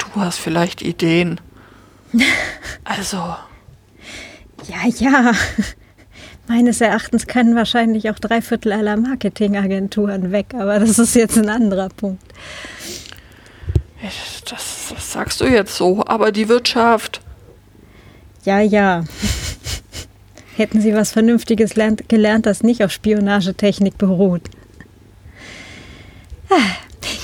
[0.00, 1.40] du hast vielleicht Ideen.
[2.84, 3.16] also.
[4.68, 5.32] Ja, ja.
[6.48, 11.48] Meines Erachtens können wahrscheinlich auch drei Viertel aller Marketingagenturen weg, aber das ist jetzt ein
[11.48, 12.22] anderer Punkt.
[14.02, 17.20] Das, das sagst du jetzt so, aber die Wirtschaft.
[18.44, 19.04] Ja, ja.
[20.56, 24.42] Hätten Sie was Vernünftiges gelernt, das nicht auf Spionagetechnik beruht.
[26.50, 26.56] Ah,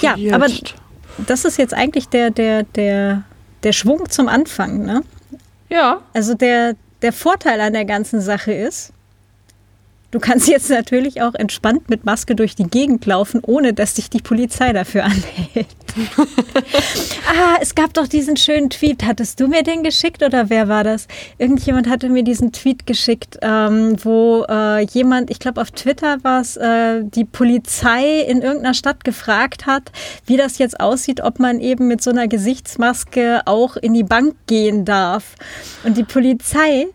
[0.00, 0.46] ja, aber
[1.18, 3.22] das ist jetzt eigentlich der, der, der,
[3.62, 5.02] der Schwung zum Anfang, ne?
[5.68, 6.00] Ja.
[6.12, 8.92] Also der, der Vorteil an der ganzen Sache ist,
[10.12, 14.08] Du kannst jetzt natürlich auch entspannt mit Maske durch die Gegend laufen, ohne dass dich
[14.08, 15.66] die Polizei dafür anhält.
[17.28, 19.04] ah, es gab doch diesen schönen Tweet.
[19.04, 21.08] Hattest du mir den geschickt oder wer war das?
[21.38, 26.40] Irgendjemand hatte mir diesen Tweet geschickt, ähm, wo äh, jemand, ich glaube auf Twitter war
[26.40, 29.90] es, äh, die Polizei in irgendeiner Stadt gefragt hat,
[30.26, 34.34] wie das jetzt aussieht, ob man eben mit so einer Gesichtsmaske auch in die Bank
[34.46, 35.34] gehen darf.
[35.82, 36.86] Und die Polizei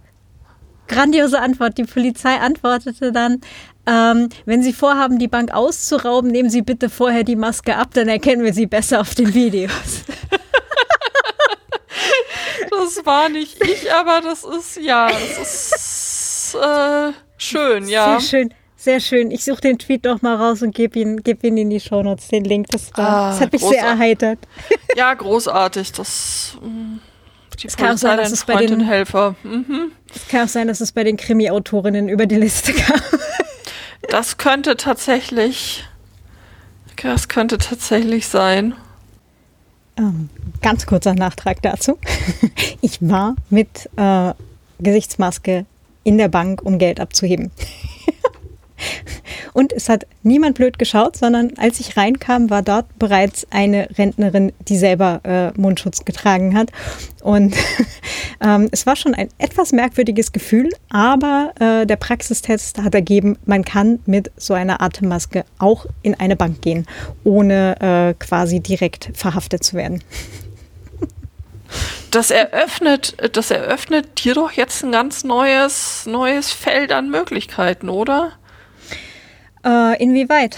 [0.92, 1.78] Grandiose Antwort.
[1.78, 3.42] Die Polizei antwortete dann,
[3.88, 8.08] ähm, wenn Sie vorhaben, die Bank auszurauben, nehmen Sie bitte vorher die Maske ab, dann
[8.08, 10.04] erkennen wir Sie besser auf den Videos.
[12.70, 18.20] das war nicht ich, aber das ist, ja, das ist äh, schön, ja.
[18.20, 18.54] Sehr schön.
[18.76, 19.30] Sehr schön.
[19.30, 22.30] Ich suche den Tweet noch mal raus und gebe ihn, geb ihn in die Shownotes,
[22.30, 22.66] den Link.
[22.72, 24.40] Das, war, ah, das hat mich sehr erheitert.
[24.96, 25.92] Ja, großartig.
[25.92, 26.58] Das.
[26.62, 27.00] Mh.
[27.60, 29.36] Die es kann auch sein, dass es bei den Helfer.
[29.44, 29.92] Mhm.
[30.14, 33.00] Es kann auch sein, dass es bei den Krimi-Autorinnen über die Liste kam.
[34.10, 35.86] Das könnte tatsächlich,
[37.02, 38.74] das könnte tatsächlich sein.
[39.96, 40.30] Ähm,
[40.62, 42.00] ganz kurzer Nachtrag dazu.
[42.82, 44.34] Ich war mit äh,
[44.80, 45.66] Gesichtsmaske
[46.04, 47.52] in der Bank, um Geld abzuheben.
[49.54, 54.54] Und es hat niemand blöd geschaut, sondern als ich reinkam, war dort bereits eine Rentnerin,
[54.68, 56.72] die selber äh, Mundschutz getragen hat.
[57.22, 57.56] Und
[58.42, 63.66] ähm, es war schon ein etwas merkwürdiges Gefühl, aber äh, der Praxistest hat ergeben, man
[63.66, 66.86] kann mit so einer Atemmaske auch in eine Bank gehen,
[67.24, 70.04] ohne äh, quasi direkt verhaftet zu werden.
[72.12, 78.34] Das eröffnet, das eröffnet dir doch jetzt ein ganz neues, neues Feld an Möglichkeiten, oder?
[79.66, 80.58] Äh, inwieweit?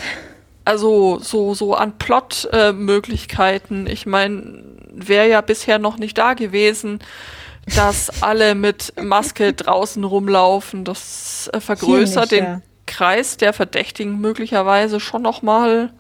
[0.66, 3.88] Also so, so an Plot-Möglichkeiten.
[3.88, 4.64] Äh, ich meine,
[4.94, 7.00] wäre ja bisher noch nicht da gewesen,
[7.76, 10.86] dass alle mit Maske draußen rumlaufen.
[10.86, 12.62] Das äh, vergrößert nicht, den ja.
[12.86, 15.92] Kreis der Verdächtigen möglicherweise schon noch mal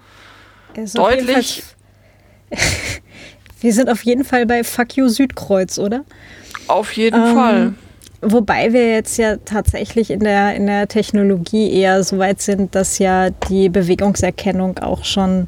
[0.93, 1.63] deutlich.
[3.61, 6.03] Wir sind auf jeden Fall bei Fuck You Südkreuz, oder?
[6.67, 7.73] Auf jeden ähm, Fall.
[8.23, 12.99] Wobei wir jetzt ja tatsächlich in der, in der Technologie eher so weit sind, dass
[12.99, 15.47] ja die Bewegungserkennung auch schon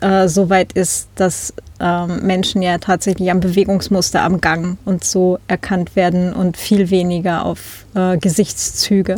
[0.00, 5.38] äh, so weit ist, dass ähm, Menschen ja tatsächlich am Bewegungsmuster am Gang und so
[5.46, 9.16] erkannt werden und viel weniger auf äh, Gesichtszüge.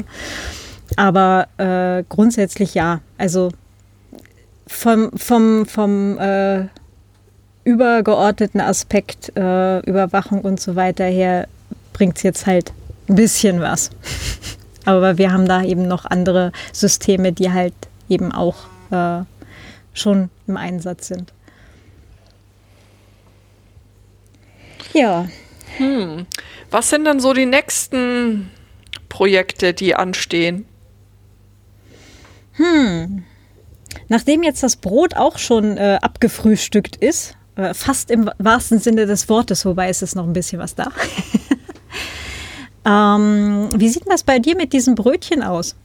[0.97, 3.01] Aber äh, grundsätzlich ja.
[3.19, 3.51] Also
[4.67, 6.67] vom, vom, vom äh,
[7.65, 11.47] übergeordneten Aspekt äh, Überwachung und so weiter her
[11.93, 12.73] bringt es jetzt halt
[13.09, 13.91] ein bisschen was.
[14.85, 17.75] Aber wir haben da eben noch andere Systeme, die halt
[18.09, 18.57] eben auch
[18.91, 19.23] äh,
[19.95, 21.33] schon im Einsatz sind.
[24.93, 25.29] Ja.
[25.77, 26.27] Hm.
[26.71, 28.51] Was sind dann so die nächsten
[29.09, 30.67] Projekte, die anstehen?
[32.53, 33.25] Hm.
[34.09, 39.29] Nachdem jetzt das Brot auch schon äh, abgefrühstückt ist, äh, fast im wahrsten Sinne des
[39.29, 40.93] Wortes, wobei ist es noch ein bisschen was da.
[42.85, 45.77] Ähm, wie sieht das bei dir mit diesen Brötchen aus?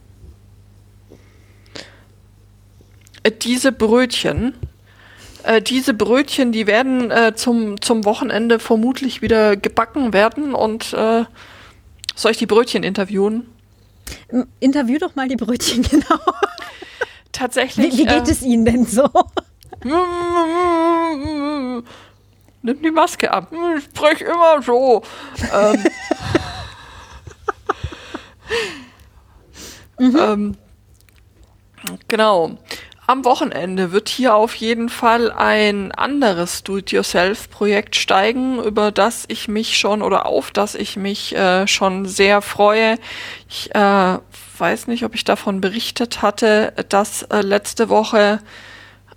[3.22, 4.54] Äh, diese Brötchen,
[5.44, 11.24] äh, diese Brötchen, die werden äh, zum, zum Wochenende vermutlich wieder gebacken werden und äh,
[12.14, 13.46] soll ich die Brötchen interviewen?
[14.60, 16.18] Interview doch mal die Brötchen, genau.
[17.32, 17.92] Tatsächlich.
[17.92, 19.08] Wie, wie geht äh, es Ihnen denn so?
[22.62, 23.52] Nimm die Maske ab.
[23.76, 25.02] Ich spreche immer so.
[25.54, 25.84] ähm,
[29.98, 30.16] mhm.
[30.16, 30.56] ähm,
[32.08, 32.58] genau.
[33.06, 39.78] Am Wochenende wird hier auf jeden Fall ein anderes Do-it-yourself-Projekt steigen, über das ich mich
[39.78, 42.98] schon oder auf das ich mich äh, schon sehr freue.
[43.48, 44.18] Ich äh,
[44.58, 48.40] weiß nicht, ob ich davon berichtet hatte, dass äh, letzte Woche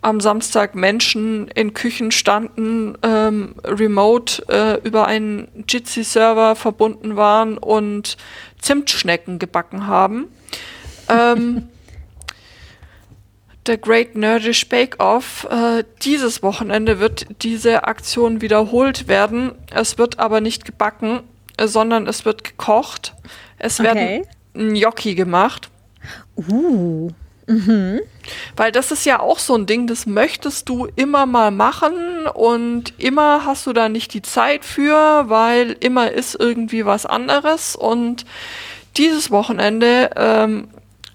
[0.02, 8.18] am Samstag Menschen in Küchen standen, ähm, remote äh, über einen Jitsi-Server verbunden waren und
[8.60, 10.28] Zimtschnecken gebacken haben.
[11.08, 11.70] Ähm,
[13.68, 15.48] der Great Nerdish Bake Off.
[15.50, 19.52] Äh, dieses Wochenende wird diese Aktion wiederholt werden.
[19.72, 21.22] Es wird aber nicht gebacken,
[21.58, 23.14] äh, sondern es wird gekocht.
[23.60, 24.24] Es okay.
[24.54, 25.70] werden Gnocchi gemacht.
[26.36, 27.12] Uh.
[27.52, 28.02] Mhm.
[28.56, 31.94] Weil das ist ja auch so ein Ding, das möchtest du immer mal machen
[32.34, 37.76] und immer hast du da nicht die Zeit für, weil immer ist irgendwie was anderes
[37.76, 38.26] und
[38.98, 40.68] dieses Wochenende, ähm,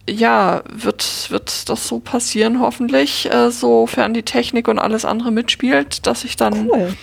[0.09, 6.07] ja, wird, wird das so passieren, hoffentlich, äh, sofern die Technik und alles andere mitspielt,
[6.07, 6.95] dass sich dann cool.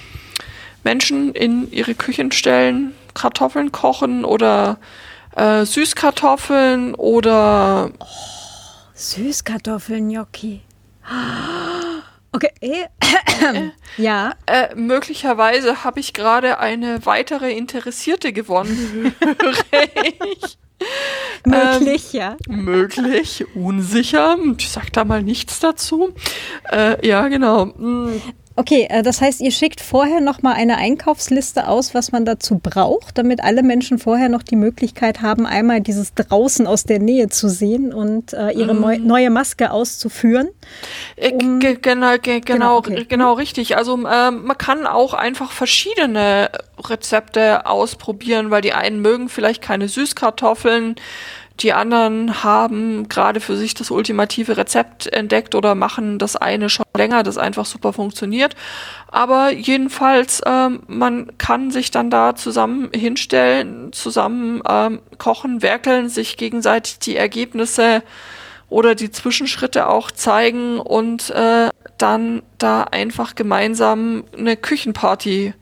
[0.84, 4.77] Menschen in ihre Küchen stellen, Kartoffeln kochen oder
[5.35, 8.05] äh, Süßkartoffeln oder oh,
[9.03, 10.61] Süßkartoffeln Gnocchi.
[12.35, 12.49] Okay.
[13.97, 14.34] ja.
[14.47, 19.13] Äh, möglicherweise habe ich gerade eine weitere Interessierte gewonnen.
[21.45, 22.38] möglich, ähm, ja.
[22.47, 24.38] Möglich, unsicher.
[24.57, 26.13] Ich sag da mal nichts dazu.
[26.71, 27.73] Äh, ja, genau.
[28.55, 32.59] Okay, äh, das heißt, ihr schickt vorher noch mal eine Einkaufsliste aus, was man dazu
[32.59, 37.30] braucht, damit alle Menschen vorher noch die Möglichkeit haben, einmal dieses draußen aus der Nähe
[37.30, 39.07] zu sehen und äh, ihre mm.
[39.07, 40.49] neue Maske auszuführen.
[41.15, 43.05] Äh, um genau, genau, genau, okay.
[43.09, 43.75] genau richtig.
[43.75, 49.88] Also ähm, man kann auch einfach verschiedene Rezepte ausprobieren, weil die einen mögen vielleicht keine
[49.88, 50.95] Süßkartoffeln
[51.59, 56.85] die anderen haben gerade für sich das ultimative Rezept entdeckt oder machen das eine schon
[56.97, 58.55] länger, das einfach super funktioniert.
[59.07, 66.38] Aber jedenfalls, ähm, man kann sich dann da zusammen hinstellen, zusammen ähm, kochen, werkeln, sich
[66.38, 68.01] gegenseitig die Ergebnisse
[68.69, 71.69] oder die Zwischenschritte auch zeigen und äh,
[71.99, 75.53] dann da einfach gemeinsam eine Küchenparty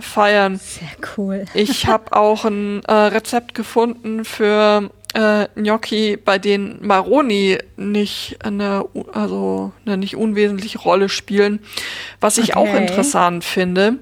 [0.00, 0.58] feiern.
[0.58, 1.44] Sehr cool.
[1.54, 8.84] Ich habe auch ein äh, Rezept gefunden für äh, Gnocchi, bei denen Maroni nicht eine,
[9.12, 11.60] also eine nicht unwesentliche Rolle spielen,
[12.20, 12.58] was ich okay.
[12.58, 13.98] auch interessant finde.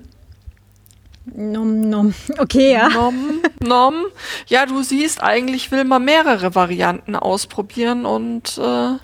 [1.35, 2.15] Nom, nom.
[2.39, 2.89] Okay, ja.
[2.89, 3.95] Nom, nom.
[4.47, 8.97] Ja, du siehst, eigentlich will man mehrere Varianten ausprobieren und äh,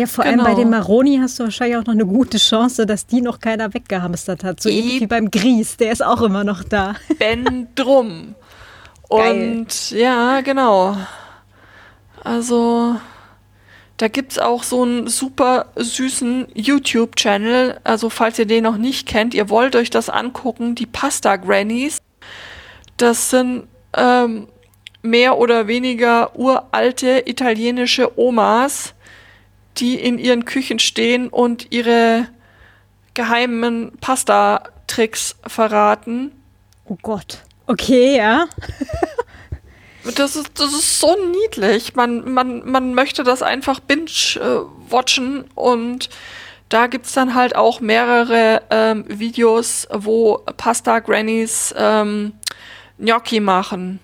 [0.00, 0.44] ja, vor genau.
[0.44, 0.76] allem bei genau.
[0.76, 4.60] Maroni hast du wahrscheinlich auch noch eine gute Chance, dass die noch keiner weggehamstert hat.
[4.60, 6.94] So e ähnlich wie beim Grieß, der ist auch immer noch da.
[7.18, 8.34] Ben drum.
[9.08, 10.96] Und ja, genau.
[12.22, 12.96] Also,
[13.96, 17.80] da gibt es auch so einen super süßen YouTube-Channel.
[17.82, 22.02] Also, falls ihr den noch nicht kennt, ihr wollt euch das angucken, die Pasta Grannies.
[22.96, 23.64] Das sind
[23.96, 24.46] ähm,
[25.02, 28.94] mehr oder weniger uralte italienische Omas,
[29.78, 32.28] die in ihren Küchen stehen und ihre
[33.14, 36.32] geheimen Pasta-Tricks verraten.
[36.84, 37.38] Oh Gott.
[37.66, 38.46] Okay, ja.
[40.16, 41.94] das ist, das ist so niedlich.
[41.94, 46.10] Man, man, man möchte das einfach binge-watchen und
[46.68, 52.32] da gibt es dann halt auch mehrere ähm, Videos, wo Pasta-Grannies ähm,
[52.98, 53.98] Gnocchi machen.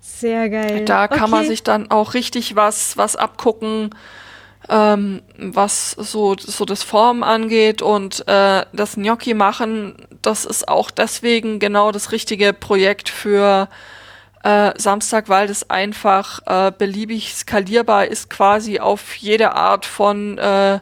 [0.00, 0.84] Sehr geil.
[0.84, 1.30] Da kann okay.
[1.30, 3.90] man sich dann auch richtig was, was abgucken
[4.68, 10.90] ähm, was so, so das Formen angeht und äh, das Gnocchi machen, das ist auch
[10.90, 13.68] deswegen genau das richtige Projekt für
[14.42, 20.80] äh, Samstag, weil das einfach äh, beliebig skalierbar ist, quasi auf jede Art von äh,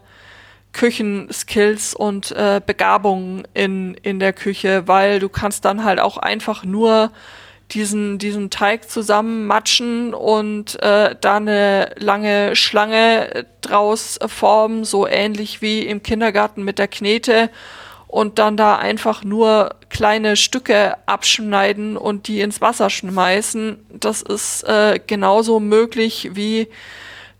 [0.72, 6.64] Küchenskills und äh, Begabungen in, in der Küche, weil du kannst dann halt auch einfach
[6.64, 7.10] nur
[7.72, 15.86] diesen, diesen Teig zusammenmatschen und äh, da eine lange Schlange draus formen, so ähnlich wie
[15.86, 17.50] im Kindergarten mit der Knete
[18.06, 23.78] und dann da einfach nur kleine Stücke abschneiden und die ins Wasser schmeißen.
[23.88, 26.68] Das ist äh, genauso möglich wie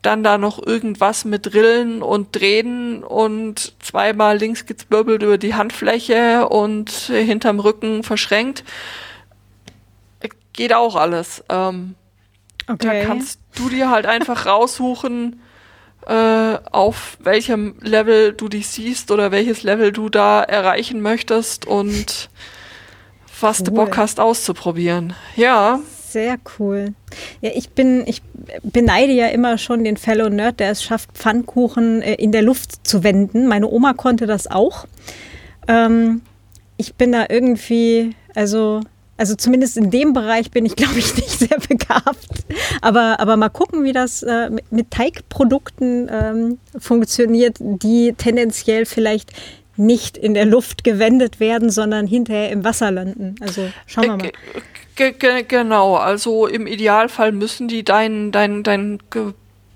[0.03, 6.49] dann da noch irgendwas mit Rillen und Drehen und zweimal links gezwirbelt über die Handfläche
[6.49, 8.65] und hinterm Rücken verschränkt
[10.61, 11.43] geht auch alles.
[11.49, 11.95] Ähm,
[12.69, 13.01] okay.
[13.01, 15.41] Da kannst du dir halt einfach raussuchen,
[16.07, 22.29] äh, auf welchem Level du dich siehst oder welches Level du da erreichen möchtest und
[23.41, 23.65] was cool.
[23.65, 25.15] du Bock hast auszuprobieren.
[25.35, 25.81] Ja.
[26.11, 26.93] Sehr cool.
[27.41, 28.21] Ja, ich bin, ich
[28.63, 32.87] beneide ja immer schon den Fellow Nerd, der es schafft, Pfannkuchen äh, in der Luft
[32.87, 33.47] zu wenden.
[33.47, 34.87] Meine Oma konnte das auch.
[35.69, 36.21] Ähm,
[36.77, 38.83] ich bin da irgendwie, also
[39.21, 42.27] also zumindest in dem Bereich bin ich, glaube ich, nicht sehr begabt.
[42.81, 49.33] Aber, aber mal gucken, wie das äh, mit, mit, Teigprodukten ähm, funktioniert, die tendenziell vielleicht
[49.77, 53.35] nicht in der Luft gewendet werden, sondern hinterher im Wasser landen.
[53.41, 54.33] Also schauen wir mal.
[54.97, 55.15] G
[55.47, 58.99] genau, also im Idealfall müssen die dein, dein, dein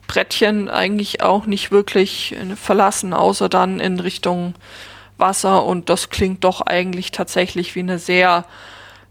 [0.06, 4.54] Brettchen eigentlich auch nicht wirklich äh, verlassen, außer dann in Richtung
[5.18, 5.64] Wasser.
[5.64, 8.46] Und das klingt doch eigentlich tatsächlich wie eine sehr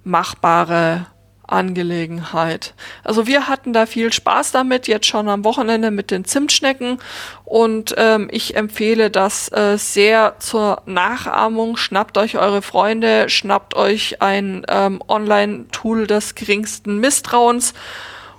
[0.03, 1.07] machbare
[1.45, 2.73] Angelegenheit.
[3.03, 6.99] Also wir hatten da viel Spaß damit, jetzt schon am Wochenende mit den Zimtschnecken
[7.45, 11.77] und ähm, ich empfehle das äh, sehr zur Nachahmung.
[11.77, 17.73] Schnappt euch eure Freunde, schnappt euch ein ähm, Online-Tool des geringsten Misstrauens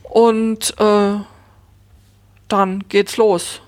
[0.03, 1.15] und äh,
[2.49, 3.61] dann geht's los.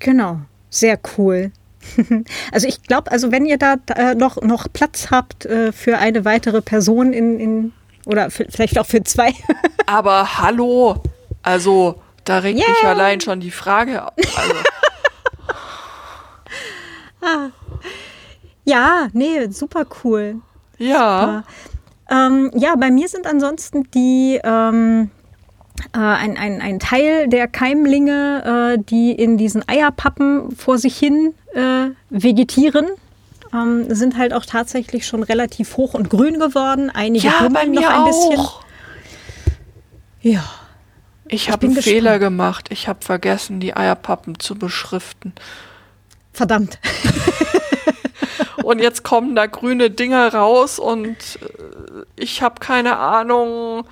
[0.00, 0.40] Genau,
[0.70, 1.52] sehr cool.
[2.52, 6.24] Also ich glaube, also wenn ihr da äh, noch, noch Platz habt äh, für eine
[6.24, 7.72] weitere Person in, in
[8.06, 9.32] Oder vielleicht auch für zwei.
[9.86, 11.02] Aber hallo,
[11.42, 12.68] also da regt yeah.
[12.68, 14.02] mich allein schon die Frage.
[14.04, 14.54] Also.
[17.22, 17.48] ah.
[18.64, 20.36] Ja, nee, super cool.
[20.78, 21.44] Ja.
[22.08, 25.21] Ähm, ja, bei mir sind ansonsten die ähm, äh,
[25.92, 31.90] ein, ein, ein Teil der Keimlinge, äh, die in diesen Eierpappen vor sich hin äh,
[32.10, 32.86] vegetieren.
[33.52, 36.90] Ähm, sind halt auch tatsächlich schon relativ hoch und grün geworden.
[36.90, 38.06] Einige ja, bei mir noch ein auch.
[38.06, 38.46] bisschen.
[40.22, 40.44] Ja.
[41.28, 41.94] Ich habe einen gespannt.
[41.94, 42.68] Fehler gemacht.
[42.70, 45.32] Ich habe vergessen, die Eierpappen zu beschriften.
[46.32, 46.78] Verdammt.
[48.62, 53.84] und jetzt kommen da grüne Dinge raus und äh, ich habe keine Ahnung,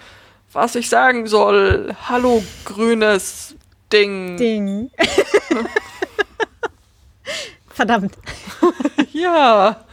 [0.52, 1.94] was ich sagen soll.
[2.08, 3.54] Hallo, grünes
[3.92, 4.36] Ding.
[4.36, 4.90] Ding.
[7.68, 8.14] Verdammt.
[9.12, 9.84] ja.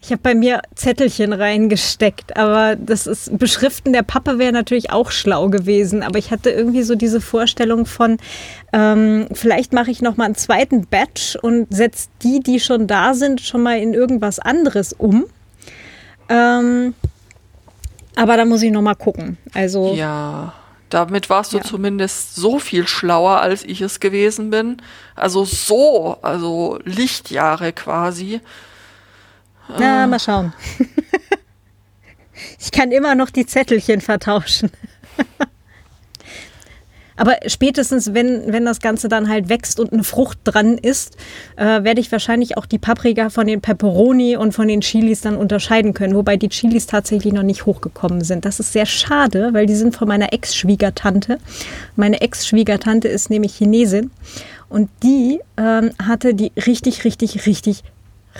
[0.00, 5.10] Ich habe bei mir Zettelchen reingesteckt, aber das ist Beschriften der Pappe wäre natürlich auch
[5.10, 6.02] schlau gewesen.
[6.02, 8.18] Aber ich hatte irgendwie so diese Vorstellung von,
[8.74, 13.14] ähm, vielleicht mache ich noch mal einen zweiten Batch und setze die, die schon da
[13.14, 15.24] sind, schon mal in irgendwas anderes um.
[16.28, 16.92] Ähm,
[18.16, 19.38] aber da muss ich noch mal gucken.
[19.52, 20.52] Also ja.
[20.90, 21.64] Damit warst du ja.
[21.64, 24.76] zumindest so viel schlauer, als ich es gewesen bin.
[25.16, 28.40] Also so, also Lichtjahre quasi.
[29.76, 30.52] Na, mal schauen.
[32.60, 34.70] ich kann immer noch die Zettelchen vertauschen.
[37.16, 41.16] Aber spätestens, wenn, wenn das Ganze dann halt wächst und eine Frucht dran ist,
[41.56, 45.36] äh, werde ich wahrscheinlich auch die Paprika von den Peperoni und von den Chilis dann
[45.36, 46.14] unterscheiden können.
[46.14, 48.44] Wobei die Chilis tatsächlich noch nicht hochgekommen sind.
[48.44, 51.38] Das ist sehr schade, weil die sind von meiner Ex-Schwiegertante.
[51.96, 54.10] Meine Ex-Schwiegertante ist nämlich Chinesin
[54.68, 57.84] und die ähm, hatte die richtig, richtig, richtig,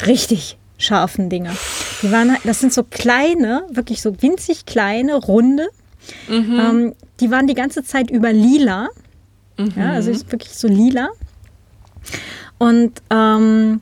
[0.06, 1.55] richtig scharfen Dinger.
[2.02, 5.68] Die waren, halt, das sind so kleine, wirklich so winzig kleine, runde.
[6.28, 6.60] Mhm.
[6.60, 8.89] Ähm, die waren die ganze Zeit über lila.
[9.59, 9.72] Mhm.
[9.76, 11.10] Ja, also ist wirklich so lila.
[12.59, 13.81] Und ähm,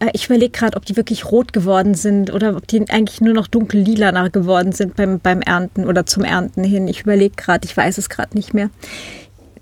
[0.00, 3.34] äh, ich überlege gerade, ob die wirklich rot geworden sind oder ob die eigentlich nur
[3.34, 6.88] noch dunkel lila geworden sind beim, beim Ernten oder zum Ernten hin.
[6.88, 8.70] Ich überlege gerade, ich weiß es gerade nicht mehr.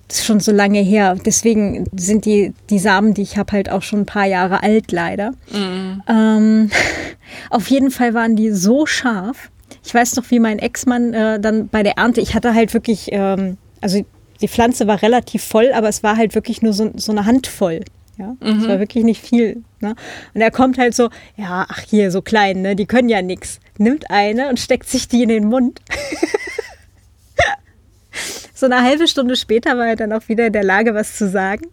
[0.09, 1.16] Das ist schon so lange her.
[1.24, 4.93] Deswegen sind die, die Samen, die ich habe, halt auch schon ein paar Jahre alt,
[4.93, 5.32] leider.
[5.52, 6.02] Mhm.
[6.09, 6.70] Ähm,
[7.51, 9.51] auf jeden Fall waren die so scharf.
[9.84, 13.09] Ich weiß noch, wie mein Ex-Mann äh, dann bei der Ernte, ich hatte halt wirklich,
[13.12, 14.05] ähm, also
[14.40, 17.80] die Pflanze war relativ voll, aber es war halt wirklich nur so, so eine Handvoll.
[18.18, 18.60] Ja, mhm.
[18.60, 19.62] es war wirklich nicht viel.
[19.80, 19.94] Ne?
[20.32, 22.74] Und er kommt halt so, ja, ach hier, so klein, ne?
[22.74, 23.60] die können ja nichts.
[23.78, 25.82] Nimmt eine und steckt sich die in den Mund.
[28.55, 31.28] so eine halbe Stunde später war er dann auch wieder in der Lage, was zu
[31.28, 31.66] sagen.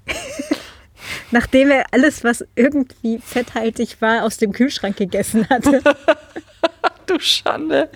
[1.32, 5.82] Nachdem er alles, was irgendwie fetthaltig war, aus dem Kühlschrank gegessen hatte.
[7.08, 7.90] du Schande.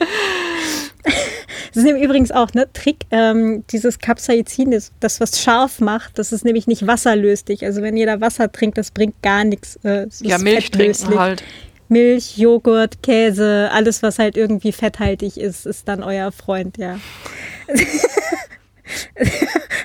[1.73, 6.31] Das ist übrigens auch ne Trick, ähm, dieses Capsaicin, das, das was scharf macht, das
[6.31, 7.63] ist nämlich nicht wasserlöslich.
[7.65, 9.77] Also wenn jeder Wasser trinkt, das bringt gar nichts.
[9.83, 11.43] Äh, ja, Milch trinken halt.
[11.89, 16.99] Milch, Joghurt, Käse, alles, was halt irgendwie fetthaltig ist, ist dann euer Freund, ja.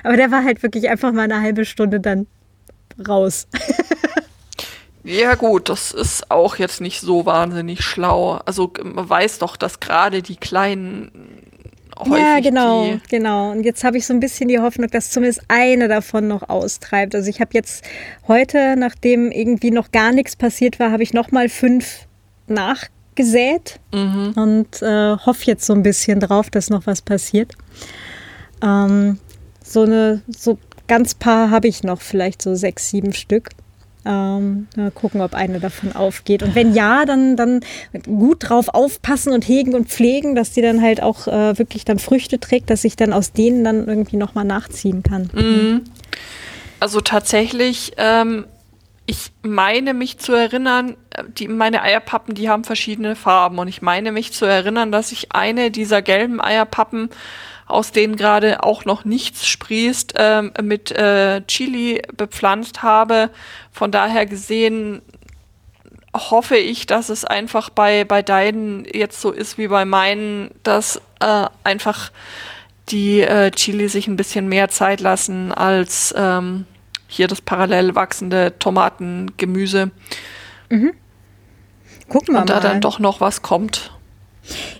[0.03, 2.27] Aber der war halt wirklich einfach mal eine halbe Stunde dann
[3.07, 3.47] raus.
[5.03, 8.39] Ja gut, das ist auch jetzt nicht so wahnsinnig schlau.
[8.45, 11.11] Also man weiß doch, dass gerade die kleinen
[11.99, 13.51] häufig Ja, genau, genau.
[13.51, 17.15] Und jetzt habe ich so ein bisschen die Hoffnung, dass zumindest eine davon noch austreibt.
[17.15, 17.83] Also ich habe jetzt
[18.27, 22.07] heute, nachdem irgendwie noch gar nichts passiert war, habe ich noch mal fünf
[22.47, 24.33] nachgesät mhm.
[24.35, 27.53] und äh, hoffe jetzt so ein bisschen drauf, dass noch was passiert.
[28.61, 29.19] Ähm,
[29.63, 30.57] so eine, so
[30.87, 33.49] ganz paar habe ich noch, vielleicht so sechs, sieben Stück.
[34.05, 36.43] Ähm, gucken, ob eine davon aufgeht.
[36.43, 37.61] Und wenn ja, dann, dann
[38.05, 41.99] gut drauf aufpassen und hegen und pflegen, dass die dann halt auch äh, wirklich dann
[41.99, 45.29] Früchte trägt, dass ich dann aus denen dann irgendwie nochmal nachziehen kann.
[45.33, 45.81] Mhm.
[46.81, 48.45] Also tatsächlich, ähm,
[49.05, 53.57] ich meine mich zu erinnern, äh, die, meine Eierpappen, die haben verschiedene Farben.
[53.59, 57.09] Und ich meine mich zu erinnern, dass ich eine dieser gelben Eierpappen
[57.65, 63.29] aus denen gerade auch noch nichts sprießt, ähm, mit äh, Chili bepflanzt habe.
[63.71, 65.01] Von daher gesehen
[66.15, 71.01] hoffe ich, dass es einfach bei, bei deinen jetzt so ist wie bei meinen, dass
[71.19, 72.11] äh, einfach
[72.89, 76.65] die äh, Chili sich ein bisschen mehr Zeit lassen als ähm,
[77.07, 79.91] hier das parallel wachsende Tomatengemüse.
[80.69, 80.93] Mhm.
[82.09, 82.55] Gucken wir Und mal.
[82.55, 83.91] da dann doch noch was kommt.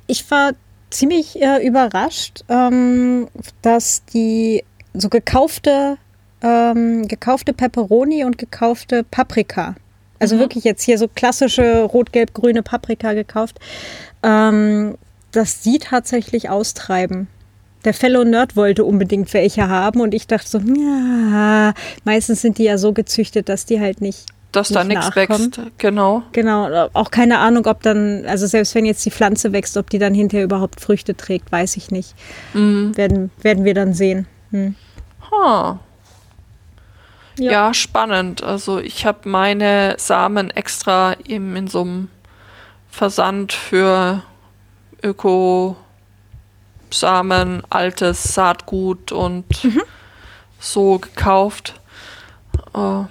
[0.07, 0.51] Ich war
[0.93, 3.27] ziemlich äh, überrascht, ähm,
[3.61, 4.63] dass die
[4.93, 5.97] so gekaufte,
[6.41, 9.75] ähm, gekaufte Peperoni und gekaufte Paprika,
[10.19, 10.39] also mhm.
[10.39, 13.59] wirklich jetzt hier so klassische rot-gelb-grüne Paprika gekauft,
[14.21, 14.95] ähm,
[15.31, 17.27] dass sie tatsächlich austreiben.
[17.85, 21.73] Der Fellow Nerd wollte unbedingt welche haben und ich dachte so, ja,
[22.05, 24.25] meistens sind die ja so gezüchtet, dass die halt nicht.
[24.53, 26.21] Dass da nichts wächst, genau.
[26.31, 29.97] Genau, auch keine Ahnung, ob dann, also selbst wenn jetzt die Pflanze wächst, ob die
[29.97, 32.13] dann hinterher überhaupt Früchte trägt, weiß ich nicht.
[32.53, 32.95] Mhm.
[32.95, 34.27] Werden, werden wir dann sehen.
[34.51, 34.75] Hm.
[35.31, 35.77] Huh.
[37.39, 37.51] Ja.
[37.51, 37.73] ja.
[37.73, 38.43] spannend.
[38.43, 42.09] Also ich habe meine Samen extra eben in so einem
[42.89, 44.21] Versand für
[45.01, 45.75] Öko
[46.91, 49.81] Samen, altes Saatgut und mhm.
[50.59, 51.73] so gekauft.
[52.75, 53.05] Äh,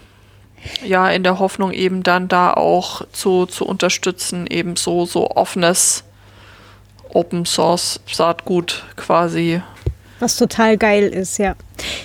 [0.84, 6.04] ja, in der Hoffnung eben dann da auch zu, zu unterstützen, eben so, so offenes
[7.10, 9.60] Open Source Saatgut quasi.
[10.20, 11.56] Was total geil ist, ja.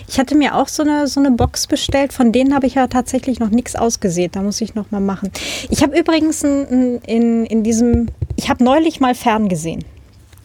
[0.07, 2.87] Ich hatte mir auch so eine, so eine Box bestellt, von denen habe ich ja
[2.87, 4.31] tatsächlich noch nichts ausgesehen.
[4.31, 5.31] Da muss ich noch mal machen.
[5.69, 9.85] Ich habe übrigens in, in, in diesem, ich habe neulich mal ferngesehen.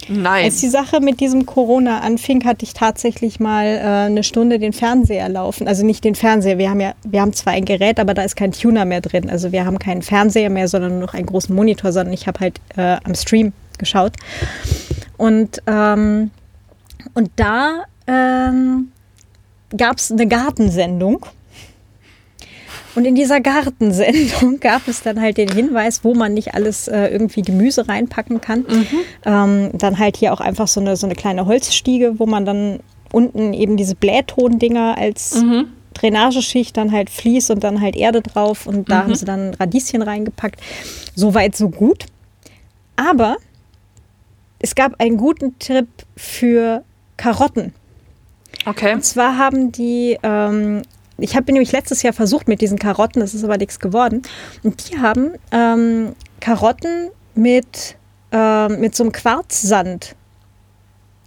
[0.08, 0.44] Nein.
[0.44, 4.72] Als die Sache mit diesem Corona anfing, hatte ich tatsächlich mal äh, eine Stunde den
[4.72, 5.68] Fernseher laufen.
[5.68, 8.36] Also nicht den Fernseher, wir haben ja, wir haben zwar ein Gerät, aber da ist
[8.36, 9.30] kein Tuner mehr drin.
[9.30, 12.40] Also wir haben keinen Fernseher mehr, sondern nur noch einen großen Monitor, sondern ich habe
[12.40, 14.12] halt äh, am Stream geschaut.
[15.16, 16.30] Und, ähm,
[17.14, 18.88] und da ähm,
[19.76, 21.26] gab es eine Gartensendung.
[22.94, 27.06] Und in dieser Gartensendung gab es dann halt den Hinweis, wo man nicht alles äh,
[27.06, 28.60] irgendwie Gemüse reinpacken kann.
[28.60, 28.86] Mhm.
[29.24, 32.80] Ähm, dann halt hier auch einfach so eine, so eine kleine Holzstiege, wo man dann
[33.10, 35.68] unten eben diese Blähtondinger als mhm.
[35.94, 38.66] Drainageschicht, dann halt Vlies und dann halt Erde drauf.
[38.66, 39.02] Und da mhm.
[39.04, 40.60] haben sie dann Radieschen reingepackt.
[41.14, 42.06] Soweit, so gut.
[42.96, 43.36] Aber
[44.58, 46.84] es gab einen guten Tipp für
[47.16, 47.74] Karotten.
[48.64, 48.94] Okay.
[48.94, 50.82] Und zwar haben die ähm,
[51.22, 54.22] ich habe nämlich letztes Jahr versucht mit diesen Karotten, das ist aber nichts geworden.
[54.62, 57.96] Und die haben ähm, Karotten mit,
[58.32, 60.16] äh, mit so einem Quarzsand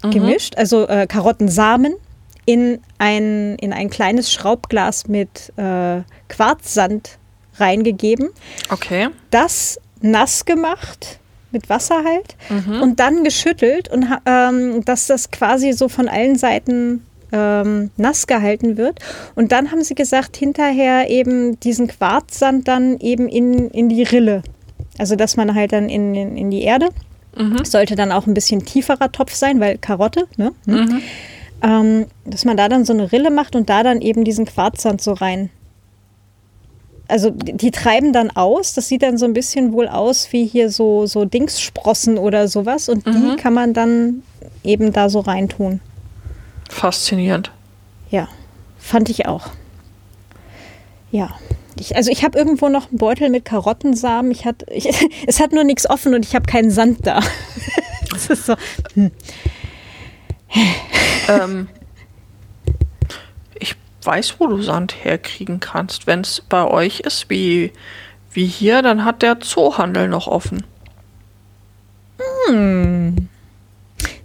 [0.04, 0.12] mhm.
[0.12, 1.96] gemischt, also äh, Karottensamen
[2.46, 7.18] in ein, in ein kleines Schraubglas mit äh, Quarzsand
[7.58, 8.30] reingegeben.
[8.70, 9.10] Okay.
[9.32, 11.20] Das nass gemacht
[11.52, 12.82] mit Wasser halt mhm.
[12.82, 17.06] und dann geschüttelt und ähm, dass das quasi so von allen Seiten
[17.36, 19.00] ähm, nass gehalten wird.
[19.36, 24.42] Und dann haben sie gesagt, hinterher eben diesen Quarzsand dann eben in, in die Rille.
[24.98, 26.90] Also dass man halt dann in, in, in die Erde.
[27.38, 27.66] Mhm.
[27.66, 30.54] Sollte dann auch ein bisschen tieferer Topf sein, weil Karotte, ne?
[30.66, 30.76] Hm?
[30.76, 31.02] Mhm.
[31.62, 35.02] Ähm, dass man da dann so eine Rille macht und da dann eben diesen Quarzsand
[35.02, 35.50] so rein.
[37.08, 40.72] Also die treiben dann aus, das sieht dann so ein bisschen wohl aus wie hier
[40.72, 43.12] so, so Dingssprossen oder sowas und mhm.
[43.14, 44.24] die kann man dann
[44.64, 45.82] eben da so reintun.
[46.70, 47.52] Faszinierend.
[48.10, 48.28] Ja,
[48.78, 49.48] fand ich auch.
[51.12, 51.30] Ja.
[51.78, 54.32] Ich, also ich habe irgendwo noch einen Beutel mit Karottensamen.
[54.32, 54.88] Ich hat, ich,
[55.28, 57.20] es hat nur nichts offen und ich habe keinen Sand da.
[58.10, 58.56] das ist so.
[58.94, 59.12] Hm.
[61.28, 61.68] Ähm,
[63.60, 66.08] ich weiß, wo du Sand herkriegen kannst.
[66.08, 67.74] Wenn es bei euch ist wie,
[68.32, 70.64] wie hier, dann hat der Zoohandel noch offen.
[72.48, 73.28] Hm.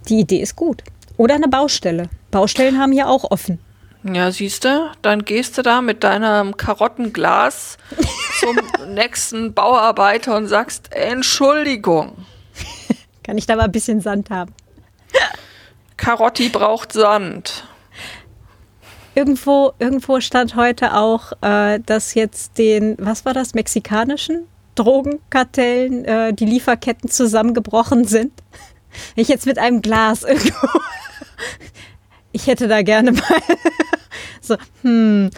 [0.07, 0.83] Die Idee ist gut.
[1.17, 2.09] Oder eine Baustelle.
[2.31, 3.59] Baustellen haben ja auch offen.
[4.03, 7.77] Ja, siehst du, dann gehst du da mit deinem Karottenglas
[8.39, 8.57] zum
[8.93, 12.25] nächsten Bauarbeiter und sagst, Entschuldigung.
[13.23, 14.53] Kann ich da mal ein bisschen Sand haben?
[15.97, 17.65] Karotti braucht Sand.
[19.13, 26.33] Irgendwo, irgendwo stand heute auch, äh, dass jetzt den, was war das, mexikanischen Drogenkartellen äh,
[26.33, 28.31] die Lieferketten zusammengebrochen sind.
[29.15, 30.67] Ich jetzt mit einem Glas irgendwo
[32.31, 33.41] ich hätte da gerne mal
[34.41, 35.29] so, hm,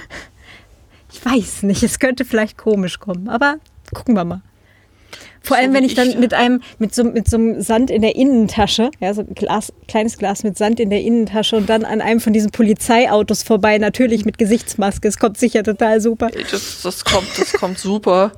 [1.12, 3.58] ich weiß nicht, es könnte vielleicht komisch kommen, aber
[3.94, 4.42] gucken wir mal.
[5.46, 8.16] Vor allem, wenn ich dann mit einem, mit so, mit so einem Sand in der
[8.16, 12.00] Innentasche, ja, so ein Glas, kleines Glas mit Sand in der Innentasche und dann an
[12.00, 15.06] einem von diesen Polizeiautos vorbei, natürlich mit Gesichtsmaske.
[15.06, 16.30] Es kommt sicher total super.
[16.30, 18.32] Das, das kommt, das kommt super.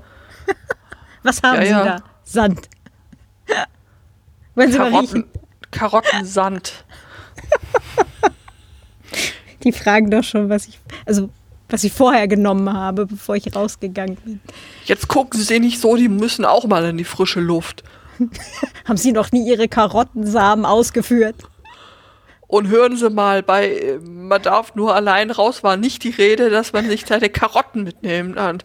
[1.23, 1.85] Was haben ja, Sie ja.
[1.85, 2.03] da?
[2.23, 2.69] Sand.
[4.55, 5.23] Wollen Sie Karotten, mal riechen?
[5.69, 6.85] Karottensand.
[9.65, 11.29] Die fragen doch schon, was ich, also
[11.67, 14.39] was ich vorher genommen habe, bevor ich rausgegangen bin.
[14.85, 17.83] Jetzt gucken Sie nicht so, die müssen auch mal in die frische Luft.
[18.85, 21.35] Haben Sie noch nie Ihre Karottensamen ausgeführt?
[22.47, 26.71] Und hören Sie mal, bei man darf nur allein raus, war nicht die Rede, dass
[26.71, 28.59] man sich seine Karotten mitnehmen kann.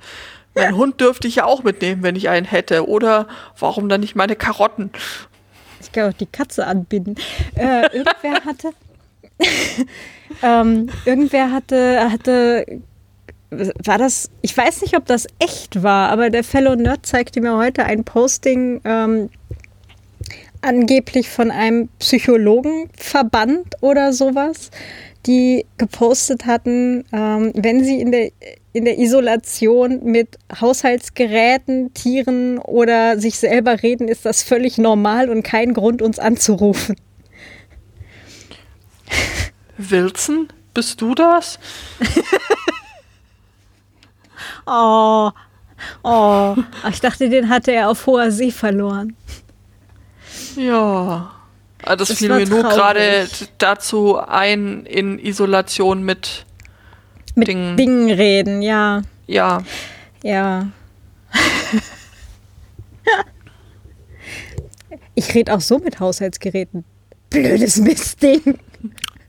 [0.54, 2.88] Mein Hund dürfte ich ja auch mitnehmen, wenn ich einen hätte.
[2.88, 3.28] Oder
[3.58, 4.90] warum dann nicht meine Karotten?
[5.80, 7.16] Ich kann auch die Katze anbinden.
[7.54, 8.72] Äh, irgendwer hatte,
[10.42, 12.66] ähm, irgendwer hatte, hatte,
[13.50, 17.56] war das, ich weiß nicht, ob das echt war, aber der Fellow Nerd zeigte mir
[17.56, 19.30] heute ein Posting ähm,
[20.62, 24.70] angeblich von einem Psychologenverband oder sowas,
[25.26, 28.30] die gepostet hatten, ähm, wenn sie in der,
[28.72, 35.42] in der Isolation mit Haushaltsgeräten, Tieren oder sich selber reden, ist das völlig normal und
[35.42, 36.96] kein Grund, uns anzurufen.
[39.76, 41.58] Wilson, bist du das?
[44.66, 45.30] oh,
[46.02, 46.56] oh,
[46.88, 49.16] ich dachte, den hatte er auf hoher See verloren.
[50.56, 51.32] Ja.
[51.82, 53.26] Ah, das, das fiel mir nur gerade
[53.58, 56.44] dazu ein, in Isolation mit,
[57.34, 57.76] mit Dingen.
[57.76, 59.02] Dingen reden, ja.
[59.26, 59.62] Ja.
[60.22, 60.68] Ja.
[65.14, 66.84] ich rede auch so mit Haushaltsgeräten.
[67.30, 68.58] Blödes Mistding.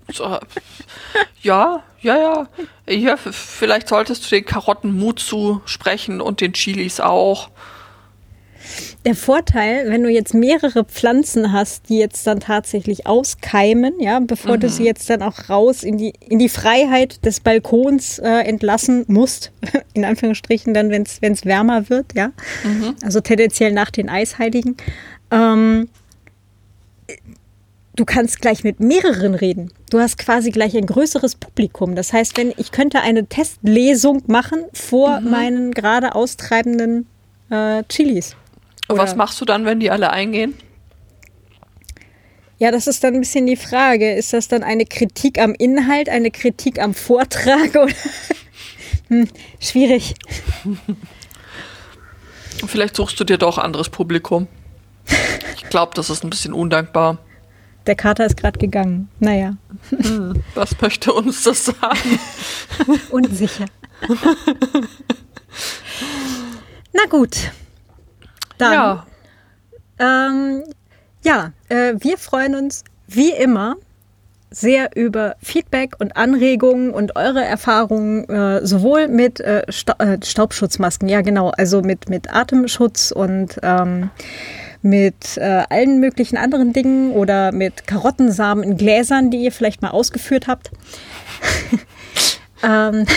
[1.41, 2.48] Ja, ja, ja.
[2.88, 7.49] Ja, vielleicht solltest du den Karotten Mut zusprechen und den Chilis auch.
[9.06, 14.57] Der Vorteil, wenn du jetzt mehrere Pflanzen hast, die jetzt dann tatsächlich auskeimen, ja, bevor
[14.57, 14.60] mhm.
[14.61, 19.06] du sie jetzt dann auch raus in die, in die Freiheit des Balkons äh, entlassen
[19.07, 19.52] musst,
[19.94, 22.32] in Anführungsstrichen dann, wenn es wärmer wird, ja,
[22.64, 22.95] mhm.
[23.03, 24.78] also tendenziell nach den Eisheiligen,
[25.32, 25.90] ähm,
[28.02, 29.72] du kannst gleich mit mehreren reden.
[29.91, 31.95] Du hast quasi gleich ein größeres Publikum.
[31.95, 35.30] Das heißt, wenn ich könnte eine Testlesung machen vor mhm.
[35.30, 37.06] meinen gerade austreibenden
[37.52, 38.36] äh, Chilis.
[38.90, 40.56] Oder Was machst du dann, wenn die alle eingehen?
[42.57, 44.15] Ja, das ist dann ein bisschen die Frage.
[44.15, 47.94] Ist das dann eine Kritik am Inhalt, eine Kritik am Vortrag oder?
[49.10, 49.28] hm,
[49.60, 50.15] schwierig.
[52.65, 54.48] Vielleicht suchst du dir doch anderes Publikum.
[55.56, 57.19] Ich glaube, das ist ein bisschen undankbar.
[57.88, 59.10] Der Kater ist gerade gegangen.
[59.20, 59.56] Naja.
[59.90, 62.20] Hm, was möchte uns das sagen?
[63.10, 63.66] Unsicher.
[66.94, 67.52] Na gut.
[68.58, 69.06] Dann, ja,
[69.99, 70.64] ähm,
[71.24, 73.76] ja äh, wir freuen uns wie immer
[74.52, 81.08] sehr über Feedback und Anregungen und eure Erfahrungen, äh, sowohl mit äh, Sta äh, Staubschutzmasken,
[81.08, 84.10] ja genau, also mit, mit Atemschutz und ähm,
[84.82, 89.91] mit äh, allen möglichen anderen Dingen oder mit Karottensamen in Gläsern, die ihr vielleicht mal
[89.91, 90.72] ausgeführt habt.
[92.64, 93.06] ähm,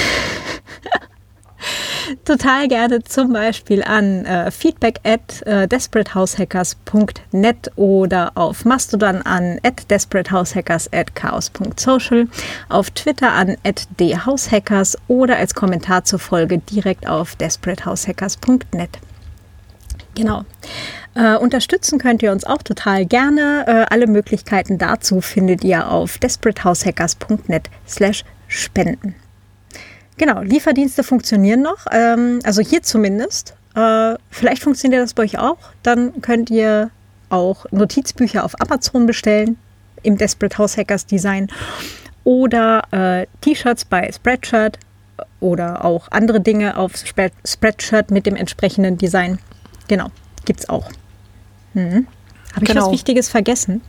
[2.25, 9.91] total gerne zum Beispiel an äh, feedback at äh, desperatehaushackers.net oder auf Mastodon an at
[9.91, 12.29] desperatehaushackers at chaos.social,
[12.69, 18.99] auf Twitter an at dhhaushackers oder als Kommentar zur Folge direkt auf desperatehaushackers.net.
[20.15, 20.45] Genau.
[21.15, 23.65] Äh, unterstützen könnt ihr uns auch total gerne.
[23.67, 29.15] Äh, alle Möglichkeiten dazu findet ihr auf desperatehaushackers.net slash spenden.
[30.17, 33.55] Genau, Lieferdienste funktionieren noch, ähm, also hier zumindest.
[33.75, 35.59] Äh, vielleicht funktioniert das bei euch auch.
[35.83, 36.91] Dann könnt ihr
[37.31, 39.57] auch Notizbücher auf Amazon bestellen
[40.03, 41.49] im Desperate House Hackers Design
[42.23, 44.79] oder äh, T-Shirts bei Spreadshirt
[45.41, 46.93] oder auch andere Dinge auf
[47.45, 49.39] Spreadshirt mit dem entsprechenden Design.
[49.89, 50.09] Genau,
[50.45, 50.91] gibt's auch.
[51.75, 52.07] Mhm.
[52.55, 52.87] Habe ich genau.
[52.87, 53.83] was Wichtiges vergessen?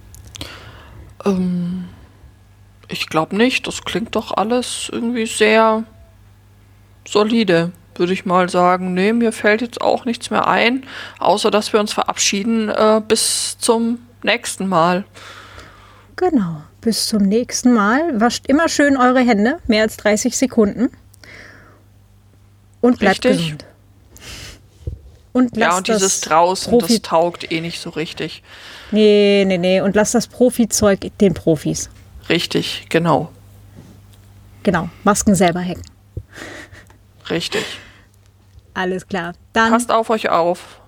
[1.23, 1.85] Ähm,
[2.87, 3.67] ich glaube nicht.
[3.67, 5.83] Das klingt doch alles irgendwie sehr
[7.07, 8.93] solide, würde ich mal sagen.
[8.93, 10.85] Nee, mir fällt jetzt auch nichts mehr ein,
[11.19, 15.05] außer dass wir uns verabschieden äh, bis zum nächsten Mal.
[16.15, 18.19] Genau, bis zum nächsten Mal.
[18.19, 20.89] Wascht immer schön eure Hände, mehr als 30 Sekunden.
[22.81, 23.43] Und bleibt Richtig.
[23.43, 23.65] gesund.
[25.35, 28.41] Und ja, und dieses draußen, Profi das taugt eh nicht so richtig.
[28.91, 29.81] Nee, nee, nee.
[29.81, 31.89] Und lasst das Profi-Zeug den Profis.
[32.29, 33.29] Richtig, genau.
[34.63, 35.83] Genau, Masken selber hacken.
[37.29, 37.65] Richtig.
[38.73, 39.33] Alles klar.
[39.51, 40.79] Dann Passt auf euch auf.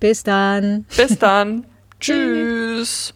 [0.00, 0.84] Bis dann.
[0.96, 1.64] Bis dann.
[2.00, 3.14] Tschüss.